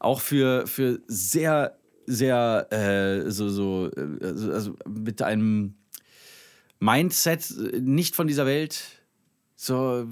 auch 0.00 0.20
für, 0.20 0.66
für 0.66 1.00
sehr, 1.06 1.78
sehr, 2.06 2.66
äh, 2.72 3.30
so, 3.30 3.48
so, 3.50 3.88
äh, 3.92 4.52
also 4.52 4.74
mit 4.88 5.22
einem 5.22 5.76
Mindset 6.80 7.52
äh, 7.52 7.78
nicht 7.80 8.16
von 8.16 8.26
dieser 8.26 8.46
Welt, 8.46 8.82
so 9.54 10.08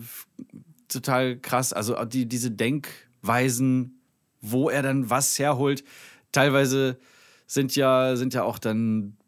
total 0.87 1.41
krass. 1.41 1.73
Also 1.73 1.97
die, 2.05 2.27
diese 2.27 2.53
Denkweisen, 2.53 4.01
wo 4.41 4.71
er 4.71 4.83
dann 4.83 5.11
was 5.11 5.41
herholt, 5.41 5.83
teilweise 6.31 7.01
sind 7.49 7.75
ja, 7.75 8.15
sind 8.15 8.33
ja 8.33 8.45
auch 8.45 8.61
dann 8.61 9.17
äh, 9.19 9.22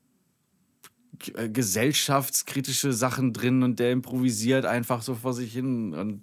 gesellschaftskritische 1.18 2.92
Sachen 2.92 3.32
drin 3.32 3.62
und 3.62 3.78
der 3.78 3.92
improvisiert 3.92 4.66
einfach 4.66 5.02
so 5.02 5.14
vor 5.14 5.34
sich 5.34 5.52
hin. 5.52 5.94
Und 5.94 6.22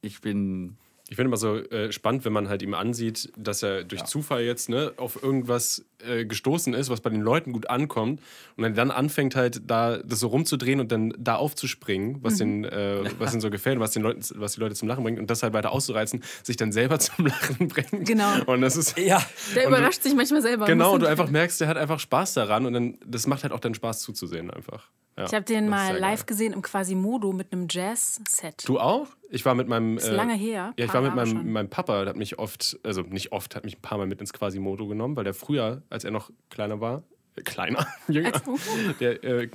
ich 0.00 0.20
bin. 0.20 0.76
Ich 1.08 1.14
finde 1.14 1.28
immer 1.28 1.36
so 1.36 1.56
äh, 1.56 1.92
spannend, 1.92 2.24
wenn 2.24 2.32
man 2.32 2.48
halt 2.48 2.62
ihm 2.62 2.74
ansieht, 2.74 3.30
dass 3.36 3.62
er 3.62 3.84
durch 3.84 4.02
Zufall 4.06 4.42
jetzt 4.42 4.68
ne, 4.68 4.92
auf 4.96 5.22
irgendwas 5.22 5.84
äh, 6.04 6.24
gestoßen 6.24 6.74
ist, 6.74 6.90
was 6.90 7.00
bei 7.00 7.10
den 7.10 7.20
Leuten 7.20 7.52
gut 7.52 7.70
ankommt 7.70 8.20
und 8.56 8.64
er 8.64 8.70
dann 8.70 8.90
anfängt 8.90 9.36
halt 9.36 9.62
da 9.70 9.98
das 9.98 10.18
so 10.18 10.26
rumzudrehen 10.26 10.80
und 10.80 10.90
dann 10.90 11.14
da 11.16 11.36
aufzuspringen, 11.36 12.18
was, 12.24 12.38
den, 12.38 12.64
äh, 12.64 13.04
was 13.20 13.32
ihnen 13.32 13.40
so 13.40 13.50
gefällt 13.50 13.76
und 13.76 13.82
was, 13.82 13.92
den 13.92 14.02
Leuten, 14.02 14.20
was 14.34 14.54
die 14.54 14.60
Leute 14.60 14.74
zum 14.74 14.88
Lachen 14.88 15.04
bringt 15.04 15.20
und 15.20 15.30
das 15.30 15.44
halt 15.44 15.52
weiter 15.52 15.70
auszureizen, 15.70 16.24
sich 16.42 16.56
dann 16.56 16.72
selber 16.72 16.98
zum 16.98 17.26
Lachen 17.26 17.68
bringt. 17.68 18.04
Genau. 18.04 18.42
Und 18.46 18.62
das 18.62 18.74
ist 18.76 18.98
Ja. 18.98 19.18
Der 19.54 19.66
Und 19.66 19.72
du- 19.72 19.76
überrascht 19.78 20.02
sich 20.02 20.14
manchmal 20.16 20.42
selber. 20.42 20.66
genau, 20.66 20.94
und 20.94 21.02
du 21.04 21.06
einfach 21.06 21.30
merkst, 21.30 21.60
der 21.60 21.68
hat 21.68 21.76
einfach 21.76 22.00
Spaß 22.00 22.34
daran 22.34 22.66
und 22.66 22.72
dann 22.72 22.98
das 23.06 23.28
macht 23.28 23.44
halt 23.44 23.52
auch 23.52 23.60
dann 23.60 23.74
Spaß 23.74 24.00
zuzusehen 24.00 24.50
einfach. 24.50 24.90
Ja, 25.16 25.24
Ich 25.24 25.32
habe 25.34 25.44
den 25.44 25.64
das 25.66 25.70
mal 25.70 25.96
live 25.98 26.20
geil. 26.20 26.26
gesehen 26.26 26.52
im 26.52 26.60
Quasimodo 26.62 27.32
mit 27.32 27.52
einem 27.52 27.68
Jazz-Set. 27.70 28.64
Du 28.68 28.78
auch? 28.78 29.06
Ich 29.30 29.44
war 29.44 29.54
mit 29.54 29.66
meinem. 29.66 29.96
Ist 29.96 30.08
lange 30.10 30.34
her, 30.34 30.74
Ja, 30.76 30.84
ich 30.84 30.92
war 30.92 31.00
mit 31.00 31.14
meinem, 31.14 31.52
meinem 31.52 31.70
Papa, 31.70 32.00
der 32.00 32.10
hat 32.10 32.16
mich 32.16 32.38
oft, 32.38 32.78
also 32.82 33.00
nicht 33.02 33.32
oft, 33.32 33.56
hat 33.56 33.64
mich 33.64 33.78
ein 33.78 33.82
paar 33.82 33.96
Mal 33.98 34.06
mit 34.06 34.20
ins 34.20 34.32
Quasimodo 34.32 34.86
genommen, 34.86 35.16
weil 35.16 35.24
der 35.24 35.34
früher, 35.34 35.82
als 35.90 36.04
er 36.04 36.10
noch 36.10 36.30
kleiner 36.50 36.80
war, 36.80 37.02
äh, 37.36 37.42
kleiner, 37.42 37.86
jünger, 38.08 38.34
Als- 38.34 38.42
der 39.00 39.24
äh, 39.24 39.48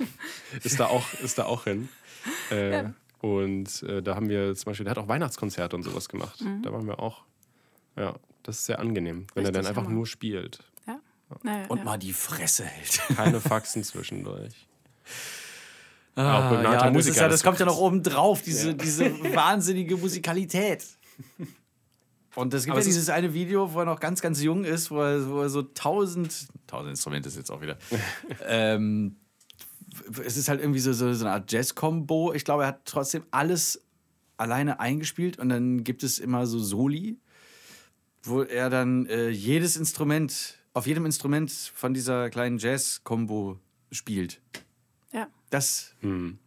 ist, 0.64 0.80
da 0.80 0.86
auch, 0.86 1.04
ist 1.22 1.38
da 1.38 1.44
auch 1.44 1.64
hin. 1.64 1.88
Äh, 2.50 2.84
Und 3.20 3.82
äh, 3.84 4.02
da 4.02 4.16
haben 4.16 4.28
wir 4.28 4.54
zum 4.56 4.64
Beispiel, 4.70 4.82
der 4.84 4.90
hat 4.92 4.98
auch 4.98 5.06
Weihnachtskonzerte 5.08 5.76
und 5.76 5.84
sowas 5.84 6.08
gemacht. 6.08 6.42
Da 6.62 6.72
waren 6.72 6.86
wir 6.88 6.98
auch. 6.98 7.22
Ja, 7.96 8.14
das 8.42 8.58
ist 8.58 8.66
sehr 8.66 8.80
angenehm, 8.80 9.26
wenn 9.34 9.44
er 9.44 9.50
Mhm. 9.52 9.54
Richtig 9.56 9.62
dann 9.62 9.66
einfach 9.68 9.84
Hammer. 9.84 9.94
nur 9.94 10.06
spielt. 10.08 10.58
Ja? 10.88 10.98
Naja, 11.44 11.66
Und 11.68 11.78
ja. 11.78 11.84
mal 11.84 11.98
die 11.98 12.12
Fresse 12.12 12.64
hält. 12.64 13.00
Keine 13.16 13.40
Faxen 13.40 13.84
zwischendurch. 13.84 14.66
Ah, 16.14 16.50
begnadeter 16.50 16.72
ja, 16.72 16.84
das, 16.84 16.92
Musiker, 16.92 17.10
ist 17.14 17.20
ja, 17.20 17.28
das 17.28 17.40
das- 17.40 17.42
kommt 17.44 17.58
ja 17.60 17.66
noch 17.66 17.78
oben 17.78 18.02
drauf, 18.02 18.42
diese, 18.42 18.74
diese 18.74 19.04
wahnsinnige 19.34 19.96
Musikalität. 19.96 20.84
Und 22.34 22.54
es 22.54 22.64
gibt 22.64 22.72
Aber 22.72 22.80
ja 22.80 22.86
dieses 22.86 23.08
eine 23.10 23.34
Video, 23.34 23.72
wo 23.72 23.80
er 23.80 23.84
noch 23.84 24.00
ganz, 24.00 24.20
ganz 24.20 24.42
jung 24.42 24.64
ist, 24.64 24.90
wo 24.90 25.00
er, 25.00 25.28
wo 25.28 25.40
er 25.42 25.48
so 25.50 25.62
tausend, 25.62 26.48
tausend 26.66 26.90
Instrumente 26.90 27.28
ist 27.28 27.36
jetzt 27.36 27.50
auch 27.50 27.60
wieder. 27.60 27.76
ähm, 28.46 29.16
es 30.24 30.36
ist 30.36 30.48
halt 30.48 30.60
irgendwie 30.60 30.80
so, 30.80 30.92
so, 30.92 31.12
so 31.12 31.24
eine 31.26 31.34
Art 31.34 31.52
Jazz-Kombo. 31.52 32.32
Ich 32.32 32.44
glaube, 32.44 32.62
er 32.64 32.68
hat 32.68 32.84
trotzdem 32.86 33.24
alles 33.30 33.82
alleine 34.38 34.80
eingespielt 34.80 35.38
und 35.38 35.50
dann 35.50 35.84
gibt 35.84 36.02
es 36.02 36.18
immer 36.18 36.46
so 36.46 36.58
Soli, 36.58 37.18
wo 38.22 38.42
er 38.42 38.70
dann 38.70 39.06
äh, 39.06 39.28
jedes 39.28 39.76
Instrument, 39.76 40.58
auf 40.72 40.86
jedem 40.86 41.04
Instrument 41.04 41.50
von 41.50 41.92
dieser 41.92 42.30
kleinen 42.30 42.56
Jazz-Kombo 42.58 43.58
spielt. 43.90 44.40
Ja. 45.52 45.58
Das 45.58 45.94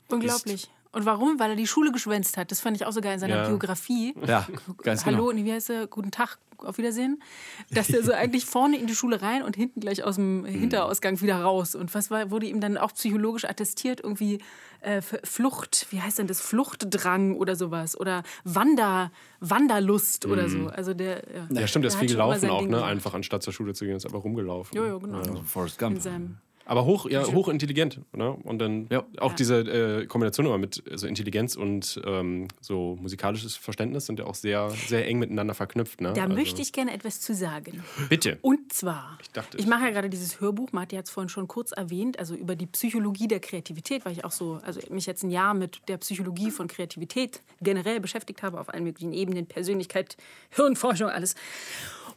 Unglaublich. 0.10 0.70
Und 0.92 1.06
warum? 1.06 1.40
Weil 1.40 1.50
er 1.50 1.56
die 1.58 1.68
Schule 1.68 1.92
geschwänzt 1.92 2.38
hat. 2.38 2.52
Das 2.52 2.62
fand 2.62 2.78
ich 2.78 2.86
auch 2.86 2.94
sogar 2.94 3.14
in 3.14 3.20
seiner 3.20 3.36
Ja. 3.44 3.48
Biografie. 3.50 4.16
Ja, 4.26 4.48
ganz 4.82 5.06
Hallo, 5.06 5.26
genau. 5.28 5.32
nee, 5.34 5.44
wie 5.44 5.52
heißt 5.52 5.70
er? 5.70 5.88
Guten 5.88 6.10
Tag, 6.10 6.38
auf 6.58 6.78
Wiedersehen. 6.78 7.22
Dass 7.70 7.90
er 7.90 8.02
so 8.02 8.14
eigentlich 8.14 8.46
vorne 8.46 8.78
in 8.78 8.88
die 8.88 8.96
Schule 8.96 9.22
rein 9.22 9.44
und 9.44 9.58
hinten 9.58 9.82
gleich 9.82 10.06
aus 10.06 10.16
dem 10.16 10.44
Mhm. 10.44 10.46
Hinterausgang 10.46 11.20
wieder 11.20 11.42
raus. 11.42 11.76
Und 11.76 11.94
was 11.94 12.12
war, 12.12 12.32
wurde 12.32 12.46
ihm 12.46 12.62
dann 12.62 12.78
auch 12.78 12.94
psychologisch 12.94 13.44
attestiert? 13.44 14.00
Irgendwie 14.00 14.40
äh, 14.80 15.02
Flucht, 15.02 15.88
wie 15.90 16.00
heißt 16.00 16.18
denn 16.20 16.28
das? 16.28 16.40
Fluchtdrang 16.40 17.36
oder 17.36 17.58
sowas. 17.58 18.00
Oder 18.00 18.24
Wander, 18.46 19.12
Wanderlust 19.42 20.26
oder 20.26 20.48
so. 20.48 20.68
Also 20.68 20.94
der, 20.94 21.24
ja. 21.52 21.60
Ja, 21.62 21.68
stimmt, 21.68 21.84
der 21.84 21.92
viel 21.92 22.08
gelaufen 22.08 22.50
auch, 22.50 22.62
Ding 22.62 22.70
ne? 22.70 22.84
Einfach 22.86 23.14
anstatt 23.14 23.44
zur 23.44 23.52
Schule 23.52 23.74
zu 23.74 23.84
gehen, 23.86 23.98
ist 23.98 24.06
einfach 24.06 24.24
rumgelaufen. 24.24 24.78
Jo, 24.78 24.86
jo, 24.86 25.00
genau. 25.00 25.22
Forrest 25.46 25.82
In 25.82 25.88
Gump. 25.90 26.02
seinem 26.02 26.38
Aber 26.66 26.86
hoch, 26.86 27.08
ja, 27.10 27.24
hochintelligent. 27.26 28.02
Ne? 28.14 28.32
Und 28.32 28.60
dann 28.60 28.88
Ja. 28.90 29.04
auch 29.20 29.30
Ja. 29.32 29.36
diese 29.36 29.56
äh, 29.60 30.06
Kombination 30.08 30.46
immer 30.48 30.58
mit 30.58 30.84
so 30.96 31.06
Intelligenz 31.08 31.56
und 31.56 32.02
ähm, 32.06 32.48
so 32.60 32.98
musikalisches 33.00 33.56
Verständnis 33.56 34.08
sind 34.08 34.20
ja 34.20 34.26
auch 34.26 34.36
sehr, 34.36 34.70
sehr 34.72 35.08
eng 35.08 35.20
miteinander 35.20 35.54
verknüpft. 35.54 36.02
Ne? 36.02 36.14
Da 36.14 36.24
Also- 36.24 36.36
möchte 36.36 36.62
ich 36.62 36.74
gerne 36.74 36.94
etwas 36.94 37.22
zu 37.22 37.34
sagen. 37.36 37.84
Bitte. 38.10 38.40
Und 38.42 38.74
zwar, 38.74 39.18
ich, 39.22 39.30
dachte 39.32 39.58
es. 39.58 39.66
mache 39.68 39.86
ja 39.86 39.92
gerade 39.92 40.10
dieses 40.10 40.42
Hörbuch, 40.42 40.72
Marti 40.72 40.96
hat 40.96 41.06
es 41.06 41.12
vorhin 41.12 41.30
schon 41.30 41.48
kurz 41.48 41.72
erwähnt, 41.72 42.18
also 42.20 42.34
über 42.36 42.56
die 42.56 42.66
Psychologie 42.66 43.28
der 43.28 43.40
Kreativität, 43.40 44.04
weil 44.06 44.14
ich 44.14 44.26
auch 44.26 44.32
so, 44.32 44.60
also 44.64 44.80
mich 44.90 45.06
jetzt 45.06 45.24
ein 45.24 45.30
Jahr 45.30 45.54
mit 45.54 45.82
der 45.88 45.98
Psychologie 45.98 46.50
von 46.52 46.68
Kreativität 46.68 47.42
generell 47.62 48.00
beschäftigt 48.00 48.42
habe, 48.44 48.60
auf 48.60 48.74
allen 48.74 48.84
möglichen 48.84 49.14
Ebenen, 49.14 49.46
Persönlichkeit, 49.46 50.18
Hirnforschung, 50.50 51.10
alles. 51.10 51.36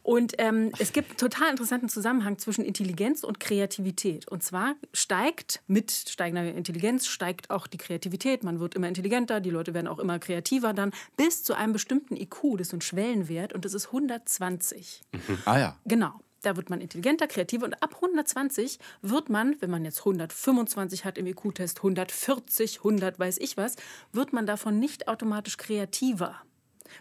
Und 0.09 0.37
ähm, 0.39 0.73
es 0.79 0.95
gibt 0.95 1.11
einen 1.11 1.17
total 1.19 1.51
interessanten 1.51 1.91
Zusammenhang 1.91 2.39
zwischen 2.39 2.65
Intelligenz 2.65 3.25
und 3.25 3.41
Kreativität. 3.41 4.27
Und 4.27 4.43
zwar 4.43 4.75
steigt 4.95 5.61
mit 5.67 5.91
steigender 5.91 6.51
Intelligenz, 6.55 7.07
steigt 7.07 7.51
auch 7.51 7.67
die 7.67 7.77
Kreativität. 7.77 8.43
Man 8.43 8.59
wird 8.59 8.75
immer 8.75 8.89
intelligenter, 8.89 9.41
die 9.41 9.51
Leute 9.51 9.75
werden 9.75 9.87
auch 9.87 9.99
immer 9.99 10.19
kreativer 10.19 10.73
dann, 10.73 10.93
bis 11.19 11.45
zu 11.45 11.53
einem 11.53 11.75
bestimmten 11.75 12.17
IQ, 12.17 12.57
das 12.57 12.69
ist 12.69 12.73
ein 12.73 12.81
Schwellenwert 12.81 13.53
und 13.53 13.67
das 13.67 13.75
ist 13.75 13.89
120. 13.89 15.03
Ah 15.45 15.59
ja. 15.59 15.77
Genau. 15.85 16.15
Da 16.41 16.57
wird 16.57 16.71
man 16.71 16.81
intelligenter, 16.81 17.27
kreativer 17.27 17.67
und 17.67 17.75
ab 17.83 17.97
120 17.97 18.79
wird 19.03 19.29
man, 19.29 19.57
wenn 19.61 19.69
man 19.69 19.85
jetzt 19.85 19.99
125 19.99 21.05
hat 21.05 21.19
im 21.19 21.27
IQ-Test, 21.27 21.81
140, 21.81 22.79
100, 22.79 23.19
weiß 23.19 23.37
ich 23.37 23.59
was, 23.59 23.77
wird 24.13 24.33
man 24.33 24.47
davon 24.47 24.79
nicht 24.79 25.07
automatisch 25.07 25.59
kreativer, 25.59 26.37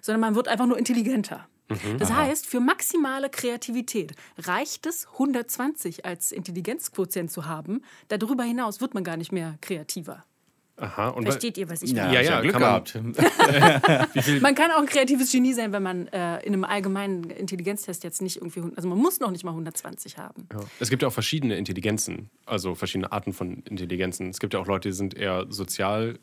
sondern 0.02 0.20
man 0.20 0.36
wird 0.36 0.50
einfach 0.50 0.66
nur 0.66 0.78
intelligenter. 0.78 1.48
Das 2.00 2.12
heißt, 2.14 2.46
für 2.46 2.60
maximale 2.60 3.30
Kreativität 3.30 4.14
reicht 4.38 4.86
es, 4.86 5.08
120 5.14 6.06
als 6.06 6.32
Intelligenzquotient 6.32 7.32
zu 7.32 7.46
haben. 7.46 7.82
Darüber 8.08 8.44
hinaus 8.44 8.80
wird 8.82 8.94
man 8.94 9.04
gar 9.04 9.18
nicht 9.18 9.32
mehr 9.32 9.58
kreativer. 9.62 10.24
Aha. 10.80 11.10
Und 11.10 11.24
Versteht 11.24 11.58
ihr, 11.58 11.70
was 11.70 11.82
ich 11.82 11.94
meine? 11.94 12.14
Ja, 12.14 12.22
ja, 12.22 12.32
ja, 12.34 12.42
Glück 12.42 12.54
kann 12.54 12.62
man- 12.62 12.84
gehabt. 12.84 14.42
Man 14.42 14.54
kann 14.54 14.70
auch 14.72 14.80
ein 14.80 14.86
kreatives 14.86 15.32
Genie 15.32 15.54
sein, 15.54 15.72
wenn 15.74 15.82
man 15.82 16.08
äh, 16.10 16.38
in 16.46 16.54
einem 16.54 16.64
allgemeinen 16.64 17.32
Intelligenztest 17.32 18.04
jetzt 18.04 18.22
nicht 18.22 18.38
irgendwie, 18.38 18.62
also 18.76 18.88
man 18.88 18.98
muss 19.00 19.20
noch 19.20 19.32
nicht 19.32 19.44
mal 19.44 19.52
120 19.52 20.18
haben. 20.20 20.48
Ja. 20.54 20.60
Es 20.80 20.92
gibt 20.92 21.02
ja 21.02 21.08
auch 21.08 21.14
verschiedene 21.14 21.58
Intelligenzen, 21.58 22.30
also 22.46 22.76
verschiedene 22.76 23.12
Arten 23.12 23.34
von 23.34 23.64
Intelligenzen. 23.64 24.30
Es 24.30 24.40
gibt 24.40 24.54
ja 24.54 24.60
auch 24.60 24.68
Leute, 24.68 24.90
die 24.90 24.94
sind 24.96 25.16
eher 25.16 25.48
sozial 25.50 26.20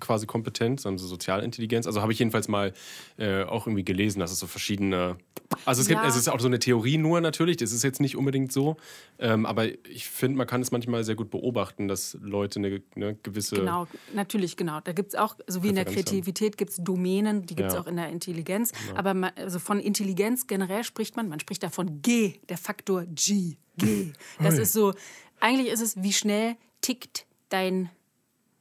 quasi 0.00 0.26
kompetent, 0.26 0.84
haben 0.84 0.98
so 0.98 1.06
Sozialintelligenz. 1.06 1.86
Also 1.86 2.02
habe 2.02 2.12
ich 2.12 2.18
jedenfalls 2.18 2.48
mal 2.48 2.72
äh, 3.18 3.44
auch 3.44 3.66
irgendwie 3.66 3.84
gelesen, 3.84 4.20
dass 4.20 4.32
es 4.32 4.38
so 4.38 4.46
verschiedene. 4.46 5.16
Also 5.64 5.80
es 5.80 5.88
gibt, 5.88 6.00
Ja. 6.02 6.08
es 6.08 6.16
ist 6.16 6.28
auch 6.28 6.40
so 6.40 6.48
eine 6.48 6.58
Theorie 6.58 6.98
nur 6.98 7.20
natürlich, 7.20 7.56
das 7.56 7.72
ist 7.72 7.82
jetzt 7.84 8.00
nicht 8.00 8.16
unbedingt 8.16 8.52
so. 8.52 8.76
Ähm, 9.18 9.46
aber 9.46 9.66
ich 9.88 10.08
finde, 10.08 10.38
man 10.38 10.46
kann 10.46 10.60
es 10.60 10.70
manchmal 10.72 11.04
sehr 11.04 11.14
gut 11.14 11.30
beobachten, 11.30 11.88
dass 11.88 12.18
Leute 12.20 12.58
eine, 12.58 12.82
eine 12.96 13.14
gewisse. 13.16 13.56
Genau, 13.56 13.86
natürlich, 14.12 14.56
genau. 14.56 14.80
Da 14.80 14.92
gibt 14.92 15.10
es 15.10 15.14
auch, 15.14 15.36
so 15.46 15.62
wie 15.62 15.68
in 15.68 15.74
der. 15.76 15.84
Kreativität 15.86 16.56
gibt 16.58 16.72
es 16.72 16.76
Domänen, 16.78 17.46
die 17.46 17.54
gibt 17.54 17.68
es 17.68 17.74
Ja. 17.74 17.80
auch 17.80 17.86
in 17.86 17.96
der 17.96 18.08
Intelligenz. 18.10 18.72
Aber 18.96 19.14
ma- 19.14 19.32
also 19.36 19.58
von 19.58 19.78
Intelligenz 19.78 20.46
generell 20.46 20.82
spricht 20.84 21.16
man, 21.16 21.28
man 21.28 21.38
spricht 21.40 21.62
da 21.62 21.70
von 21.70 22.02
G, 22.02 22.34
der 22.48 22.58
Faktor 22.58 23.04
G. 23.06 23.56
G. 23.78 24.12
Das 24.42 24.58
ist 24.58 24.72
so, 24.72 24.92
eigentlich 25.40 25.72
ist 25.72 25.80
es, 25.80 26.02
wie 26.02 26.12
schnell 26.12 26.56
tickt 26.80 27.26
dein 27.50 27.88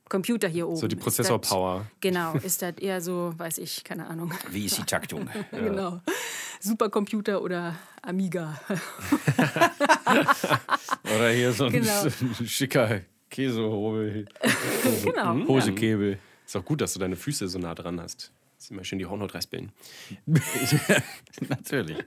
Computer 0.10 0.48
hier 0.48 0.68
oben. 0.68 0.78
So 0.78 0.88
die 0.88 0.96
Ist 0.96 1.02
Prozessorpower. 1.04 1.86
Genau, 2.00 2.34
ist 2.36 2.62
das 2.62 2.78
eher 2.78 3.02
so, 3.02 3.34
weiß 3.38 3.58
ich, 3.58 3.84
keine 3.84 4.06
Ahnung. 4.08 4.32
Wie 4.52 4.66
ist 4.66 4.78
die 4.78 4.84
Taktung? 4.84 5.30
Genau. 5.52 6.02
Supercomputer 6.60 7.42
oder 7.42 7.76
Amiga. 8.02 8.60
Oder 11.16 11.30
hier 11.32 11.52
so 11.52 11.66
ein, 11.66 11.72
Genau. 11.72 12.08
schicker 12.46 13.02
Käsehobel, 13.30 14.26
genau. 15.04 15.48
Hosekebel. 15.48 16.18
Ist 16.46 16.56
auch 16.56 16.64
gut, 16.66 16.82
dass 16.82 16.94
du 16.94 17.00
deine 17.00 17.16
Füße 17.16 17.48
so 17.48 17.60
nah 17.60 17.74
dran 17.76 18.00
hast. 18.00 18.32
Dass 18.58 18.70
immer 18.72 18.84
schön 18.84 19.00
die 19.00 19.06
Hornhaut 19.06 19.34
raspeln. 19.34 19.72
Natürlich. 21.50 21.98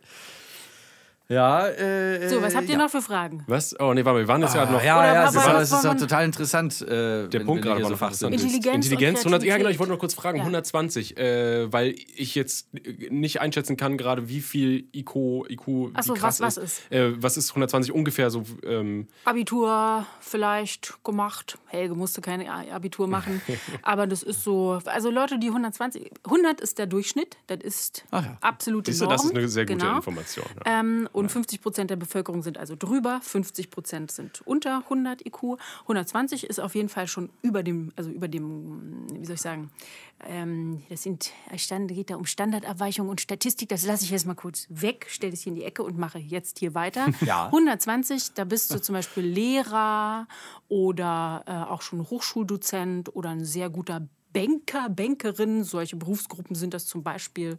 Ja, 1.31 1.69
äh, 1.69 2.27
So, 2.31 2.41
was 2.41 2.57
habt 2.57 2.69
ihr 2.69 2.73
ja. 2.73 2.79
noch 2.79 2.89
für 2.91 3.03
Fragen? 3.03 3.45
Was? 3.47 3.79
Oh, 3.79 3.93
nee, 3.93 4.03
warte 4.03 4.15
mal, 4.15 4.21
wir 4.21 4.29
waren 4.29 4.41
jetzt 4.41 4.55
ja 4.55 4.65
noch. 4.65 4.81
Ah, 4.81 4.85
ja, 4.85 4.99
Oder 4.99 5.07
ja, 5.13 5.13
aber 5.25 5.29
es 5.29 5.35
ist, 5.35 5.47
es 5.73 5.73
ist 5.73 5.85
doch 5.85 5.93
wir- 5.93 5.99
total 6.01 6.25
interessant. 6.25 6.81
Äh, 6.81 6.87
Der 6.87 7.33
wenn- 7.41 7.45
Punkt 7.47 7.65
wenn 7.67 7.73
gerade 7.73 7.83
war 7.83 7.91
so 7.91 7.95
noch 7.97 8.01
interessant. 8.01 8.35
Intelligenz 8.35 8.87
Intelligenz 8.87 9.19
und 9.27 9.33
100, 9.35 9.45
ja, 9.45 9.59
genau, 9.59 9.69
ich 9.69 9.79
wollte 9.79 9.93
noch 9.93 9.99
kurz 9.99 10.15
fragen, 10.15 10.39
Ja. 10.39 10.45
120, 10.45 11.19
äh, 11.19 11.71
weil 11.71 11.95
ich 12.17 12.35
jetzt 12.35 12.69
nicht 13.11 13.43
einschätzen 13.43 13.77
kann, 13.77 13.99
gerade 13.99 14.31
wie 14.31 14.41
viel 14.41 14.89
IQ, 14.97 15.45
IQ 15.51 15.67
wie 15.67 15.91
Ach 15.93 16.03
so, 16.03 16.15
krass 16.15 16.41
was- 16.41 16.57
was 16.57 16.65
ist. 16.65 16.79
ist? 16.79 16.93
Äh, 16.93 17.23
was 17.23 17.37
ist 17.37 17.51
120 17.55 17.93
ungefähr 17.93 18.31
so? 18.31 18.45
Ähm, 18.65 19.07
Abitur 19.27 20.07
vielleicht 20.21 21.05
gemacht. 21.05 21.59
Helge 21.67 21.95
musste 21.95 22.23
kein 22.23 22.49
Abitur 22.49 23.07
machen. 23.07 23.43
aber 23.83 24.07
das 24.07 24.23
ist 24.23 24.45
so, 24.45 24.79
also 24.87 25.11
Leute, 25.11 25.39
die 25.39 25.49
120, 25.49 26.11
100 26.25 26.63
ist 26.63 26.79
der 26.79 26.87
Durchschnitt. 26.87 27.37
Das 27.49 27.59
ist 27.61 28.05
Ach 28.13 28.25
ja. 28.25 28.39
absolute 28.41 28.91
siehst 28.91 29.03
du, 29.03 29.05
Norm. 29.05 29.13
das 29.17 29.25
ist 29.27 29.37
eine 29.37 29.49
sehr 29.49 29.67
gute 29.67 29.79
genau. 29.79 29.97
Information. 29.97 30.47
Ja. 30.65 30.81
Ähm, 30.81 31.07
und 31.19 31.31
50 31.31 31.61
Prozent 31.61 31.91
der 31.91 31.97
Bevölkerung 31.97 32.43
sind 32.43 32.59
also 32.59 32.77
drüber, 32.77 33.21
50 33.23 33.71
Prozent 33.71 34.11
sind 34.11 34.41
unter 34.47 34.79
100 34.85 35.27
IQ. 35.27 35.59
120 35.83 36.45
ist 36.45 36.61
auf 36.61 36.75
jeden 36.75 36.89
Fall 36.89 37.07
schon 37.07 37.31
über 37.43 37.63
dem, 37.63 37.93
also 37.97 38.11
über 38.11 38.29
dem, 38.29 39.07
wie 39.13 39.25
soll 39.25 39.35
ich 39.35 39.41
sagen, 39.41 39.71
ähm, 40.27 40.83
das 40.89 41.03
sind, 41.03 41.33
Stand, 41.57 41.93
geht 41.93 42.11
da 42.11 42.17
um 42.17 42.27
Standardabweichung 42.27 43.09
und 43.09 43.21
Statistik. 43.21 43.69
Das 43.69 43.85
lasse 43.85 44.05
ich 44.05 44.11
jetzt 44.11 44.27
mal 44.27 44.35
kurz 44.35 44.67
weg, 44.69 45.07
stelle 45.09 45.33
es 45.33 45.43
hier 45.43 45.53
in 45.53 45.57
die 45.57 45.65
Ecke 45.65 45.83
und 45.83 45.99
mache 45.99 46.19
jetzt 46.19 46.59
hier 46.59 46.75
weiter. 46.75 47.07
Ja. 47.29 47.47
120, 47.47 48.35
da 48.35 48.45
bist 48.45 48.73
du 48.73 48.81
zum 48.81 48.95
Beispiel 48.95 49.25
Lehrer 49.25 50.29
oder 50.69 51.43
äh, 51.47 51.53
auch 51.53 51.83
schon 51.83 52.09
Hochschuldozent 52.09 53.15
oder 53.15 53.31
ein 53.31 53.45
sehr 53.45 53.69
guter 53.69 54.07
Banker, 54.33 54.89
Bankerin. 54.89 55.65
Solche 55.65 55.97
Berufsgruppen 55.97 56.55
sind 56.55 56.75
das 56.75 56.87
zum 56.87 57.03
Beispiel. 57.03 57.57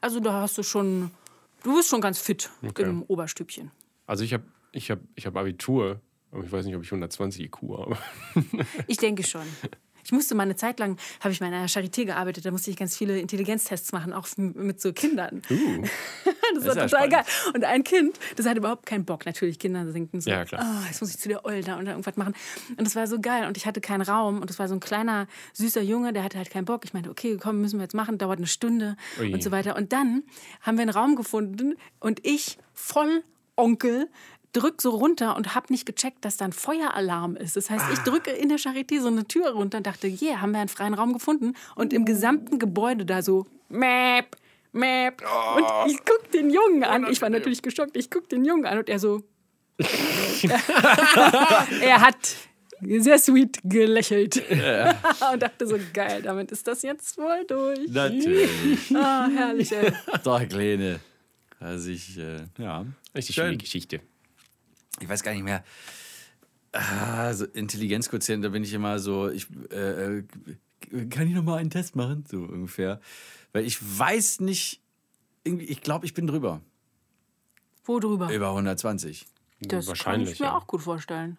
Also 0.00 0.20
da 0.20 0.40
hast 0.40 0.56
du 0.58 0.62
schon, 0.62 1.10
du 1.62 1.76
bist 1.76 1.88
schon 1.88 2.00
ganz 2.00 2.18
fit 2.18 2.50
im 2.78 3.02
Oberstübchen. 3.02 3.70
Also 4.06 4.24
ich 4.24 4.32
habe 4.32 4.44
ich 4.72 4.90
hab, 4.90 5.00
ich 5.14 5.26
hab 5.26 5.36
Abitur, 5.36 6.00
aber 6.30 6.44
ich 6.44 6.52
weiß 6.52 6.64
nicht, 6.64 6.76
ob 6.76 6.82
ich 6.82 6.88
120 6.88 7.44
IQ 7.44 7.62
habe. 7.78 7.98
Ich 8.86 8.96
denke 8.96 9.22
schon. 9.22 9.42
Ich 10.10 10.12
musste 10.12 10.34
mal 10.34 10.42
eine 10.42 10.56
Zeit 10.56 10.80
lang, 10.80 10.96
habe 11.20 11.32
ich 11.32 11.40
mal 11.40 11.46
in 11.46 11.54
einer 11.54 11.68
Charité 11.68 12.04
gearbeitet, 12.04 12.44
da 12.44 12.50
musste 12.50 12.68
ich 12.68 12.76
ganz 12.76 12.96
viele 12.96 13.20
Intelligenztests 13.20 13.92
machen, 13.92 14.12
auch 14.12 14.26
mit 14.36 14.80
so 14.80 14.92
Kindern. 14.92 15.40
das 16.54 16.64
war 16.66 16.74
ja 16.76 16.86
total 16.88 17.08
geil. 17.08 17.24
spannend. 17.24 17.54
Und 17.56 17.64
ein 17.64 17.84
Kind, 17.84 18.18
das 18.34 18.44
hatte 18.46 18.58
überhaupt 18.58 18.86
keinen 18.86 19.04
Bock. 19.04 19.24
Natürlich, 19.24 19.60
Kinder 19.60 19.84
denken 19.84 20.20
so, 20.20 20.28
Ja, 20.28 20.44
klar. 20.44 20.62
"Ah, 20.64 20.82
jetzt 20.88 21.00
muss 21.00 21.10
ich 21.10 21.18
zu 21.20 21.28
der 21.28 21.44
Oll 21.44 21.62
da 21.62 21.76
und 21.78 21.86
irgendwas 21.86 22.16
machen. 22.16 22.34
Und 22.76 22.84
das 22.84 22.96
war 22.96 23.06
so 23.06 23.20
geil. 23.20 23.46
Und 23.46 23.56
ich 23.56 23.66
hatte 23.66 23.80
keinen 23.80 24.02
Raum. 24.02 24.40
Und 24.40 24.50
das 24.50 24.58
war 24.58 24.66
so 24.66 24.74
ein 24.74 24.80
kleiner, 24.80 25.28
süßer 25.52 25.80
Junge, 25.82 26.12
der 26.12 26.24
hatte 26.24 26.38
halt 26.38 26.50
keinen 26.50 26.64
Bock. 26.64 26.84
Ich 26.84 26.92
meinte, 26.92 27.08
okay, 27.08 27.38
komm, 27.40 27.60
müssen 27.60 27.78
wir 27.78 27.84
jetzt 27.84 27.94
machen, 27.94 28.18
dauert 28.18 28.38
eine 28.38 28.48
Stunde 28.48 28.96
Ui. 29.20 29.32
und 29.32 29.44
so 29.44 29.52
weiter. 29.52 29.76
Und 29.76 29.92
dann 29.92 30.24
haben 30.62 30.76
wir 30.76 30.82
einen 30.82 30.90
Raum 30.90 31.14
gefunden 31.14 31.76
und 32.00 32.26
ich, 32.26 32.58
voll 32.74 33.22
Onkel, 33.56 34.08
drück 34.52 34.82
so 34.82 34.90
runter 34.90 35.36
und 35.36 35.54
hab 35.54 35.70
nicht 35.70 35.86
gecheckt, 35.86 36.24
dass 36.24 36.36
da 36.36 36.44
ein 36.44 36.52
Feueralarm 36.52 37.36
ist. 37.36 37.56
Das 37.56 37.70
heißt, 37.70 37.84
ich 37.92 38.00
drücke 38.00 38.30
in 38.30 38.48
der 38.48 38.58
Charité 38.58 39.00
so 39.00 39.08
eine 39.08 39.24
Tür 39.26 39.50
runter 39.50 39.78
und 39.78 39.86
dachte, 39.86 40.08
yeah, 40.08 40.40
haben 40.40 40.52
wir 40.52 40.60
einen 40.60 40.68
freien 40.68 40.94
Raum 40.94 41.12
gefunden. 41.12 41.54
Und 41.76 41.92
im 41.92 42.04
gesamten 42.04 42.58
Gebäude 42.58 43.06
da 43.06 43.22
so, 43.22 43.46
Map, 43.68 44.36
Map. 44.72 45.22
Und 45.56 45.64
ich 45.90 45.98
guck 46.04 46.30
den 46.32 46.50
Jungen 46.50 46.84
an. 46.84 47.06
Ich 47.10 47.22
war 47.22 47.30
natürlich 47.30 47.62
geschockt. 47.62 47.96
Ich 47.96 48.10
guck 48.10 48.28
den 48.28 48.44
Jungen 48.44 48.66
an 48.66 48.78
und 48.78 48.88
er 48.88 48.98
so. 48.98 49.22
er 51.80 52.00
hat 52.00 52.36
sehr 52.82 53.18
sweet 53.18 53.60
gelächelt. 53.64 54.36
und 55.32 55.42
dachte 55.42 55.66
so, 55.66 55.78
geil, 55.92 56.22
damit 56.22 56.50
ist 56.52 56.66
das 56.66 56.82
jetzt 56.82 57.16
wohl 57.18 57.44
durch. 57.46 57.88
Natürlich. 57.88 58.94
Ah, 58.94 59.28
herrlich, 59.28 59.72
ey. 59.72 59.92
Doch, 60.24 60.46
Kleine. 60.48 61.00
Also 61.58 61.90
ich, 61.90 62.18
äh, 62.18 62.44
ja. 62.58 62.84
Richtig 63.14 63.34
Schön. 63.34 63.44
schöne 63.44 63.58
Geschichte. 63.58 64.00
Ich 65.00 65.08
weiß 65.08 65.22
gar 65.22 65.32
nicht 65.32 65.44
mehr. 65.44 65.64
Ah, 66.72 67.32
so 67.32 67.46
Intelligenzquotient, 67.46 68.44
da 68.44 68.50
bin 68.50 68.62
ich 68.62 68.72
immer 68.72 68.98
so, 69.00 69.28
ich, 69.28 69.48
äh, 69.72 70.18
äh, 70.18 70.24
kann 71.10 71.26
ich 71.26 71.34
noch 71.34 71.42
mal 71.42 71.56
einen 71.56 71.70
Test 71.70 71.96
machen? 71.96 72.24
So 72.28 72.38
ungefähr. 72.38 73.00
Weil 73.52 73.64
ich 73.64 73.78
weiß 73.98 74.40
nicht, 74.40 74.80
irgendwie, 75.42 75.64
ich 75.64 75.80
glaube, 75.80 76.06
ich 76.06 76.14
bin 76.14 76.26
drüber. 76.26 76.60
Wo 77.84 77.98
drüber? 77.98 78.32
Über 78.32 78.50
120. 78.50 79.26
Das 79.62 79.88
Wahrscheinlich, 79.88 80.28
kann 80.28 80.32
ich 80.34 80.40
mir 80.40 80.46
ja. 80.46 80.56
auch 80.56 80.66
gut 80.66 80.82
vorstellen. 80.82 81.38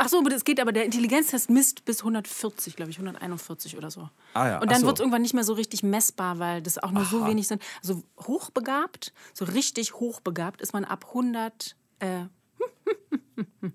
Ach 0.00 0.08
so, 0.08 0.18
aber 0.18 0.30
das 0.30 0.44
geht 0.44 0.60
aber, 0.60 0.70
der 0.70 0.84
Intelligenztest 0.84 1.50
misst 1.50 1.84
bis 1.84 2.00
140, 2.00 2.76
glaube 2.76 2.92
ich, 2.92 2.98
141 2.98 3.76
oder 3.76 3.90
so. 3.90 4.08
Ah 4.32 4.46
ja, 4.46 4.58
Und 4.60 4.70
dann 4.70 4.80
so. 4.80 4.86
wird 4.86 4.98
es 4.98 5.00
irgendwann 5.00 5.22
nicht 5.22 5.34
mehr 5.34 5.42
so 5.42 5.54
richtig 5.54 5.82
messbar, 5.82 6.38
weil 6.38 6.62
das 6.62 6.78
auch 6.78 6.92
nur 6.92 7.04
so 7.04 7.26
wenig 7.26 7.48
sind. 7.48 7.62
Also 7.82 8.04
hochbegabt, 8.20 9.12
so 9.32 9.44
richtig 9.44 9.94
hochbegabt 9.94 10.60
ist 10.60 10.72
man 10.72 10.84
ab 10.84 11.06
100, 11.08 11.74
äh, 11.98 12.26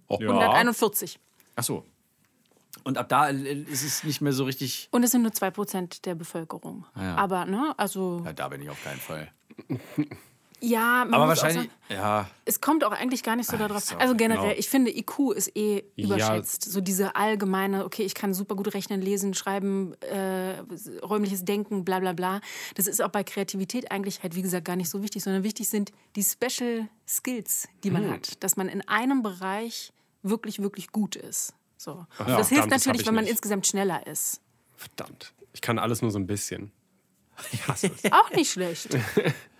Oh. 0.08 0.18
141. 0.18 1.20
Ach 1.56 1.64
so. 1.64 1.86
Und 2.84 2.98
ab 2.98 3.08
da 3.10 3.30
äh, 3.30 3.54
ist 3.64 3.84
es 3.84 4.04
nicht 4.04 4.22
mehr 4.22 4.34
so 4.34 4.44
richtig. 4.46 4.90
Und 4.92 5.04
es 5.04 5.12
sind 5.12 5.22
nur 5.22 5.32
2% 5.32 6.02
der 6.04 6.16
Bevölkerung. 6.16 6.86
ja. 6.96 7.16
Aber, 7.16 7.46
ne, 7.46 7.74
also, 7.78 8.22
Ja, 8.26 8.34
da 8.34 8.50
bin 8.50 8.62
ich 8.62 8.70
auf 8.70 8.84
keinen 8.84 9.00
Fall. 9.00 9.32
ja, 10.66 11.04
man 11.06 11.14
Aber 11.16 11.28
wahrscheinlich, 11.28 11.70
sagen, 11.90 12.00
ja. 12.02 12.30
es 12.46 12.62
kommt 12.62 12.84
auch 12.84 12.92
eigentlich 12.94 13.22
gar 13.22 13.36
nicht 13.36 13.50
so 13.50 13.58
darauf. 13.58 13.84
so, 13.84 13.98
Also 13.98 14.16
generell, 14.16 14.44
genau. 14.50 14.56
ich 14.60 14.70
finde, 14.70 14.96
IQ 14.98 15.32
ist 15.36 15.56
eh 15.58 15.84
Ja. 15.96 16.06
überschätzt. 16.06 16.64
So 16.72 16.80
diese 16.82 17.16
allgemeine, 17.16 17.84
okay, 17.86 18.04
ich 18.04 18.16
kann 18.16 18.34
super 18.34 18.56
gut 18.56 18.74
rechnen, 18.74 19.02
lesen, 19.02 19.34
schreiben, 19.34 19.94
äh, 20.02 20.60
räumliches 21.04 21.44
Denken, 21.44 21.84
bla 21.84 22.00
bla 22.00 22.14
bla. 22.14 22.40
Das 22.76 22.88
ist 22.88 23.02
auch 23.02 23.10
bei 23.10 23.24
Kreativität 23.24 23.92
eigentlich 23.92 24.24
halt, 24.24 24.36
wie 24.36 24.42
gesagt, 24.42 24.66
gar 24.66 24.76
nicht 24.78 24.90
so 24.90 25.04
wichtig, 25.04 25.24
sondern 25.24 25.44
wichtig 25.44 25.68
sind 25.70 25.92
die 26.16 26.24
Special 26.24 26.88
Skills, 27.08 27.68
die 27.84 27.92
man 27.92 28.10
hat. 28.10 28.42
Dass 28.44 28.56
man 28.56 28.70
in 28.70 28.88
einem 28.88 29.22
Bereich 29.24 29.92
wirklich, 30.22 30.60
wirklich 30.62 30.92
gut 30.92 31.16
ist. 31.18 31.54
So. 31.78 32.06
das 32.18 32.28
hilft 32.28 32.30
verdammt, 32.30 32.48
das 32.50 32.56
hab 32.62 32.70
natürlich, 32.70 33.02
ich 33.02 33.08
wenn 33.08 33.16
man 33.16 33.24
nicht. 33.26 33.32
insgesamt 33.32 33.68
schneller 33.68 34.08
ist. 34.08 34.40
Verdammt. 34.78 35.34
Ich 35.52 35.60
kann 35.62 35.78
alles 35.78 36.02
nur 36.02 36.12
so 36.12 36.18
ein 36.20 36.26
bisschen. 36.28 36.72
Ich 37.52 37.68
hasse 37.68 37.88
es. 37.96 38.12
Auch 38.12 38.30
nicht 38.32 38.52
schlecht. 38.52 38.90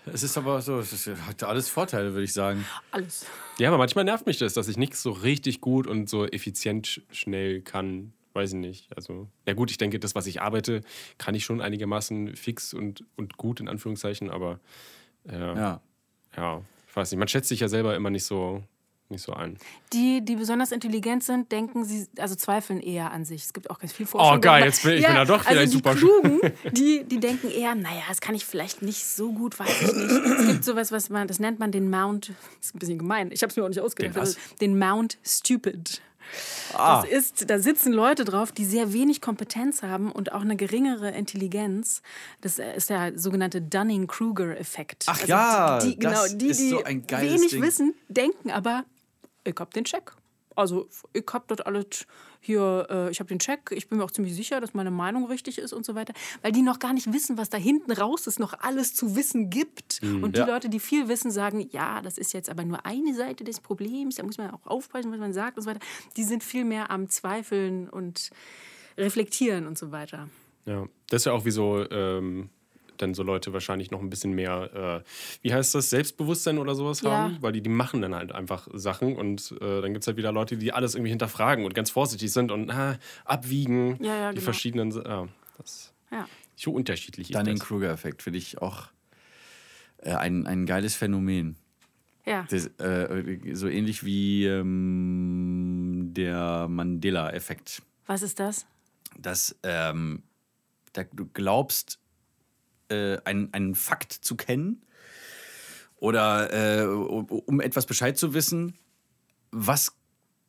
Es 0.06 0.22
ist 0.24 0.38
aber 0.38 0.62
so, 0.62 0.80
es 0.80 1.08
hat 1.28 1.44
alles 1.44 1.70
Vorteile, 1.70 2.12
würde 2.14 2.24
ich 2.26 2.34
sagen. 2.34 2.66
Alles. 2.92 3.26
Ja, 3.58 3.70
aber 3.70 3.78
manchmal 3.78 4.04
nervt 4.04 4.26
mich 4.26 4.38
das, 4.38 4.54
dass 4.54 4.68
ich 4.68 4.78
nichts 4.78 5.02
so 5.02 5.12
richtig 5.12 5.62
gut 5.62 5.88
und 5.88 6.10
so 6.10 6.26
effizient 6.26 6.88
sch- 6.88 7.02
schnell 7.12 7.62
kann. 7.62 8.14
Weiß 8.34 8.50
ich 8.54 8.60
nicht. 8.60 8.88
Also, 8.98 9.28
ja 9.48 9.54
gut, 9.54 9.70
ich 9.72 9.78
denke, 9.78 10.00
das, 10.00 10.16
was 10.16 10.26
ich 10.28 10.42
arbeite, 10.42 10.82
kann 11.20 11.36
ich 11.36 11.46
schon 11.46 11.62
einigermaßen 11.62 12.36
fix 12.36 12.74
und, 12.74 13.06
und 13.16 13.38
gut, 13.38 13.60
in 13.60 13.68
Anführungszeichen, 13.70 14.30
aber 14.32 14.60
äh, 15.30 15.38
ja. 15.40 15.82
Ja. 16.36 16.62
ich 16.88 16.96
weiß 16.96 17.12
nicht. 17.12 17.20
Man 17.20 17.28
schätzt 17.28 17.48
sich 17.50 17.60
ja 17.60 17.68
selber 17.70 17.96
immer 17.96 18.10
nicht 18.10 18.26
so, 18.26 18.64
nicht 19.14 19.24
so 19.24 19.34
ein. 19.34 19.58
Die, 19.94 20.20
die 20.24 20.36
besonders 20.36 20.72
intelligent 20.72 21.24
sind, 21.24 21.52
denken 21.52 21.86
sie, 21.86 22.08
also 22.18 22.36
zweifeln 22.36 22.82
eher 22.82 23.12
an 23.12 23.24
sich. 23.26 23.44
Es 23.46 23.54
gibt 23.54 23.70
auch 23.70 23.80
ganz 23.80 23.94
viel 23.94 24.06
Forschung. 24.06 24.38
Oh, 24.38 24.40
geil, 24.40 24.66
jetzt 24.66 24.84
bin- 24.84 24.98
ich 24.98 25.06
bin 25.06 25.16
da 25.16 25.26
doch 25.26 25.46
also 25.46 25.50
vielleicht 25.50 25.72
die 25.74 25.78
super- 25.78 25.96
Klugen, 25.96 26.40
die, 26.74 27.04
die 27.06 27.20
denken 27.20 27.50
eher, 27.50 27.76
naja, 27.76 28.02
das 28.10 28.20
kann 28.22 28.36
ich 28.36 28.46
vielleicht 28.46 28.82
nicht 28.82 29.06
so 29.06 29.32
gut, 29.32 29.58
weiß 29.60 29.82
ich 29.82 29.94
nicht. 29.94 30.12
Es 30.12 30.48
gibt 30.48 30.64
sowas, 30.66 30.92
was 30.92 31.10
man, 31.10 31.28
das 31.28 31.40
nennt 31.40 31.60
man 31.60 31.72
den 31.72 31.90
Mount, 31.90 32.30
das 32.30 32.68
ist 32.68 32.76
ein 32.76 32.80
bisschen 32.80 32.98
gemein, 33.00 33.30
ich 33.32 33.42
habe 33.42 33.50
es 33.52 33.56
mir 33.58 33.64
auch 33.64 33.70
nicht 33.70 33.80
ausgedacht, 33.80 34.16
Den 34.16 34.20
also 34.22 34.38
den 34.60 34.78
Mount 34.78 35.18
Stupid. 35.24 36.02
Ah. 36.74 37.02
Das 37.02 37.12
ist, 37.12 37.50
da 37.50 37.60
sitzen 37.60 37.92
Leute 37.92 38.24
drauf, 38.24 38.54
die 38.54 38.64
sehr 38.64 38.94
wenig 38.94 39.20
Kompetenz 39.20 39.84
haben 39.84 40.10
und 40.10 40.32
auch 40.32 40.40
eine 40.42 40.56
geringere 40.56 41.12
Intelligenz. 41.12 42.02
Das 42.40 42.60
ist 42.60 42.90
der 42.90 43.20
sogenannte 43.20 43.62
Dunning-Kruger-Effekt. 43.62 45.04
Ach 45.08 45.28
ja, 45.28 45.80
die, 45.80 45.98
genau, 46.00 46.12
das 46.12 46.38
die, 46.38 46.48
ist 46.48 46.60
die 46.62 46.70
so 46.70 46.84
ein 46.84 47.06
geiles 47.08 47.34
wenig 47.34 47.52
Ding. 47.52 47.62
wissen, 47.62 47.94
denken 48.08 48.52
aber, 48.52 48.86
ich 49.44 49.56
hab 49.60 49.74
den 49.74 49.84
Check. 49.86 50.12
Also 50.56 50.88
ich 51.14 51.26
hab 51.34 51.48
dort 51.48 51.66
alles 51.66 52.06
hier, 52.40 52.86
äh, 52.90 53.10
ich 53.10 53.20
hab 53.20 53.28
den 53.28 53.40
Check, 53.40 53.72
ich 53.72 53.88
bin 53.90 53.98
mir 53.98 54.04
auch 54.04 54.12
ziemlich 54.12 54.36
sicher, 54.36 54.62
dass 54.62 54.76
meine 54.76 54.92
Meinung 54.92 55.26
richtig 55.26 55.58
ist 55.58 55.74
und 55.74 55.84
so 55.84 55.96
weiter. 55.96 56.14
Weil 56.44 56.52
die 56.52 56.62
noch 56.62 56.78
gar 56.78 56.94
nicht 56.94 57.12
wissen, 57.12 57.40
was 57.40 57.50
da 57.50 57.58
hinten 57.58 57.92
raus 57.92 58.28
ist, 58.28 58.40
noch 58.40 58.54
alles 58.60 58.94
zu 58.94 59.16
wissen 59.16 59.50
gibt. 59.50 60.00
und 60.04 60.36
die 60.36 60.42
Ja. 60.42 60.46
Leute, 60.46 60.70
die 60.70 60.80
viel 60.80 61.08
wissen, 61.08 61.32
sagen, 61.32 61.68
ja, 61.72 62.02
das 62.04 62.20
ist 62.20 62.34
jetzt 62.34 62.52
aber 62.52 62.64
nur 62.66 62.86
eine 62.86 63.16
Seite 63.16 63.44
des 63.44 63.62
Problems, 63.62 64.16
da 64.16 64.24
muss 64.24 64.38
man 64.38 64.52
auch 64.52 64.68
aufpassen, 64.68 65.12
was 65.12 65.20
man 65.20 65.34
sagt 65.34 65.58
und 65.58 65.64
so 65.64 65.70
weiter. 65.72 65.80
Die 66.18 66.24
sind 66.24 66.44
viel 66.44 66.66
mehr 66.66 66.92
am 66.92 67.10
Zweifeln 67.10 67.90
und 67.90 68.30
reflektieren 68.98 69.66
und 69.66 69.78
so 69.78 69.92
weiter. 69.92 70.30
Ja, 70.66 70.86
das 71.10 71.22
ist 71.24 71.26
ja 71.26 71.32
auch 71.34 71.46
wie 71.46 71.52
so, 71.52 71.84
ähm, 71.90 72.50
dann 73.04 73.14
so 73.14 73.24
Leute 73.24 73.54
wahrscheinlich 73.54 73.92
noch 73.92 74.00
ein 74.02 74.10
bisschen 74.10 74.34
mehr, 74.34 75.04
äh, 75.04 75.10
wie 75.42 75.54
heißt 75.54 75.76
das, 75.76 75.90
Selbstbewusstsein 75.90 76.58
oder 76.58 76.76
sowas 76.76 77.02
Ja. 77.02 77.12
haben, 77.12 77.38
weil 77.42 77.52
die, 77.52 77.62
die 77.62 77.70
machen 77.70 78.02
dann 78.02 78.16
halt 78.16 78.32
einfach 78.32 78.68
Sachen 78.74 79.16
und 79.16 79.54
äh, 79.62 79.82
dann 79.82 79.94
gibt 79.94 80.04
es 80.04 80.08
halt 80.08 80.18
wieder 80.18 80.32
Leute, 80.32 80.58
die 80.58 80.72
alles 80.74 80.96
irgendwie 80.96 81.12
hinterfragen 81.12 81.66
und 81.66 81.74
ganz 81.74 81.90
vorsichtig 81.92 82.32
sind 82.32 82.52
und 82.52 82.70
ah, 82.72 82.98
abwiegen, 83.26 83.98
Ja, 84.04 84.16
ja, 84.16 84.30
die 84.32 84.36
genau. 84.36 84.46
verschiedenen, 84.46 84.92
ja, 84.92 85.28
das 85.58 85.94
Ja. 86.12 86.28
so 86.56 86.72
unterschiedlich 86.72 87.30
ist 87.30 87.36
das. 87.36 87.44
Dunning-Kruger-Effekt 87.44 88.22
finde 88.24 88.40
ich 88.40 88.60
auch 88.62 88.88
äh, 89.98 90.14
ein, 90.16 90.48
ein 90.48 90.66
geiles 90.66 90.96
Phänomen. 90.96 91.56
Ja. 92.26 92.48
Das, 92.50 92.68
äh, 92.80 93.38
so 93.54 93.68
ähnlich 93.68 94.06
wie 94.06 94.46
ähm, 94.46 96.12
der 96.14 96.68
Mandela-Effekt. 96.70 97.82
Was 98.08 98.22
ist 98.22 98.40
das? 98.40 98.66
Dass 99.18 99.56
ähm, 99.64 100.24
da, 100.94 101.04
du 101.12 101.26
glaubst, 101.34 102.00
äh, 102.90 103.18
einen, 103.26 103.54
einen 103.54 103.76
Fakt 103.76 104.14
zu 104.14 104.36
kennen 104.36 104.82
Oder 105.98 106.82
äh, 106.82 106.86
um, 106.86 107.62
etwas 107.62 107.86
Bescheid 107.86 108.18
zu 108.18 108.34
wissen, 108.34 108.76
was 109.52 109.94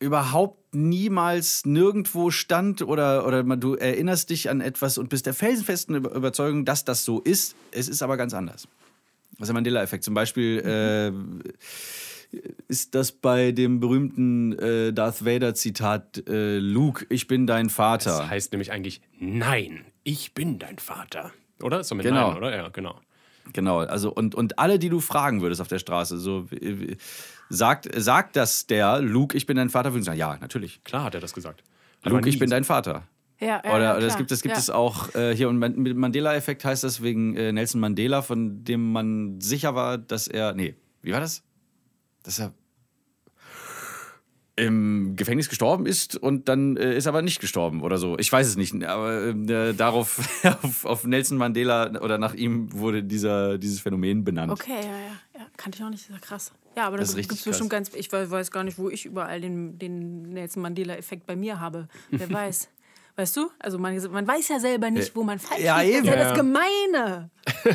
überhaupt 0.00 0.74
niemals 0.74 1.64
nirgendwo 1.64 2.30
stand 2.30 2.82
oder, 2.82 3.26
oder 3.26 3.42
du 3.56 3.74
erinnerst 3.74 4.30
dich 4.30 4.50
an 4.50 4.60
etwas 4.60 4.98
und 4.98 5.08
bist 5.08 5.26
der 5.26 5.34
felsenfesten 5.34 5.94
Über- 5.94 6.12
Überzeugung, 6.12 6.64
dass 6.64 6.84
das 6.84 7.04
so 7.04 7.20
ist. 7.20 7.54
Es 7.70 7.88
ist 7.88 8.02
aber 8.02 8.16
ganz 8.16 8.34
anders. 8.34 8.66
Das 9.32 9.42
ist 9.42 9.46
der 9.48 9.54
Mandela-Effekt. 9.54 10.04
Zum 10.04 10.14
Beispiel 10.14 10.60
äh, 10.60 11.12
ist 12.68 12.94
das 12.94 13.12
bei 13.12 13.52
dem 13.52 13.78
berühmten 13.80 14.58
äh, 14.58 14.92
Darth 14.92 15.24
Vader-Zitat 15.24 16.28
äh, 16.28 16.58
Luke, 16.58 17.06
ich 17.08 17.28
bin 17.28 17.46
dein 17.46 17.70
Vater. 17.70 18.18
Das 18.18 18.28
heißt 18.28 18.52
nämlich 18.52 18.72
eigentlich, 18.72 19.00
nein, 19.20 19.84
ich 20.02 20.34
bin 20.34 20.58
dein 20.58 20.78
Vater. 20.78 21.32
Oder? 21.64 21.80
Ist 21.80 21.90
doch 21.90 21.96
mit 21.96 22.04
Genau. 22.04 22.28
Nein, 22.28 22.36
oder? 22.36 22.56
Ja, 22.56 22.68
genau. 22.68 23.00
Genau, 23.52 23.80
also 23.80 24.12
und, 24.12 24.34
und 24.34 24.58
alle, 24.58 24.78
die 24.78 24.88
du 24.88 25.00
fragen 25.00 25.42
würdest 25.42 25.60
auf 25.60 25.68
der 25.68 25.78
Straße, 25.78 26.18
so 26.18 26.46
sagt, 27.48 27.88
sagt 27.94 28.36
das 28.36 28.66
der 28.66 29.00
Luke, 29.00 29.36
ich 29.36 29.46
bin 29.46 29.56
dein 29.56 29.70
Vater, 29.70 29.92
würden 29.92 30.02
sie 30.02 30.06
sagen, 30.06 30.18
ja, 30.18 30.36
natürlich. 30.40 30.82
Klar 30.84 31.04
hat 31.04 31.14
er 31.14 31.20
das 31.20 31.34
gesagt. 31.34 31.62
Luke, 32.04 32.28
ich 32.28 32.38
bin 32.38 32.50
dein 32.50 32.64
Vater. 32.64 33.04
Ja, 33.40 33.60
ja, 33.64 33.74
Oder, 33.74 33.82
ja, 33.82 33.96
oder 33.96 34.06
es 34.06 34.16
gibt, 34.16 34.30
es 34.30 34.42
gibt 34.42 34.54
ja. 34.54 34.58
es 34.58 34.70
auch 34.70 35.14
äh, 35.14 35.34
hier 35.34 35.48
und 35.48 35.58
mit 35.58 35.96
Mandela-Effekt 35.96 36.64
heißt 36.64 36.84
das 36.84 37.02
wegen 37.02 37.36
äh, 37.36 37.52
Nelson 37.52 37.80
Mandela, 37.80 38.22
von 38.22 38.62
dem 38.64 38.92
man 38.92 39.40
sicher 39.40 39.74
war, 39.74 39.98
dass 39.98 40.28
er. 40.28 40.54
Nee, 40.54 40.76
wie 41.02 41.12
war 41.12 41.20
das? 41.20 41.42
Dass 42.22 42.38
er 42.38 42.52
im 44.56 45.16
Gefängnis 45.16 45.48
gestorben 45.48 45.84
ist 45.86 46.16
und 46.16 46.48
dann 46.48 46.76
äh, 46.76 46.96
ist 46.96 47.06
er 47.06 47.10
aber 47.10 47.22
nicht 47.22 47.40
gestorben 47.40 47.82
oder 47.82 47.98
so. 47.98 48.16
Ich 48.18 48.30
weiß 48.30 48.46
es 48.46 48.56
nicht, 48.56 48.72
aber 48.84 49.24
äh, 49.34 49.74
darauf 49.74 50.20
auf, 50.62 50.84
auf 50.84 51.04
Nelson 51.04 51.38
Mandela 51.38 51.90
oder 52.00 52.18
nach 52.18 52.34
ihm 52.34 52.72
wurde 52.72 53.02
dieser, 53.02 53.58
dieses 53.58 53.80
Phänomen 53.80 54.22
benannt. 54.24 54.52
Okay, 54.52 54.70
ja, 54.74 54.80
ja, 54.80 55.40
ja. 55.40 55.46
Kannte 55.56 55.78
ich 55.78 55.84
auch 55.84 55.90
nicht, 55.90 56.04
das 56.08 56.16
ist 56.16 56.22
ja 56.22 56.26
krass. 56.26 56.52
Ja, 56.76 56.86
aber 56.86 56.98
Das 56.98 57.14
gibt 57.16 57.32
es 57.32 57.42
bestimmt 57.42 57.70
ganz. 57.70 57.90
Ich 57.94 58.12
weiß, 58.12 58.50
gar 58.50 58.64
nicht, 58.64 58.78
wo 58.78 58.88
ich 58.90 59.06
überall 59.06 59.40
den, 59.40 59.78
den 59.78 60.22
Nelson 60.22 60.62
Mandela-Effekt 60.62 61.26
bei 61.26 61.36
mir 61.36 61.58
habe. 61.60 61.88
Wer 62.10 62.30
weiß. 62.32 62.68
Weißt 63.16 63.36
du? 63.36 63.48
Also 63.60 63.78
man, 63.78 63.96
man 64.10 64.26
weiß 64.26 64.48
ja 64.48 64.58
selber 64.58 64.90
nicht, 64.90 65.14
wo 65.14 65.22
man 65.22 65.38
falsch 65.38 65.62
ja, 65.62 65.80
liegt. 65.80 65.98
eben. 65.98 66.06
Das 66.06 66.14
ist 66.16 66.20
Ja. 66.20 66.28
das 66.30 66.38
Gemeine. 66.38 67.30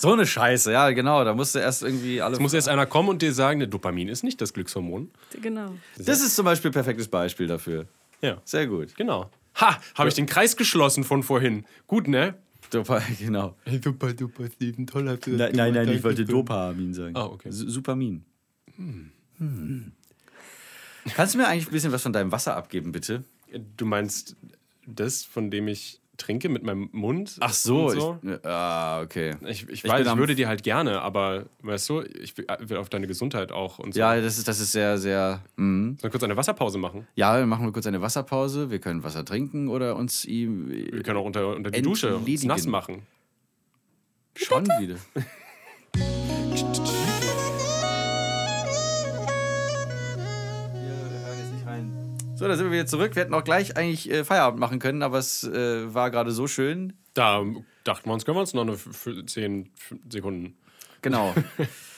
So 0.00 0.10
eine 0.12 0.26
Scheiße, 0.26 0.72
ja, 0.72 0.90
genau. 0.92 1.22
Da 1.22 1.34
musste 1.34 1.60
erst 1.60 1.82
irgendwie 1.82 2.22
alle. 2.22 2.32
Es 2.34 2.40
muss 2.40 2.54
erst 2.54 2.68
einer 2.70 2.86
kommen 2.86 3.10
und 3.10 3.20
dir 3.20 3.32
sagen, 3.34 3.58
ne, 3.58 3.68
Dopamin 3.68 4.08
ist 4.08 4.24
nicht 4.24 4.40
das 4.40 4.54
Glückshormon. 4.54 5.10
Genau. 5.42 5.74
das 5.98 6.22
ist 6.22 6.34
zum 6.34 6.46
Beispiel 6.46 6.70
ein 6.70 6.72
perfektes 6.74 7.08
Beispiel 7.08 7.46
dafür. 7.46 7.86
Ja, 8.22 8.40
Sehr 8.44 8.66
gut. 8.66 8.96
genau. 8.96 9.30
Ha, 9.60 9.78
habe 9.94 10.08
ich 10.08 10.14
den 10.14 10.24
Kreis 10.24 10.56
geschlossen 10.56 11.04
von 11.04 11.22
vorhin. 11.22 11.66
Gut, 11.86 12.08
ne? 12.08 12.34
Dopa, 12.70 13.02
genau. 13.18 13.54
Super, 13.84 14.14
super, 14.18 14.44
Steven, 14.50 14.86
toll 14.86 15.08
hast 15.10 15.26
du 15.26 15.32
Nein, 15.32 15.52
nein, 15.54 15.74
nein, 15.74 15.88
ich 15.90 16.02
wollte 16.02 16.24
Dopamin 16.24 16.94
sagen. 16.94 17.14
Ah, 17.14 17.26
okay. 17.26 17.50
Su- 17.50 17.68
Supamin. 17.68 18.24
Hm. 18.76 19.92
Kannst 21.14 21.34
du 21.34 21.38
mir 21.38 21.48
eigentlich 21.48 21.66
ein 21.68 21.72
bisschen 21.72 21.92
was 21.92 22.02
von 22.02 22.12
deinem 22.12 22.32
Wasser 22.32 22.56
abgeben, 22.56 22.92
bitte? 22.92 23.24
Du 23.76 23.84
meinst 23.84 24.36
das, 24.86 25.22
von 25.24 25.50
dem 25.50 25.68
ich 25.68 26.00
trinke 26.16 26.48
mit 26.48 26.62
meinem 26.62 26.88
Mund? 26.92 27.36
Ach 27.40 27.52
so. 27.52 27.88
so? 27.88 28.18
Ich, 28.22 28.44
ah, 28.44 29.00
okay. 29.00 29.36
Ich, 29.46 29.62
ich, 29.68 29.84
Ich 29.84 29.90
weiß, 29.90 30.06
ich 30.06 30.16
würde 30.16 30.34
dir 30.34 30.48
halt 30.48 30.62
gerne, 30.62 31.00
aber 31.02 31.46
weißt 31.62 31.88
du, 31.88 32.02
ich 32.02 32.36
will 32.36 32.76
auf 32.76 32.88
deine 32.88 33.06
Gesundheit 33.06 33.52
auch 33.52 33.78
und 33.78 33.94
so. 33.94 34.00
Ja, 34.00 34.20
das 34.20 34.38
ist, 34.38 34.46
das 34.46 34.60
ist 34.60 34.72
sehr, 34.72 34.98
sehr. 34.98 35.42
Mhm. 35.56 35.96
Sollen 35.98 36.02
wir 36.02 36.10
kurz 36.10 36.22
eine 36.22 36.36
Wasserpause 36.36 36.78
machen? 36.78 37.06
Ja, 37.14 37.38
dann 37.38 37.48
machen 37.48 37.64
wir 37.66 37.72
kurz 37.72 37.86
eine 37.86 38.00
Wasserpause. 38.00 38.70
Wir 38.70 38.78
können 38.78 39.02
Wasser 39.02 39.24
trinken 39.24 39.68
oder 39.68 39.96
uns 39.96 40.24
ihm. 40.24 40.70
Wir 40.70 41.02
können 41.02 41.18
auch 41.18 41.24
unter, 41.24 41.56
unter 41.56 41.70
die 41.70 41.82
Dusche 41.82 42.16
uns 42.16 42.44
nass 42.44 42.66
machen. 42.66 43.02
Schon 44.34 44.64
wieder. 44.66 44.96
So, 52.34 52.48
da 52.48 52.56
sind 52.56 52.66
wir 52.66 52.72
wieder 52.72 52.86
zurück. 52.86 53.14
Wir 53.14 53.22
hätten 53.22 53.34
auch 53.34 53.44
gleich 53.44 53.76
eigentlich 53.76 54.10
äh, 54.10 54.24
Feierabend 54.24 54.58
machen 54.58 54.78
können, 54.78 55.02
aber 55.02 55.18
es 55.18 55.44
äh, 55.44 55.94
war 55.94 56.10
gerade 56.10 56.32
so 56.32 56.46
schön. 56.46 56.94
Da 57.14 57.44
dachten 57.84 58.08
wir 58.08 58.14
uns, 58.14 58.24
können 58.24 58.36
wir 58.36 58.40
uns 58.40 58.54
noch 58.54 58.62
eine 58.62 59.26
10 59.26 59.70
Sekunden. 60.08 60.56
Genau. 61.02 61.34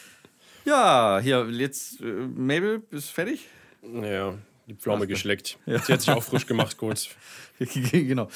ja, 0.65 1.21
hier, 1.23 1.49
jetzt, 1.51 2.01
äh, 2.01 2.05
Mabel, 2.05 2.81
bist 2.81 3.11
du 3.11 3.13
fertig? 3.15 3.47
Naja, 3.83 4.37
die 4.67 4.75
Pflaume 4.75 5.07
geschleckt. 5.07 5.59
Sie 5.67 5.93
hat 5.93 6.01
sich 6.01 6.11
auch 6.11 6.23
frisch 6.23 6.47
gemacht 6.47 6.77
kurz. 6.77 7.09
genau. 7.59 8.29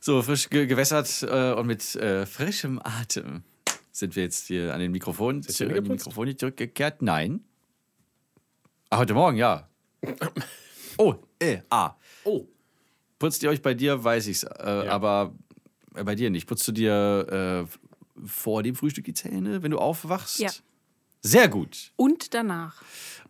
So, 0.00 0.22
frisch 0.22 0.50
ge 0.50 0.66
gewässert 0.66 1.22
äh, 1.22 1.52
und 1.52 1.66
mit 1.66 1.94
äh, 1.94 2.26
frischem 2.26 2.80
Atem 2.82 3.44
sind 3.92 4.16
wir 4.16 4.24
jetzt 4.24 4.48
hier 4.48 4.74
an 4.74 4.80
den 4.80 4.90
Mikrofonen, 4.90 5.42
zu, 5.42 5.64
an 5.64 5.74
die? 5.74 5.90
Mikrofone 5.90 6.36
zurückgekehrt. 6.36 7.02
Nein. 7.02 7.44
Ah, 8.88 8.98
heute 8.98 9.14
Morgen, 9.14 9.36
ja. 9.36 9.68
Oh, 11.00 11.14
äh, 11.38 11.62
ah. 11.70 11.94
Oh. 12.24 12.44
Putzt 13.18 13.42
ihr 13.42 13.48
euch 13.48 13.62
bei 13.62 13.72
dir, 13.72 14.04
weiß 14.04 14.26
ich's, 14.26 14.42
äh, 14.42 14.86
aber 14.86 15.32
äh, 15.94 16.04
bei 16.04 16.14
dir 16.14 16.28
nicht. 16.28 16.46
Putzt 16.46 16.68
du 16.68 16.72
dir 16.72 17.66
äh, 17.66 18.26
vor 18.26 18.62
dem 18.62 18.74
Frühstück 18.74 19.06
die 19.06 19.14
Zähne, 19.14 19.62
wenn 19.62 19.70
du 19.70 19.78
aufwachst? 19.78 20.40
Ja. 20.40 20.50
Sehr 21.22 21.48
gut. 21.48 21.92
Und 21.96 22.34
danach. 22.34 22.82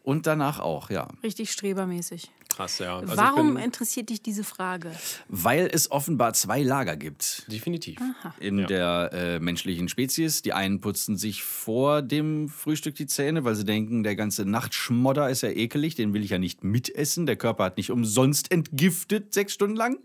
Und 0.03 0.27
danach 0.27 0.59
auch, 0.59 0.91
ja. 0.91 1.07
Richtig 1.23 1.53
strebermäßig. 1.53 2.33
Krass, 2.61 2.79
ja. 2.79 2.99
Also 2.99 3.17
Warum 3.17 3.55
bin, 3.55 3.65
interessiert 3.65 4.11
dich 4.11 4.21
diese 4.23 4.45
Frage? 4.45 4.91
Weil 5.29 5.71
es 5.73 5.91
offenbar 5.91 6.35
zwei 6.35 6.63
Lager 6.63 6.97
gibt. 6.97 7.51
definitiv. 7.51 7.99
in 8.39 8.59
Ja. 8.59 8.67
der 8.67 9.11
äh, 9.15 9.41
menschlichen 9.41 9.89
Spezies. 9.89 10.43
Die 10.43 10.53
einen 10.53 10.81
putzen 10.83 11.17
sich 11.17 11.43
vor 11.43 12.03
dem 12.03 12.51
Frühstück 12.51 12.95
die 12.97 13.07
Zähne, 13.07 13.45
weil 13.45 13.55
sie 13.55 13.65
denken, 13.65 14.03
der 14.03 14.15
ganze 14.15 14.45
Nachtschmodder 14.45 15.31
ist 15.31 15.41
ja 15.43 15.49
ekelig, 15.49 15.95
den 15.95 16.13
will 16.13 16.23
ich 16.23 16.31
ja 16.31 16.39
nicht 16.39 16.63
mitessen. 16.63 17.25
Der 17.25 17.37
Körper 17.37 17.65
hat 17.65 17.79
nicht 17.79 17.91
umsonst 17.91 18.53
entgiftet 18.53 19.33
sechs 19.33 19.55
Stunden 19.55 19.77
lang. 19.77 19.97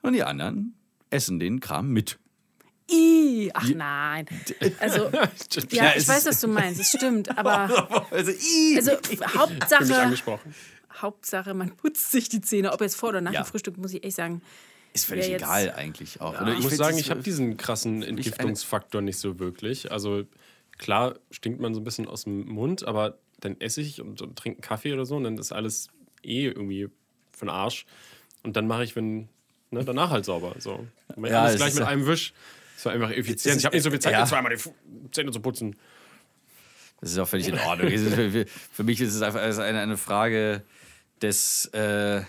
Und 0.00 0.14
die 0.14 0.22
anderen 0.22 0.74
essen 1.10 1.38
den 1.38 1.60
Kram 1.60 1.90
mit. 1.90 2.18
I, 2.90 3.50
ach 3.52 3.68
nein. 3.74 4.26
Also, 4.78 5.10
ja, 5.70 5.92
ich 5.96 6.06
weiß, 6.06 6.26
was 6.26 6.40
du 6.40 6.48
meinst. 6.48 6.80
Es 6.80 6.88
stimmt, 6.90 7.36
aber 7.36 8.06
Also, 8.12 8.30
ii. 8.30 8.76
also 8.76 8.92
Hauptsache, 9.36 9.96
angesprochen. 10.00 10.54
Hauptsache, 11.02 11.54
man 11.54 11.70
putzt 11.76 12.10
sich 12.10 12.28
die 12.28 12.40
Zähne, 12.40 12.72
ob 12.72 12.80
jetzt 12.80 12.96
vor 12.96 13.10
oder 13.10 13.20
nach 13.20 13.32
Ja. 13.32 13.42
dem 13.42 13.46
Frühstück, 13.46 13.76
muss 13.78 13.92
ich 13.94 14.04
echt 14.04 14.16
sagen. 14.16 14.42
ist 14.92 15.06
völlig 15.06 15.28
jetzt- 15.28 15.42
egal 15.42 15.72
eigentlich 15.76 16.20
auch. 16.20 16.40
Oder 16.40 16.52
Ich 16.52 16.58
muss 16.60 16.66
find, 16.68 16.78
sagen, 16.78 16.98
ich 16.98 17.10
habe 17.10 17.22
diesen 17.22 17.56
krassen 17.56 18.02
Entgiftungsfaktor 18.02 19.02
nicht 19.02 19.18
so 19.18 19.38
wirklich. 19.38 19.92
Also 19.92 20.24
klar 20.78 21.14
stinkt 21.30 21.60
man 21.60 21.74
so 21.74 21.80
ein 21.80 21.84
bisschen 21.84 22.06
aus 22.08 22.24
dem 22.24 22.46
Mund, 22.46 22.86
aber 22.86 23.18
dann 23.40 23.60
esse 23.60 23.80
ich 23.82 24.00
und, 24.00 24.22
und 24.22 24.36
trinke 24.38 24.56
einen 24.58 24.62
Kaffee 24.62 24.92
oder 24.92 25.04
so 25.06 25.16
und 25.16 25.24
dann 25.24 25.36
ist 25.38 25.52
alles 25.52 25.88
eh 26.22 26.46
irgendwie 26.46 26.88
von 27.32 27.48
Arsch. 27.50 27.84
Und 28.42 28.56
dann 28.56 28.66
mache 28.66 28.84
ich, 28.84 28.96
wenn, 28.96 29.28
ne, 29.70 29.84
danach 29.84 30.10
halt 30.10 30.24
sauber. 30.24 30.54
So. 30.58 30.86
Ja, 31.22 31.42
alles 31.42 31.52
es 31.54 31.56
gleich 31.58 31.68
ist 31.70 31.74
mit 31.74 31.82
ja- 31.84 31.88
einem 31.88 32.06
Wisch. 32.06 32.32
Das 32.76 32.84
war 32.86 32.92
einfach 32.92 33.10
effizient. 33.10 33.56
Ich 33.58 33.64
habe 33.64 33.74
nicht 33.76 33.84
so 33.84 33.90
viel 33.90 34.00
Zeit, 34.00 34.12
ja. 34.12 34.24
zweimal 34.26 34.54
die 34.56 35.10
Zähne 35.10 35.30
zu 35.32 35.40
putzen. 35.40 35.76
Das 37.00 37.10
ist 37.12 37.18
auch 37.18 37.28
völlig 37.28 37.48
in 37.48 37.58
Ordnung. 37.58 37.90
Für, 38.72 38.82
mich 38.84 39.00
ist 39.00 39.14
es 39.14 39.22
einfach 39.22 39.40
eine, 39.40 39.80
eine 39.80 39.96
Frage 39.96 40.62
des 41.20 41.66
äh, 41.66 42.22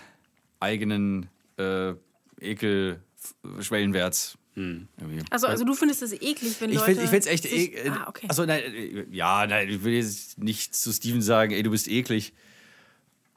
eigenen 0.60 1.28
äh, 1.56 1.94
Ekel-Schwellenwerts. 2.40 4.36
Irgendwie. 4.54 5.22
Also, 5.30 5.46
also 5.46 5.64
du 5.64 5.72
findest 5.74 6.02
es 6.02 6.12
eklig, 6.12 6.56
wenn 6.60 6.70
Ich 6.70 6.76
Leute. 6.76 6.96
finde 6.96 7.16
es 7.16 7.26
echt 7.26 7.46
eklig. 7.46 7.90
Ah, 7.90 8.06
okay. 8.08 8.26
Also, 8.28 8.44
nein, 8.44 9.06
ja, 9.12 9.46
nein, 9.46 9.68
ich 9.68 9.84
will 9.84 9.92
jetzt 9.94 10.38
nicht 10.38 10.74
zu 10.74 10.92
Steven 10.92 11.22
sagen, 11.22 11.52
ey, 11.52 11.62
du 11.62 11.70
bist 11.70 11.86
eklig, 11.86 12.34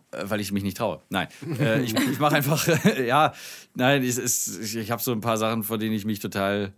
äh, 0.09 0.23
weil 0.23 0.39
ich 0.39 0.51
mich 0.51 0.63
nicht 0.63 0.77
traue. 0.77 1.01
Nein, 1.09 1.27
äh, 1.59 1.81
ich, 1.83 1.93
ich 1.93 2.17
mache 2.19 2.35
einfach, 2.35 2.67
ja, 3.05 3.33
nein, 3.75 4.03
es 4.03 4.17
ist, 4.17 4.61
ich, 4.61 4.75
ich 4.75 4.89
habe 4.89 5.01
so 5.01 5.11
ein 5.11 5.21
paar 5.21 5.37
Sachen, 5.37 5.63
vor 5.63 5.77
denen 5.77 5.93
ich 5.93 6.05
mich 6.05 6.19
total. 6.19 6.73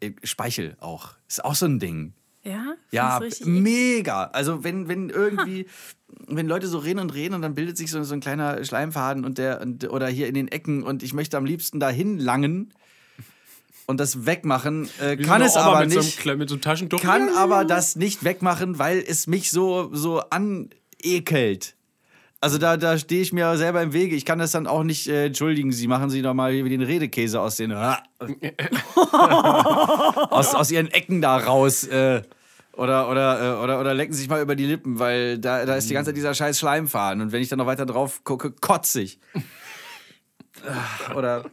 äh, 0.00 0.10
Speichel 0.24 0.76
auch. 0.80 1.14
Ist 1.28 1.44
auch 1.44 1.54
so 1.54 1.66
ein 1.66 1.78
Ding. 1.78 2.12
Ja? 2.46 2.74
Ja, 2.92 3.20
mega. 3.44 4.24
Also 4.32 4.62
wenn, 4.64 4.88
wenn 4.88 5.10
irgendwie, 5.10 5.66
wenn 6.28 6.46
Leute 6.46 6.68
so 6.68 6.78
reden 6.78 7.00
und 7.00 7.12
reden 7.14 7.34
und 7.34 7.42
dann 7.42 7.54
bildet 7.54 7.76
sich 7.76 7.90
so, 7.90 8.02
so 8.04 8.14
ein 8.14 8.20
kleiner 8.20 8.64
Schleimfaden 8.64 9.24
und 9.24 9.38
der 9.38 9.60
und, 9.60 9.88
oder 9.90 10.06
hier 10.08 10.28
in 10.28 10.34
den 10.34 10.48
Ecken 10.48 10.82
und 10.82 11.02
ich 11.02 11.12
möchte 11.12 11.36
am 11.36 11.44
liebsten 11.44 11.80
dahin 11.80 12.18
langen 12.18 12.72
und 13.86 14.00
das 14.00 14.26
wegmachen, 14.26 14.88
äh, 15.00 15.16
kann 15.16 15.40
so 15.42 15.46
es 15.46 15.56
aber 15.56 15.80
mit 15.80 15.92
So 15.92 15.98
nicht. 16.00 16.18
einem, 16.26 16.34
Kle- 16.34 16.38
mit 16.38 16.48
so 16.48 16.54
einem 16.56 16.62
Taschentuch. 16.62 17.00
kann 17.00 17.28
aber 17.36 17.64
das 17.64 17.96
nicht 17.96 18.24
wegmachen, 18.24 18.78
weil 18.78 18.98
es 19.06 19.26
mich 19.26 19.50
so, 19.50 19.90
so 19.92 20.20
anekelt. 20.30 21.74
Also 22.40 22.58
da, 22.58 22.76
da 22.76 22.98
stehe 22.98 23.22
ich 23.22 23.32
mir 23.32 23.56
selber 23.56 23.82
im 23.82 23.92
Wege. 23.94 24.14
Ich 24.14 24.24
kann 24.26 24.38
das 24.38 24.50
dann 24.52 24.66
auch 24.66 24.82
nicht 24.84 25.08
äh, 25.08 25.26
entschuldigen. 25.26 25.72
Sie 25.72 25.86
machen 25.88 26.10
Sie 26.10 26.20
doch 26.20 26.34
mal 26.34 26.52
wie 26.52 26.68
den 26.68 26.82
Redekäse 26.82 27.40
aus 27.40 27.56
den 27.56 27.72
aus, 30.30 30.54
aus 30.54 30.70
ihren 30.70 30.88
Ecken 30.88 31.20
da 31.22 31.36
raus. 31.38 31.84
Äh, 31.84 32.22
oder, 32.76 33.08
oder, 33.08 33.58
äh, 33.58 33.62
oder, 33.62 33.80
oder 33.80 33.94
lecken 33.94 34.12
sich 34.14 34.28
mal 34.28 34.42
über 34.42 34.54
die 34.54 34.66
Lippen, 34.66 34.98
weil 34.98 35.38
da, 35.38 35.64
da 35.64 35.76
ist 35.76 35.88
die 35.88 35.94
ganze 35.94 36.10
Zeit 36.10 36.16
dieser 36.16 36.34
scheiß 36.34 36.58
Schleimfaden. 36.58 37.22
Und 37.22 37.32
wenn 37.32 37.42
ich 37.42 37.48
dann 37.48 37.58
noch 37.58 37.66
weiter 37.66 37.86
drauf 37.86 38.22
gucke, 38.24 38.50
kotze 38.50 39.00
ich. 39.00 39.18
oder, 41.14 41.44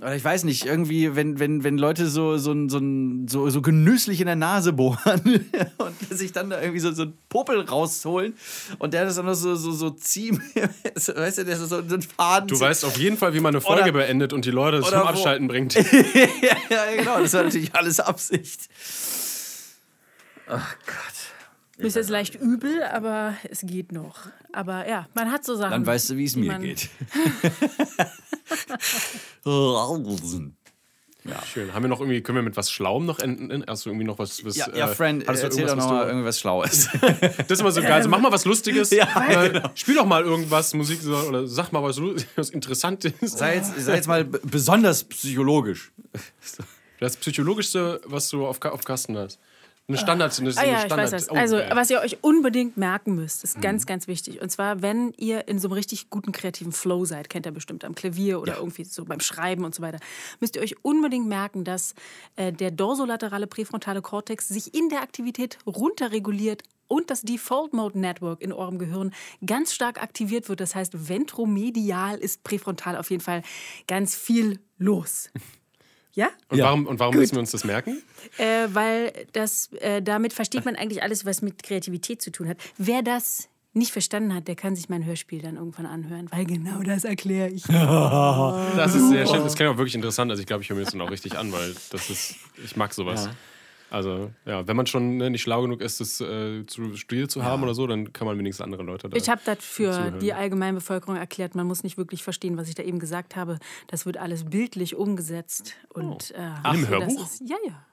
oder 0.00 0.14
ich 0.14 0.22
weiß 0.22 0.44
nicht, 0.44 0.64
irgendwie, 0.66 1.16
wenn, 1.16 1.40
wenn, 1.40 1.64
wenn 1.64 1.78
Leute 1.78 2.06
so, 2.06 2.38
so, 2.38 2.54
so, 2.68 2.80
so, 3.26 3.50
so 3.50 3.62
genüsslich 3.62 4.20
in 4.20 4.26
der 4.26 4.36
Nase 4.36 4.72
bohren 4.72 5.44
und 5.78 6.16
sich 6.16 6.30
dann 6.30 6.50
da 6.50 6.60
irgendwie 6.60 6.80
so, 6.80 6.92
so 6.92 7.02
einen 7.02 7.18
Popel 7.28 7.60
rausholen 7.60 8.34
und 8.78 8.94
der 8.94 9.04
das 9.04 9.16
dann 9.16 9.26
noch 9.26 9.34
so, 9.34 9.56
so, 9.56 9.72
so 9.72 9.90
ziehen, 9.90 10.40
weißt 10.94 11.38
du, 11.38 11.44
der 11.44 11.56
so, 11.56 11.66
so 11.66 11.76
ein 11.76 12.02
Faden. 12.02 12.48
Du 12.48 12.60
weißt 12.60 12.84
auf 12.84 12.96
jeden 12.96 13.16
Fall, 13.16 13.34
wie 13.34 13.40
man 13.40 13.54
eine 13.54 13.60
Folge 13.60 13.82
Oder- 13.82 13.92
beendet 13.92 14.32
und 14.32 14.44
die 14.44 14.52
Leute 14.52 14.80
zum 14.82 14.94
Abschalten 14.98 15.48
bringt. 15.48 15.74
ja, 15.74 16.56
ja, 16.70 16.96
genau, 16.96 17.20
das 17.20 17.32
war 17.32 17.42
natürlich 17.42 17.74
alles 17.74 17.98
Absicht. 17.98 18.68
Ach 20.48 20.76
Gott. 20.86 20.96
Mir 21.78 21.86
ist 21.86 21.94
jetzt 21.96 22.10
leicht 22.10 22.34
übel, 22.34 22.82
aber 22.82 23.34
es 23.48 23.60
geht 23.60 23.92
noch. 23.92 24.16
Aber 24.52 24.88
ja, 24.88 25.06
man 25.14 25.30
hat 25.30 25.44
so 25.44 25.54
Sachen. 25.54 25.70
Dann 25.70 25.86
weißt 25.86 26.10
du, 26.10 26.16
wie 26.16 26.24
es 26.24 26.34
mir 26.34 26.58
geht. 26.58 26.88
Schön. 31.52 31.74
Haben 31.74 31.82
wir 31.84 31.88
noch 31.88 32.00
irgendwie, 32.00 32.22
können 32.22 32.36
wir 32.36 32.42
mit 32.42 32.56
was 32.56 32.70
Schlauem 32.70 33.04
noch 33.04 33.18
enden? 33.18 33.62
Hast 33.68 33.84
du 33.84 33.90
irgendwie 33.90 34.06
noch 34.06 34.18
was? 34.18 34.44
was 34.46 34.56
Ja, 34.56 34.66
ja 34.74 34.90
äh, 34.90 34.94
Friend, 34.94 35.22
du 35.22 35.26
erzähl 35.30 35.50
doch 35.50 35.58
irgendwas, 35.58 35.76
noch 35.84 35.90
mal 35.90 35.98
was 35.98 36.04
du- 36.04 36.08
irgendwas 36.08 36.40
Schlaues. 36.40 36.88
Das 37.38 37.50
ist 37.50 37.60
immer 37.60 37.70
so 37.72 37.82
geil. 37.82 37.92
Also 37.92 38.08
mach 38.08 38.20
mal 38.20 38.32
was 38.32 38.44
Lustiges. 38.46 38.90
Ja, 38.98 39.26
Äh, 39.28 39.50
genau. 39.50 39.70
Spiel 39.74 39.94
doch 39.96 40.06
mal 40.06 40.22
irgendwas, 40.24 40.72
Musik 40.74 41.00
oder 41.06 41.46
sag 41.46 41.70
mal 41.72 41.82
was, 41.82 42.00
was 42.36 42.50
Interessantes. 42.50 43.12
sei, 43.20 43.56
jetzt, 43.56 43.78
sei 43.78 43.96
jetzt 43.96 44.08
mal 44.08 44.24
besonders 44.24 45.04
psychologisch. 45.04 45.92
Das 46.98 47.16
Psychologischste, 47.16 48.00
was 48.06 48.28
du 48.30 48.46
auf, 48.46 48.62
auf 48.64 48.84
Kasten 48.84 49.16
hast. 49.18 49.38
Eine 49.88 49.96
Standard. 49.96 50.38
Eine, 50.38 50.50
Ah 50.50 50.60
eine 50.60 50.70
ja, 50.70 50.76
ich 50.80 50.84
Standard 50.84 50.98
weiß 51.06 51.10
das. 51.12 51.30
Oh, 51.30 51.34
Also, 51.34 51.56
geil. 51.56 51.70
was 51.72 51.88
ihr 51.88 52.00
euch 52.00 52.18
unbedingt 52.22 52.76
merken 52.76 53.14
müsst, 53.14 53.42
ist 53.42 53.56
Mhm. 53.56 53.62
ganz, 53.62 53.86
ganz 53.86 54.06
wichtig. 54.06 54.42
Und 54.42 54.50
zwar, 54.50 54.82
wenn 54.82 55.14
ihr 55.16 55.48
in 55.48 55.58
so 55.58 55.68
einem 55.68 55.72
richtig 55.72 56.10
guten 56.10 56.30
kreativen 56.30 56.72
Flow 56.72 57.06
seid, 57.06 57.30
kennt 57.30 57.46
ihr 57.46 57.52
bestimmt 57.52 57.86
am 57.86 57.94
Klavier 57.94 58.40
oder 58.42 58.58
irgendwie 58.58 58.84
so 58.84 59.06
beim 59.06 59.20
Schreiben 59.20 59.64
und 59.64 59.74
so 59.74 59.80
weiter, 59.82 59.98
müsst 60.40 60.56
ihr 60.56 60.62
euch 60.62 60.76
unbedingt 60.84 61.26
merken, 61.26 61.64
dass 61.64 61.94
äh, 62.36 62.52
der 62.52 62.70
dorsolaterale 62.70 63.46
präfrontale 63.46 64.02
Kortex 64.02 64.46
sich 64.48 64.74
in 64.74 64.90
der 64.90 65.00
Aktivität 65.00 65.56
runterreguliert 65.66 66.64
und 66.86 67.08
das 67.10 67.22
Default 67.22 67.72
Mode 67.72 67.98
Network 67.98 68.42
in 68.42 68.52
eurem 68.52 68.78
Gehirn 68.78 69.14
ganz 69.46 69.72
stark 69.72 70.02
aktiviert 70.02 70.50
wird. 70.50 70.60
Das 70.60 70.74
heißt, 70.74 71.08
ventromedial 71.08 72.18
ist 72.18 72.44
präfrontal 72.44 72.94
auf 72.98 73.10
jeden 73.10 73.22
Fall 73.22 73.42
ganz 73.86 74.14
viel 74.14 74.60
los. 74.76 75.30
Ja? 76.14 76.28
und, 76.48 76.58
warum, 76.60 76.86
und 76.86 76.98
warum 76.98 77.14
müssen 77.14 77.36
wir 77.36 77.40
uns 77.40 77.50
das 77.50 77.64
merken? 77.64 78.02
Äh, 78.38 78.68
weil 78.72 79.12
das, 79.32 79.72
äh, 79.74 80.02
damit 80.02 80.32
versteht 80.32 80.64
man 80.64 80.74
eigentlich 80.76 81.02
alles, 81.02 81.24
was 81.24 81.42
mit 81.42 81.62
Kreativität 81.62 82.20
zu 82.22 82.32
tun 82.32 82.48
hat. 82.48 82.56
Wer 82.76 83.02
das 83.02 83.48
nicht 83.72 83.92
verstanden 83.92 84.34
hat, 84.34 84.48
der 84.48 84.56
kann 84.56 84.74
sich 84.74 84.88
mein 84.88 85.04
Hörspiel 85.04 85.40
dann 85.40 85.56
irgendwann 85.56 85.86
anhören, 85.86 86.28
weil 86.30 86.44
genau 86.44 86.82
das 86.82 87.04
erkläre 87.04 87.48
ich. 87.50 87.64
Das 87.68 88.94
ist 88.94 89.08
sehr 89.08 89.26
schön. 89.26 89.42
Das 89.42 89.54
klingt 89.54 89.72
auch 89.72 89.76
wirklich 89.76 89.94
interessant. 89.94 90.30
Also 90.30 90.40
ich 90.40 90.46
glaube, 90.46 90.62
ich 90.62 90.70
höre 90.70 90.76
mir 90.76 90.82
das 90.84 90.92
dann 90.92 91.00
auch 91.00 91.10
richtig 91.10 91.36
an, 91.36 91.52
weil 91.52 91.74
das 91.90 92.10
ist, 92.10 92.36
ich 92.64 92.76
mag 92.76 92.92
sowas. 92.94 93.28
Also 93.90 94.30
ja, 94.44 94.66
wenn 94.66 94.76
man 94.76 94.86
schon 94.86 95.16
ne, 95.16 95.30
nicht 95.30 95.42
schlau 95.42 95.62
genug 95.62 95.80
ist, 95.80 96.00
das 96.00 96.20
äh, 96.20 96.66
zu 96.66 96.94
studiert 96.96 97.30
zu 97.30 97.42
haben 97.42 97.62
oder 97.62 97.74
so, 97.74 97.86
dann 97.86 98.12
kann 98.12 98.26
man 98.26 98.38
wenigstens 98.38 98.64
andere 98.64 98.82
Leute 98.82 99.08
da. 99.08 99.16
Ich 99.16 99.28
habe 99.28 99.40
das 99.44 99.58
für 99.60 99.92
zuhören. 99.92 100.18
die 100.20 100.32
Allgemeinbevölkerung 100.32 101.16
erklärt. 101.16 101.54
Man 101.54 101.66
muss 101.66 101.82
nicht 101.82 101.96
wirklich 101.96 102.22
verstehen, 102.22 102.56
was 102.56 102.68
ich 102.68 102.74
da 102.74 102.82
eben 102.82 102.98
gesagt 102.98 103.36
habe. 103.36 103.58
Das 103.86 104.04
wird 104.04 104.18
alles 104.18 104.44
bildlich 104.44 104.94
umgesetzt. 104.94 105.74
Und, 105.88 106.32
äh, 106.32 106.50
so, 106.62 106.62
das 106.62 106.88
Hörbuch? 106.88 107.22
Ist, 107.22 107.42
ja, 107.48 107.56
ja. 107.66 107.84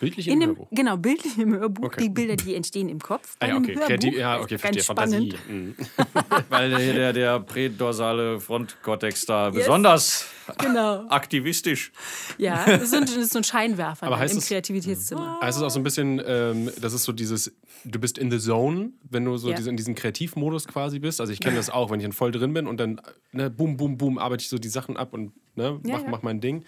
Bildlich 0.00 0.26
In 0.26 0.34
im 0.34 0.40
dem, 0.40 0.48
Hörbuch. 0.50 0.68
genau, 0.72 0.96
bildlich 0.96 1.38
im 1.38 1.54
Hörbuch. 1.54 1.84
Okay. 1.84 2.02
Die 2.02 2.08
Bilder, 2.08 2.34
die 2.34 2.54
entstehen 2.56 2.88
im 2.88 2.98
Kopf. 2.98 3.36
Bei 3.38 3.46
Ah, 3.46 3.50
ja, 3.50 3.56
okay. 3.58 3.74
Hörbuch 3.74 3.86
Kreativ, 3.86 4.16
ja, 4.16 4.40
okay, 4.40 4.54
ist 4.56 4.60
verstehe. 4.62 4.82
ganz 4.82 4.84
spannend. 4.86 5.34
Fantasie. 5.34 5.52
Mhm. 5.52 5.74
Weil 6.48 6.70
der, 6.70 6.92
der, 6.94 7.12
der 7.12 7.40
prädorsale 7.40 8.40
Frontkortex 8.40 9.26
da 9.26 9.50
besonders 9.50 10.26
Genau. 10.58 11.06
aktivistisch. 11.08 11.92
Ja, 12.38 12.64
das 12.66 12.82
ist 12.84 12.90
so 12.90 12.96
ein, 12.96 13.02
das 13.04 13.16
ist 13.16 13.32
so 13.32 13.38
ein 13.38 13.44
Scheinwerfer 13.44 14.06
Aber 14.06 14.18
heißt 14.18 14.32
im 14.34 14.38
es- 14.40 14.48
Kreativitätszimmer. 14.48 15.38
Also 15.40 15.58
es 15.58 15.62
ist 15.62 15.62
auch 15.62 15.70
so 15.74 15.78
ein 15.78 15.84
bisschen, 15.84 16.20
ähm, 16.26 16.70
das 16.80 16.92
ist 16.92 17.04
so 17.04 17.12
dieses, 17.12 17.52
du 17.84 18.00
bist 18.00 18.18
in 18.18 18.30
the 18.32 18.38
zone, 18.40 18.90
wenn 19.08 19.24
du 19.24 19.36
so 19.36 19.50
Ja. 19.50 19.56
diese, 19.56 19.70
in 19.70 19.76
diesem 19.76 19.94
Kreativmodus 19.94 20.66
quasi 20.66 20.98
bist. 20.98 21.20
Also 21.20 21.32
ich 21.32 21.38
kenne 21.40 21.54
das 21.56 21.70
auch, 21.70 21.90
wenn 21.90 22.00
ich 22.00 22.04
dann 22.04 22.12
voll 22.12 22.32
drin 22.32 22.52
bin 22.52 22.66
und 22.66 22.78
dann, 22.80 23.00
ne, 23.32 23.48
boom, 23.48 23.76
boom, 23.76 23.96
boom, 23.96 24.18
arbeite 24.18 24.42
ich 24.42 24.48
so 24.48 24.58
die 24.58 24.68
Sachen 24.68 24.96
ab 24.96 25.12
und 25.12 25.32
ne, 25.54 25.78
Ja, 25.84 25.92
mach, 25.98 26.02
ja. 26.02 26.08
mach 26.10 26.22
mein 26.22 26.40
Ding. 26.40 26.64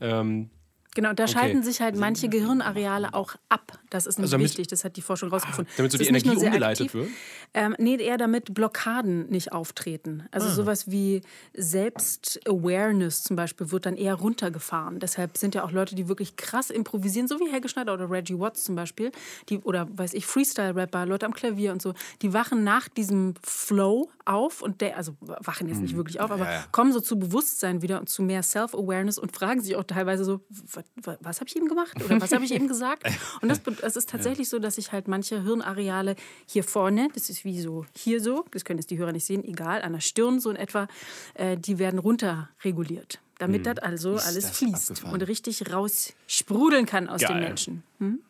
Ähm, 0.00 0.50
Genau, 0.94 1.12
da 1.12 1.26
schalten 1.26 1.62
sich 1.62 1.80
halt 1.80 1.96
manche 1.96 2.28
Gehirnareale 2.28 3.14
auch 3.14 3.34
ab. 3.48 3.78
Das 3.90 4.06
ist 4.06 4.16
nämlich 4.18 4.26
Also 4.26 4.36
damit- 4.36 4.50
wichtig, 4.50 4.66
das 4.68 4.84
hat 4.84 4.96
die 4.96 5.02
Forschung 5.02 5.28
rausgefunden. 5.30 5.72
damit 5.76 5.92
so 5.92 5.98
die 5.98 6.06
Energie 6.06 6.30
umgeleitet 6.30 6.86
aktiv, 6.86 6.94
wird? 6.94 7.08
Ähm, 7.52 7.74
nee, 7.78 7.96
eher 7.96 8.16
damit 8.16 8.54
Blockaden 8.54 9.28
nicht 9.28 9.52
auftreten. 9.52 10.26
Also 10.30 10.46
Ah. 10.48 10.50
sowas 10.50 10.90
wie 10.90 11.22
Selbst-Awareness 11.54 13.22
zum 13.22 13.36
Beispiel 13.36 13.70
wird 13.70 13.86
dann 13.86 13.96
eher 13.96 14.14
runtergefahren. 14.14 14.98
Deshalb 15.00 15.36
sind 15.36 15.54
ja 15.54 15.64
auch 15.64 15.70
Leute, 15.72 15.94
die 15.94 16.08
wirklich 16.08 16.36
krass 16.36 16.70
improvisieren, 16.70 17.28
so 17.28 17.38
wie 17.40 17.50
Helge 17.50 17.68
Schneider 17.68 17.94
oder 17.94 18.10
Reggie 18.10 18.38
Watts 18.38 18.64
zum 18.64 18.74
Beispiel, 18.74 19.12
die, 19.48 19.58
oder 19.58 19.86
weiß 19.90 20.14
ich, 20.14 20.26
Freestyle-Rapper, 20.26 21.06
Leute 21.06 21.26
am 21.26 21.34
Klavier 21.34 21.72
und 21.72 21.82
so, 21.82 21.94
die 22.22 22.32
wachen 22.32 22.64
nach 22.64 22.88
diesem 22.88 23.34
Flow 23.42 24.10
auf 24.24 24.62
und 24.62 24.80
der, 24.80 24.96
also 24.96 25.16
wachen 25.20 25.68
jetzt 25.68 25.80
nicht 25.80 25.96
wirklich 25.96 26.20
auf, 26.20 26.30
aber 26.30 26.48
kommen 26.72 26.92
so 26.92 27.00
zu 27.00 27.18
Bewusstsein 27.18 27.82
wieder 27.82 28.00
und 28.00 28.08
zu 28.08 28.22
mehr 28.22 28.42
Self-Awareness 28.42 29.18
und 29.18 29.34
fragen 29.34 29.60
sich 29.60 29.76
auch 29.76 29.84
teilweise 29.84 30.24
so, 30.24 30.40
was, 30.72 30.83
was, 31.20 31.40
habe 31.40 31.48
ich 31.48 31.56
eben 31.56 31.68
gemacht 31.68 31.96
oder 32.04 32.20
was 32.20 32.32
habe 32.32 32.44
ich 32.44 32.52
eben 32.52 32.68
gesagt? 32.68 33.04
Und 33.42 33.48
das, 33.48 33.60
es 33.82 33.96
ist 33.96 34.08
tatsächlich 34.08 34.48
so, 34.48 34.58
dass 34.58 34.76
sich 34.76 34.92
halt 34.92 35.08
manche 35.08 35.42
Hirnareale 35.42 36.16
hier 36.46 36.64
vorne, 36.64 37.08
das 37.14 37.30
ist 37.30 37.44
wie 37.44 37.60
so 37.60 37.84
hier 37.96 38.20
so, 38.20 38.44
das 38.52 38.64
können 38.64 38.78
jetzt 38.78 38.90
die 38.90 38.98
Hörer 38.98 39.12
nicht 39.12 39.24
sehen, 39.26 39.44
egal, 39.44 39.82
an 39.82 39.92
der 39.92 40.00
Stirn 40.00 40.40
so 40.40 40.50
in 40.50 40.56
etwa, 40.56 40.86
äh, 41.34 41.56
die 41.56 41.78
werden 41.78 41.98
runterreguliert. 41.98 43.20
Damit 43.38 43.66
das 43.66 43.78
also 43.78 44.10
alles 44.12 44.26
Hm. 44.26 44.40
das 44.42 44.50
fließt 44.58 44.90
abgefahren. 44.92 45.14
und 45.14 45.22
richtig 45.28 45.72
raussprudeln 45.72 46.86
kann 46.86 47.08
aus 47.08 47.20
den 47.20 47.28
Geil. 47.28 47.40
Menschen. 47.40 47.82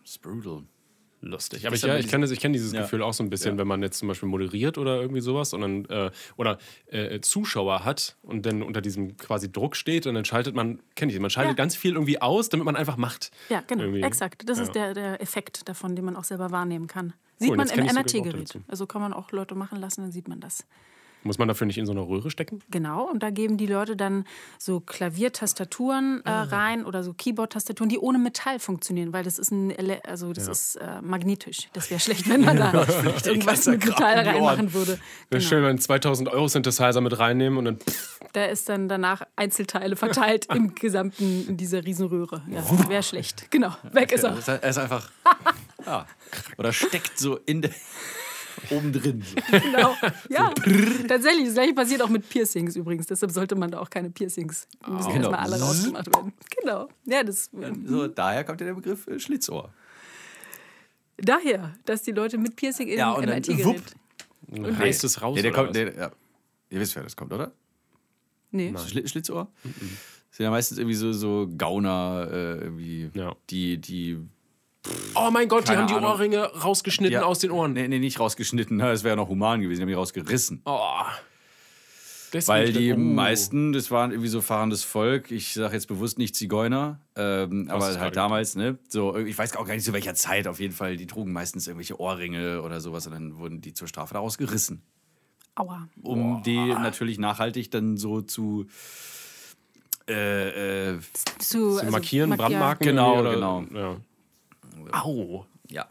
It's 0.02 0.18
brutal. 0.18 0.62
Lustig. 1.26 1.66
Aber 1.66 1.74
ich, 1.76 1.82
ja, 1.82 1.96
ich 1.96 2.08
kenne 2.08 2.26
ich 2.26 2.40
kenn 2.40 2.52
dieses 2.52 2.72
Ja. 2.72 2.82
Gefühl 2.82 3.02
auch 3.02 3.12
so 3.14 3.22
ein 3.22 3.30
bisschen, 3.30 3.58
wenn 3.58 3.66
man 3.66 3.82
jetzt 3.82 3.98
zum 3.98 4.08
Beispiel 4.08 4.28
moderiert 4.28 4.78
oder 4.78 5.00
irgendwie 5.00 5.20
sowas 5.20 5.52
und 5.52 5.60
dann, 5.60 5.84
äh, 5.86 6.10
oder 6.36 6.58
äh, 6.86 7.20
Zuschauer 7.20 7.84
hat 7.84 8.16
und 8.22 8.46
dann 8.46 8.62
unter 8.62 8.80
diesem 8.80 9.16
quasi 9.16 9.50
Druck 9.50 9.76
steht 9.76 10.06
und 10.06 10.14
dann 10.14 10.24
schaltet 10.24 10.54
man, 10.54 10.80
kenne 10.94 11.12
ich, 11.12 11.18
man 11.20 11.30
schaltet 11.30 11.52
Ja. 11.52 11.54
ganz 11.56 11.76
viel 11.76 11.92
irgendwie 11.94 12.20
aus, 12.20 12.48
damit 12.48 12.64
man 12.64 12.76
einfach 12.76 12.96
macht. 12.96 13.30
Ja, 13.48 13.62
genau, 13.66 13.82
Irgendwie. 13.84 14.02
exakt. 14.02 14.48
Das 14.48 14.58
Ja. 14.58 14.64
ist 14.64 14.74
der, 14.74 14.94
der 14.94 15.20
Effekt 15.22 15.68
davon, 15.68 15.96
den 15.96 16.04
man 16.04 16.16
auch 16.16 16.24
selber 16.24 16.50
wahrnehmen 16.50 16.86
kann. 16.86 17.12
Sieht 17.38 17.50
und 17.50 17.56
man 17.56 17.68
im 17.68 17.84
MRT-Gerät. 17.84 18.58
Also 18.68 18.86
kann 18.86 19.00
man 19.02 19.12
auch 19.12 19.32
Leute 19.32 19.54
machen 19.54 19.80
lassen, 19.80 20.02
dann 20.02 20.12
sieht 20.12 20.28
man 20.28 20.40
das. 20.40 20.66
Muss 21.24 21.38
man 21.38 21.48
dafür 21.48 21.66
nicht 21.66 21.78
in 21.78 21.86
so 21.86 21.92
eine 21.92 22.02
Röhre 22.02 22.30
stecken? 22.30 22.60
Genau, 22.70 23.08
und 23.10 23.22
da 23.22 23.30
geben 23.30 23.56
die 23.56 23.66
Leute 23.66 23.96
dann 23.96 24.24
so 24.58 24.80
Klaviertastaturen 24.80 26.20
äh, 26.24 26.28
Ah. 26.28 26.42
rein 26.44 26.84
oder 26.84 27.02
so 27.02 27.14
Keyboard-Tastaturen, 27.14 27.88
die 27.88 27.98
ohne 27.98 28.18
Metall 28.18 28.58
funktionieren, 28.58 29.12
weil 29.12 29.24
das 29.24 29.38
ist 29.38 29.50
ein, 29.50 29.70
Ele 29.70 30.04
also 30.04 30.32
das 30.32 30.48
ist 30.48 30.76
äh, 30.76 31.00
magnetisch. 31.02 31.68
Das 31.72 31.90
wäre 31.90 32.00
schlecht, 32.00 32.28
wenn 32.28 32.42
man 32.42 32.56
da 32.58 32.72
irgendwas 33.24 33.66
mit 33.66 33.84
Metall 33.84 34.18
reinmachen 34.18 34.72
würde. 34.74 34.92
Wäre 34.92 35.00
Genau. 35.30 35.42
schön, 35.42 35.64
wenn 35.64 35.78
2000 35.78 36.28
Euro 36.28 36.46
Synthesizer 36.48 37.00
mit 37.00 37.18
reinnehmen 37.18 37.58
und 37.58 37.64
dann 37.64 37.78
pff, 37.78 38.20
Da 38.32 38.44
ist 38.46 38.68
dann 38.68 38.88
danach 38.88 39.22
Einzelteile 39.36 39.96
verteilt 39.96 40.46
im 40.54 40.74
gesamten, 40.74 41.46
in 41.48 41.56
dieser 41.56 41.84
Riesenröhre. 41.84 42.42
Ja, 42.50 42.62
wäre 42.88 43.02
schlecht. 43.02 43.50
Genau, 43.50 43.74
weg 43.92 44.12
ist 44.12 44.24
er. 44.24 44.36
Er 44.46 44.68
ist 44.68 44.78
einfach. 44.78 45.10
ja. 45.86 46.06
Oder 46.58 46.72
steckt 46.72 47.18
so 47.18 47.38
in 47.46 47.62
der. 47.62 47.70
Oben 48.70 48.92
drin. 48.92 49.22
So. 49.22 49.58
Genau. 49.58 49.94
Ja, 50.30 50.52
tatsächlich. 51.08 51.46
Das 51.46 51.54
gleiche 51.54 51.74
passiert 51.74 52.02
auch 52.02 52.08
mit 52.08 52.28
Piercings 52.28 52.76
übrigens. 52.76 53.06
Deshalb 53.06 53.32
sollte 53.32 53.54
man 53.56 53.70
da 53.70 53.80
auch 53.80 53.90
keine 53.90 54.10
Piercings. 54.10 54.66
Die 54.86 54.90
müssen 54.90 55.12
Genau. 55.12 55.30
erstmal 55.30 55.40
alle 55.52 55.60
rausgemacht 55.62 56.14
werden. 56.14 56.32
Genau. 56.60 56.88
Ja, 57.06 57.22
das. 57.22 57.50
so. 57.86 58.06
Daher 58.08 58.44
kommt 58.44 58.60
ja 58.60 58.66
der 58.68 58.74
Begriff 58.74 59.06
äh, 59.06 59.18
Schlitzohr. 59.18 59.72
Daher, 61.16 61.74
dass 61.84 62.02
die 62.02 62.12
Leute 62.12 62.38
mit 62.38 62.56
Piercing 62.56 62.88
in 62.88 62.98
Ja, 62.98 63.12
und 63.12 63.26
dann 63.26 63.36
MIT-Gerät. 63.36 63.64
wupp. 63.64 63.82
dann 64.48 64.64
reißt 64.74 65.04
es 65.04 65.22
raus. 65.22 65.36
Nee, 65.36 65.42
der 65.42 65.52
kommt, 65.52 65.74
der, 65.76 65.94
ja. 65.94 66.10
Ihr 66.70 66.80
wisst, 66.80 66.96
wer 66.96 67.02
das 67.04 67.14
kommt, 67.16 67.32
oder? 67.32 67.52
Nee. 68.50 68.74
Schli 68.88 69.06
Schlitzohr? 69.06 69.48
Sind 70.30 70.44
ja 70.44 70.50
meistens 70.50 70.78
irgendwie 70.78 70.96
so, 70.96 71.12
so 71.12 71.48
Gauner, 71.56 72.28
äh, 72.30 72.58
irgendwie, 72.64 73.10
Ja. 73.14 73.36
die, 73.50 73.78
die. 73.78 74.18
Oh 75.14 75.30
mein 75.30 75.48
Gott, 75.48 75.64
die 75.64 75.68
Keine 75.68 75.80
haben 75.80 75.88
die 75.88 75.94
Ahnung. 75.94 76.10
Ohrringe 76.10 76.42
rausgeschnitten 76.44 77.14
ja, 77.14 77.22
aus 77.22 77.38
den 77.38 77.50
Ohren. 77.50 77.72
Nee, 77.72 77.88
nee, 77.88 77.98
nicht 77.98 78.20
rausgeschnitten. 78.20 78.78
Das 78.78 79.02
wäre 79.04 79.12
ja 79.12 79.16
noch 79.16 79.28
human 79.28 79.60
gewesen. 79.60 79.80
Die 79.80 79.82
haben 79.82 79.88
die 79.88 79.94
rausgerissen. 79.94 80.62
Oh. 80.66 80.78
Deswegen 82.34 82.48
Weil 82.58 82.72
die 82.72 82.92
oh. 82.92 82.96
meisten, 82.96 83.72
das 83.72 83.92
waren 83.92 84.10
irgendwie 84.10 84.28
so 84.28 84.40
fahrendes 84.40 84.82
Volk, 84.82 85.30
ich 85.30 85.54
sage 85.54 85.74
jetzt 85.74 85.86
bewusst 85.86 86.18
nicht 86.18 86.34
Zigeuner, 86.34 86.98
ähm, 87.14 87.68
aber 87.70 87.84
halt 87.84 87.96
gerade 87.96 88.10
damals, 88.10 88.56
ne? 88.56 88.76
So, 88.88 89.16
ich 89.16 89.38
weiß 89.38 89.54
auch 89.56 89.64
gar 89.64 89.74
nicht 89.74 89.84
zu 89.84 89.92
welcher 89.92 90.16
Zeit 90.16 90.48
auf 90.48 90.58
jeden 90.58 90.74
Fall, 90.74 90.96
die 90.96 91.06
trugen 91.06 91.32
meistens 91.32 91.68
irgendwelche 91.68 92.00
Ohrringe 92.00 92.62
oder 92.62 92.80
sowas 92.80 93.06
und 93.06 93.12
dann 93.12 93.38
wurden 93.38 93.60
die 93.60 93.72
zur 93.72 93.86
Strafe 93.86 94.14
daraus 94.14 94.36
gerissen. 94.36 94.82
Aua. 95.54 95.88
Um 96.02 96.42
die 96.42 96.56
natürlich 96.56 97.20
nachhaltig 97.20 97.70
dann 97.70 97.96
so 97.96 98.20
zu 98.20 98.66
äh, 100.08 100.94
äh, 100.94 100.98
Zu, 101.38 101.78
also 101.78 101.90
markieren, 101.92 102.30
mark- 102.30 102.40
ja. 102.40 102.48
Brandmarken. 102.48 102.86
Genau, 102.88 103.22
genau. 103.22 103.64
Ja. 103.72 103.96
Au. 104.92 105.46
ja. 105.68 105.88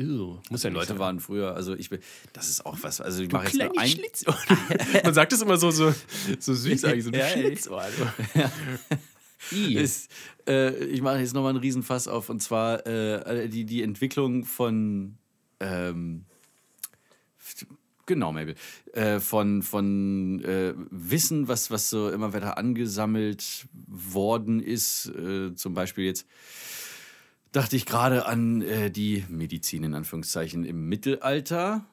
Ew, 0.00 0.38
muss 0.48 0.62
ja 0.62 0.70
Die 0.70 0.74
nicht 0.74 0.80
Leute 0.82 0.86
sein. 0.88 0.98
waren 1.00 1.18
früher, 1.18 1.56
also 1.56 1.74
ich 1.74 1.90
bin, 1.90 1.98
das 2.32 2.48
ist 2.48 2.64
auch 2.64 2.78
was, 2.82 3.00
also 3.00 3.20
ich 3.20 3.32
mache 3.32 3.46
jetzt 3.46 3.56
nur 3.58 3.76
ein, 3.76 3.88
Schlitzohr. 3.88 4.38
Man 5.04 5.12
sagt 5.14 5.32
es 5.32 5.42
immer 5.42 5.56
so, 5.56 5.72
so, 5.72 5.92
so 6.38 6.54
süß 6.54 6.84
eigentlich, 6.84 7.02
so 7.04 7.10
ein 7.10 7.14
Ja. 7.18 7.28
Schlitzohr. 7.28 7.84
ist, 9.50 10.08
äh, 10.46 10.72
ich 10.84 11.02
mache 11.02 11.18
jetzt 11.18 11.34
nochmal 11.34 11.50
einen 11.50 11.58
Riesenfass 11.58 12.06
auf 12.06 12.28
und 12.28 12.40
zwar 12.40 12.86
äh, 12.86 13.48
die, 13.48 13.64
die 13.64 13.82
Entwicklung 13.82 14.44
von 14.44 15.18
ähm, 15.58 16.26
genau, 18.06 18.32
Mabel, 18.32 18.54
äh, 18.92 19.20
von, 19.20 19.62
von 19.62 20.42
äh, 20.44 20.74
Wissen, 20.90 21.48
was, 21.48 21.70
was 21.70 21.90
so 21.90 22.10
immer 22.10 22.32
weiter 22.32 22.56
angesammelt 22.58 23.66
worden 23.86 24.60
ist, 24.60 25.06
äh, 25.06 25.54
zum 25.54 25.74
Beispiel 25.74 26.04
jetzt 26.04 26.26
dachte 27.52 27.76
ich 27.76 27.86
gerade 27.86 28.26
an 28.26 28.62
äh, 28.62 28.90
die 28.90 29.24
Medizin 29.28 29.84
in 29.84 29.94
Anführungszeichen 29.94 30.64
im 30.64 30.88
Mittelalter, 30.88 31.84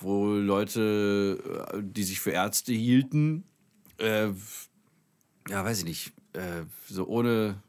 wo 0.00 0.26
Leute, 0.34 1.70
äh, 1.72 1.82
die 1.82 2.04
sich 2.04 2.20
für 2.20 2.30
Ärzte 2.30 2.72
hielten, 2.72 3.44
äh, 3.98 4.28
ja, 5.48 5.64
weiß 5.64 5.80
ich 5.80 5.84
nicht, 5.84 6.12
äh, 6.34 6.64
so 6.88 7.06
ohne, 7.06 7.62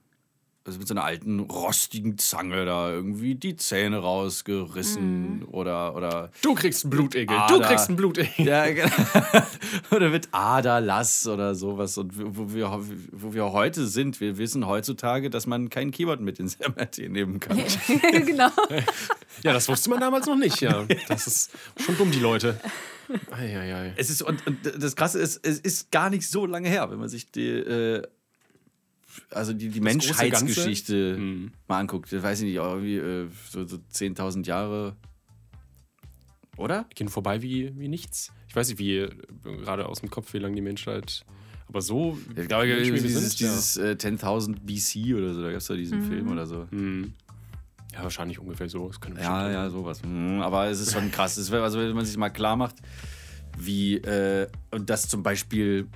also 0.66 0.78
mit 0.78 0.88
so 0.88 0.94
einer 0.94 1.04
alten 1.04 1.40
rostigen 1.40 2.18
Zange 2.18 2.66
da 2.66 2.92
irgendwie 2.92 3.36
die 3.36 3.56
Zähne 3.56 3.98
rausgerissen 3.98 5.46
oder, 5.46 5.96
oder 5.96 6.32
Du 6.42 6.54
kriegst 6.54 6.84
einen 6.84 6.92
Blutegel. 6.92 7.36
Ah, 7.36 7.48
du 7.48 7.60
kriegst 7.62 7.88
einen 7.88 7.98
Blutegel. 7.98 8.46
ja, 8.46 8.70
genau. 8.70 8.92
oder 9.92 10.10
mit 10.10 10.28
Aderlass 10.32 11.28
oder 11.28 11.56
sowas. 11.56 11.98
Und 11.98 12.14
wo 12.16 12.54
wir, 12.54 12.80
wo 13.12 13.34
wir 13.34 13.52
heute 13.52 13.88
sind, 13.88 14.20
wir 14.22 14.38
wissen 14.38 14.68
heutzutage, 14.68 15.30
dass 15.30 15.48
man 15.48 15.70
kein 15.70 15.92
Keyboard 15.92 16.22
mit 16.22 16.40
ins 16.40 16.60
MRT 16.60 17.10
nehmen 17.10 17.40
kann. 17.40 17.58
genau. 18.26 18.52
Ja, 19.44 19.54
das 19.54 19.68
wusste 19.70 19.90
man 19.90 20.00
damals 20.00 20.28
noch 20.28 20.36
nicht, 20.36 20.62
ja. 20.62 20.86
Das 21.08 21.26
ist 21.26 21.52
schon 21.78 21.98
dumm, 21.98 22.12
die 22.12 22.20
Leute. 22.20 22.60
Eieiei. 23.32 23.94
Es 23.96 24.10
ist, 24.10 24.22
und, 24.22 24.46
und 24.46 24.58
das 24.78 24.96
Krasse 24.96 25.20
ist, 25.20 25.46
es 25.46 25.60
ist 25.60 25.92
gar 25.92 26.10
nicht 26.10 26.30
so 26.30 26.46
lange 26.46 26.70
her, 26.70 26.92
wenn 26.92 27.00
man 27.00 27.10
sich 27.10 27.32
die, 27.32 27.48
äh, 27.48 28.04
also 29.32 29.54
die, 29.54 29.70
die 29.70 29.82
Menschheitsgeschichte 29.82 31.18
mal 31.68 31.80
anguckt. 31.80 32.12
Ich 32.12 32.22
weiß 32.22 32.40
ich 32.40 32.46
nicht, 32.46 32.56
irgendwie 32.56 32.98
äh, 32.98 33.28
so, 33.50 33.66
so 33.66 33.78
10.000 33.78 34.46
Jahre. 34.46 34.96
Oder? 36.58 36.86
Gehen 36.94 37.08
vorbei 37.08 37.42
wie, 37.42 37.78
wie 37.78 37.88
nichts. 37.88 38.32
Ich 38.48 38.56
weiß 38.56 38.70
nicht, 38.70 38.80
wie 38.80 38.98
äh, 38.98 39.10
gerade 39.44 39.88
aus 39.88 40.02
dem 40.02 40.10
Kopf, 40.10 40.34
wie 40.34 40.40
lange 40.40 40.56
die 40.56 40.62
Menschheit. 40.62 41.26
Aber 41.68 41.82
so. 41.82 42.18
Ich 42.36 42.48
glaube, 42.48 42.68
dieses, 42.68 43.38
sind, 43.38 43.40
ja. 43.40 43.48
dieses 43.48 43.78
äh, 43.78 43.96
10.000 43.98 44.58
BC 44.62 45.16
oder 45.16 45.34
so, 45.34 45.42
da 45.42 45.50
gab 45.50 45.60
es 45.60 45.68
da 45.68 45.76
diesen 45.76 46.02
Film 46.02 46.32
oder 46.32 46.48
so. 46.48 46.68
Ja, 47.94 48.04
wahrscheinlich 48.04 48.40
ungefähr 48.40 48.70
so. 48.70 48.92
Ja, 49.18 49.50
ja, 49.50 49.70
sowas. 49.70 50.02
Mhm, 50.04 50.42
Aber 50.42 50.68
es 50.68 50.80
ist 50.80 50.94
schon 50.94 51.12
krass. 51.12 51.38
Also, 51.38 51.80
wenn 51.80 51.96
man 51.96 52.06
sich 52.06 52.18
mal 52.18 52.30
klar 52.30 52.56
macht, 52.56 52.76
wie, 53.58 53.96
äh, 53.98 54.48
und 54.72 54.90
das 54.90 55.08
zum 55.08 55.24
Beispiel 55.24 55.88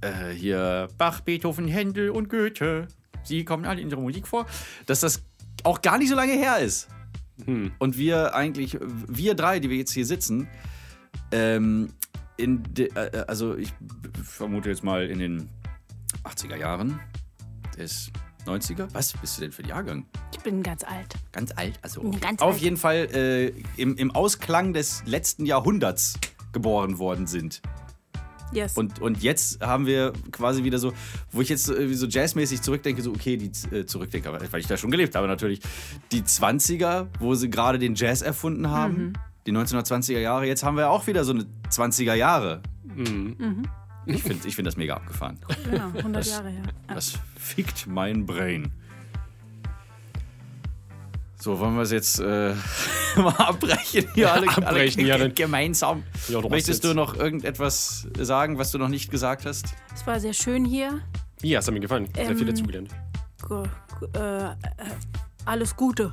äh, 0.00 0.30
hier 0.30 0.88
Bach, 0.98 1.20
Beethoven, 1.20 1.68
Händel 1.68 2.10
und 2.10 2.28
Goethe, 2.28 2.88
sie 3.22 3.44
kommen 3.44 3.64
alle 3.64 3.80
in 3.80 3.90
ihrer 3.90 4.00
Musik 4.00 4.26
vor, 4.26 4.46
dass 4.86 5.00
das 5.00 5.22
auch 5.64 5.82
gar 5.82 5.98
nicht 5.98 6.08
so 6.08 6.16
lange 6.16 6.32
her 6.32 6.58
ist. 6.58 6.88
Und 7.46 7.96
wir 7.96 8.34
eigentlich, 8.34 8.76
wir 8.80 9.34
drei, 9.34 9.60
die 9.60 9.70
wir 9.70 9.78
jetzt 9.78 9.92
hier 9.92 10.04
sitzen, 10.04 10.46
ähm, 11.32 11.92
in 12.36 12.62
de, 12.74 12.90
äh, 12.94 13.24
also 13.26 13.56
ich 13.56 13.72
vermute 14.22 14.68
jetzt 14.68 14.84
mal 14.84 15.06
in 15.06 15.18
den 15.18 15.48
80er 16.24 16.56
Jahren 16.56 17.00
des 17.78 18.10
90er. 18.46 18.88
Was 18.92 19.12
bist 19.14 19.38
du 19.38 19.42
denn 19.42 19.52
für 19.52 19.62
ein 19.62 19.68
Jahrgang? 19.68 20.06
Ich 20.32 20.40
bin 20.40 20.62
ganz 20.62 20.84
alt. 20.84 21.14
Ganz 21.32 21.52
alt, 21.56 21.78
also 21.82 22.02
Ganz 22.20 22.42
auf 22.42 22.54
alt. 22.54 22.62
jeden 22.62 22.76
Fall 22.76 23.08
äh, 23.14 23.48
im, 23.76 23.96
im 23.96 24.10
Ausklang 24.10 24.72
des 24.72 25.02
letzten 25.06 25.46
Jahrhunderts 25.46 26.18
geboren 26.52 26.98
worden 26.98 27.26
sind. 27.26 27.62
Yes. 28.52 28.76
Und, 28.76 29.00
und 29.00 29.22
jetzt 29.22 29.60
haben 29.60 29.86
wir 29.86 30.12
quasi 30.32 30.64
wieder 30.64 30.78
so, 30.78 30.92
wo 31.30 31.40
ich 31.40 31.48
jetzt 31.48 31.64
so, 31.64 31.74
jazzmäßig 32.06 32.62
zurückdenke, 32.62 33.00
so 33.02 33.10
okay, 33.10 33.36
die 33.36 33.50
äh, 33.74 33.86
zurückdenke, 33.86 34.28
aber- 34.28 34.40
weil 34.52 34.60
ich 34.60 34.66
da 34.66 34.76
schon 34.76 34.90
gelebt 34.90 35.14
habe 35.14 35.26
natürlich. 35.28 35.60
Die 36.12 36.22
20er, 36.22 37.06
wo 37.20 37.34
sie 37.34 37.48
gerade 37.50 37.78
den 37.78 37.94
Jazz 37.94 38.22
erfunden 38.22 38.68
haben, 38.70 39.12
die 39.46 39.52
1920er 39.52 40.18
Jahre, 40.18 40.46
jetzt 40.46 40.62
haben 40.64 40.76
wir 40.76 40.90
auch 40.90 41.06
wieder 41.06 41.24
so 41.24 41.32
eine 41.32 41.46
20er 41.70 42.14
Jahre. 42.14 42.62
Ich 44.06 44.22
finde 44.22 44.48
ich 44.48 44.56
find 44.56 44.66
das 44.66 44.76
mega 44.76 44.94
abgefahren. 44.94 45.38
genau, 45.70 45.88
100 45.96 46.26
Jahre 46.26 46.48
her. 46.50 46.62
Ja. 46.88 46.94
Das 46.94 47.18
fickt 47.36 47.86
mein 47.86 48.26
Brain. 48.26 48.72
So, 51.40 51.58
wollen 51.58 51.74
wir 51.74 51.82
es 51.82 51.90
jetzt 51.90 52.20
äh, 52.20 52.54
mal 53.16 53.34
abbrechen 53.38 54.06
hier 54.14 54.30
alle, 54.32 54.46
Abbrechen, 54.48 55.00
alle 55.00 55.08
ja, 55.08 55.16
dann- 55.18 55.34
gemeinsam. 55.34 56.02
Ja, 56.28 56.40
du 56.40 56.48
Möchtest 56.50 56.84
du 56.84 56.92
noch 56.94 57.16
irgendetwas 57.16 58.06
sagen, 58.18 58.58
was 58.58 58.70
du 58.72 58.78
noch 58.78 58.88
nicht 58.88 59.10
gesagt 59.10 59.46
hast? 59.46 59.66
Es 59.94 60.06
war 60.06 60.20
sehr 60.20 60.34
schön 60.34 60.64
hier. 60.66 61.00
Ja, 61.42 61.60
es 61.60 61.66
hat 61.66 61.72
mir 61.72 61.80
gefallen. 61.80 62.08
Sehr 62.14 62.26
viel 62.36 62.40
Ähm, 62.42 62.46
dazugelernt. 62.48 62.90
Go- 63.42 63.64
Äh, 64.14 64.48
äh, 64.50 64.52
alles 65.46 65.74
Gute. 65.76 66.12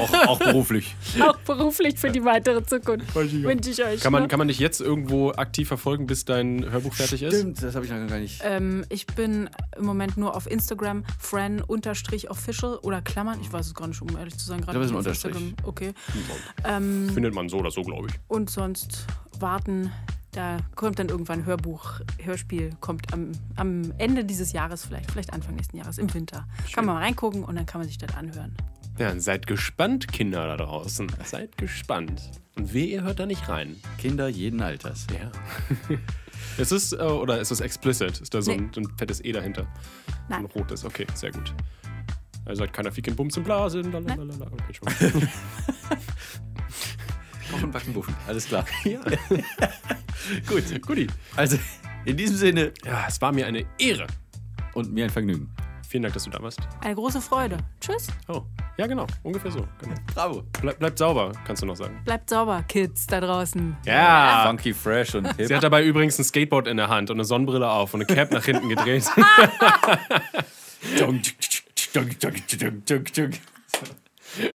Auch, 0.00 0.28
auch 0.28 0.38
beruflich. 0.38 0.94
Auch 1.20 1.36
beruflich 1.38 1.98
für 1.98 2.10
die 2.10 2.24
weitere 2.24 2.64
Zukunft. 2.64 3.14
Wünsche 3.14 3.70
ich 3.70 3.84
euch. 3.84 4.00
Kann 4.00 4.12
man, 4.12 4.22
ne? 4.22 4.28
kann 4.28 4.38
man 4.38 4.48
dich 4.48 4.58
jetzt 4.58 4.80
irgendwo 4.80 5.30
aktiv 5.30 5.68
verfolgen, 5.68 6.06
bis 6.06 6.24
dein 6.24 6.70
Hörbuch 6.70 6.94
fertig 6.94 7.22
ist? 7.22 7.34
Stimmt, 7.34 7.62
das 7.62 7.74
habe 7.74 7.84
ich 7.84 7.90
noch 7.90 8.06
gar 8.06 8.18
nicht. 8.18 8.40
Ähm, 8.44 8.84
ich 8.88 9.06
bin 9.06 9.48
im 9.76 9.84
Moment 9.84 10.16
nur 10.16 10.36
auf 10.36 10.50
Instagram, 10.50 11.04
fran-official 11.18 12.78
oder 12.82 13.02
Klammern. 13.02 13.38
Ich 13.40 13.52
weiß 13.52 13.66
es 13.66 13.74
gar 13.74 13.88
nicht, 13.88 14.02
um 14.02 14.16
ehrlich 14.16 14.36
zu 14.36 14.46
sein. 14.46 14.60
Gerade 14.60 14.80
ist 14.80 14.90
ein 14.90 14.94
auf 14.94 14.98
Unterstrich. 14.98 15.34
Instagram. 15.34 15.68
Okay. 15.68 15.92
Findet 17.12 17.34
man 17.34 17.48
so 17.48 17.58
oder 17.58 17.70
so, 17.70 17.82
glaube 17.82 18.08
ich. 18.08 18.14
Und 18.28 18.50
sonst 18.50 19.06
warten. 19.38 19.90
Da 20.32 20.56
kommt 20.74 20.98
dann 20.98 21.10
irgendwann 21.10 21.44
Hörbuch, 21.46 22.00
Hörspiel, 22.20 22.70
kommt 22.80 23.12
am, 23.12 23.30
am 23.54 23.92
Ende 23.98 24.24
dieses 24.24 24.52
Jahres 24.52 24.84
vielleicht, 24.84 25.12
vielleicht 25.12 25.32
Anfang 25.32 25.54
nächsten 25.54 25.76
Jahres, 25.76 25.98
im 25.98 26.12
Winter. 26.12 26.48
Kann 26.72 26.86
man 26.86 26.96
mal 26.96 27.02
reingucken 27.02 27.44
und 27.44 27.54
dann 27.54 27.66
kann 27.66 27.80
man 27.80 27.86
sich 27.86 27.98
das 27.98 28.16
anhören. 28.16 28.56
Ja, 28.98 29.08
dann 29.08 29.20
seid 29.20 29.46
gespannt, 29.46 30.12
Kinder 30.12 30.46
da 30.46 30.56
draußen. 30.64 31.10
Seid 31.24 31.56
gespannt. 31.58 32.30
Und 32.56 32.72
weh, 32.72 32.84
ihr 32.84 33.02
hört 33.02 33.18
da 33.18 33.26
nicht 33.26 33.48
rein. 33.48 33.74
Kinder 33.98 34.28
jeden 34.28 34.62
Alters. 34.62 35.06
Ja. 35.12 35.32
ist 36.62 36.70
es, 36.70 36.92
äh, 36.92 36.96
oder 36.96 37.40
ist 37.40 37.50
es 37.50 37.60
explicit? 37.60 38.20
Ist 38.20 38.32
da 38.32 38.40
so 38.40 38.52
ein, 38.52 38.70
ein 38.76 38.86
fettes 38.96 39.24
E 39.24 39.32
dahinter? 39.32 39.66
Nein. 40.28 40.40
Ein 40.40 40.46
rotes, 40.46 40.84
okay, 40.84 41.06
sehr 41.14 41.32
gut. 41.32 41.52
Also 42.44 42.60
seid 42.60 42.72
keiner 42.72 42.92
Ficken, 42.92 43.16
Bums 43.16 43.36
und 43.36 43.42
Blasen. 43.44 43.90
Lalalala. 43.90 44.46
Okay, 44.52 44.74
schon. 44.74 44.88
Kochen, 47.50 47.70
backen, 47.72 47.92
buffen. 47.92 48.14
Alles 48.26 48.46
klar. 48.46 48.64
ja. 48.84 49.00
Gut. 50.46 50.82
Guti. 50.82 51.06
Also, 51.36 51.58
in 52.04 52.16
diesem 52.16 52.36
Sinne 52.36 52.72
Ja, 52.84 53.06
es 53.08 53.20
war 53.20 53.32
mir 53.32 53.46
eine 53.46 53.64
Ehre. 53.78 54.06
und 54.74 54.92
mir 54.92 55.04
ein 55.04 55.10
Vergnügen. 55.10 55.50
Vielen 55.94 56.02
Dank, 56.02 56.14
dass 56.14 56.24
du 56.24 56.30
da 56.30 56.42
warst. 56.42 56.58
Eine 56.80 56.96
große 56.96 57.20
Freude. 57.20 57.56
Tschüss. 57.80 58.08
Oh, 58.26 58.42
ja, 58.78 58.88
genau. 58.88 59.06
Ungefähr 59.22 59.52
so. 59.52 59.60
Genau. 59.80 59.94
Bravo. 60.12 60.42
Bleib, 60.60 60.80
bleibt 60.80 60.98
sauber, 60.98 61.30
kannst 61.46 61.62
du 61.62 61.66
noch 61.66 61.76
sagen. 61.76 62.02
Bleibt 62.04 62.28
sauber, 62.28 62.64
Kids 62.66 63.06
da 63.06 63.20
draußen. 63.20 63.76
Ja. 63.86 64.42
Funky, 64.44 64.74
fresh 64.74 65.14
und 65.14 65.28
hip. 65.36 65.46
Sie 65.46 65.54
hat 65.54 65.62
dabei 65.62 65.84
übrigens 65.84 66.18
ein 66.18 66.24
Skateboard 66.24 66.66
in 66.66 66.78
der 66.78 66.88
Hand 66.88 67.10
und 67.10 67.16
eine 67.18 67.24
Sonnenbrille 67.24 67.70
auf 67.70 67.94
und 67.94 68.00
eine 68.00 68.12
Cap 68.12 68.32
nach 68.32 68.44
hinten 68.44 68.70
gedreht. 68.70 69.04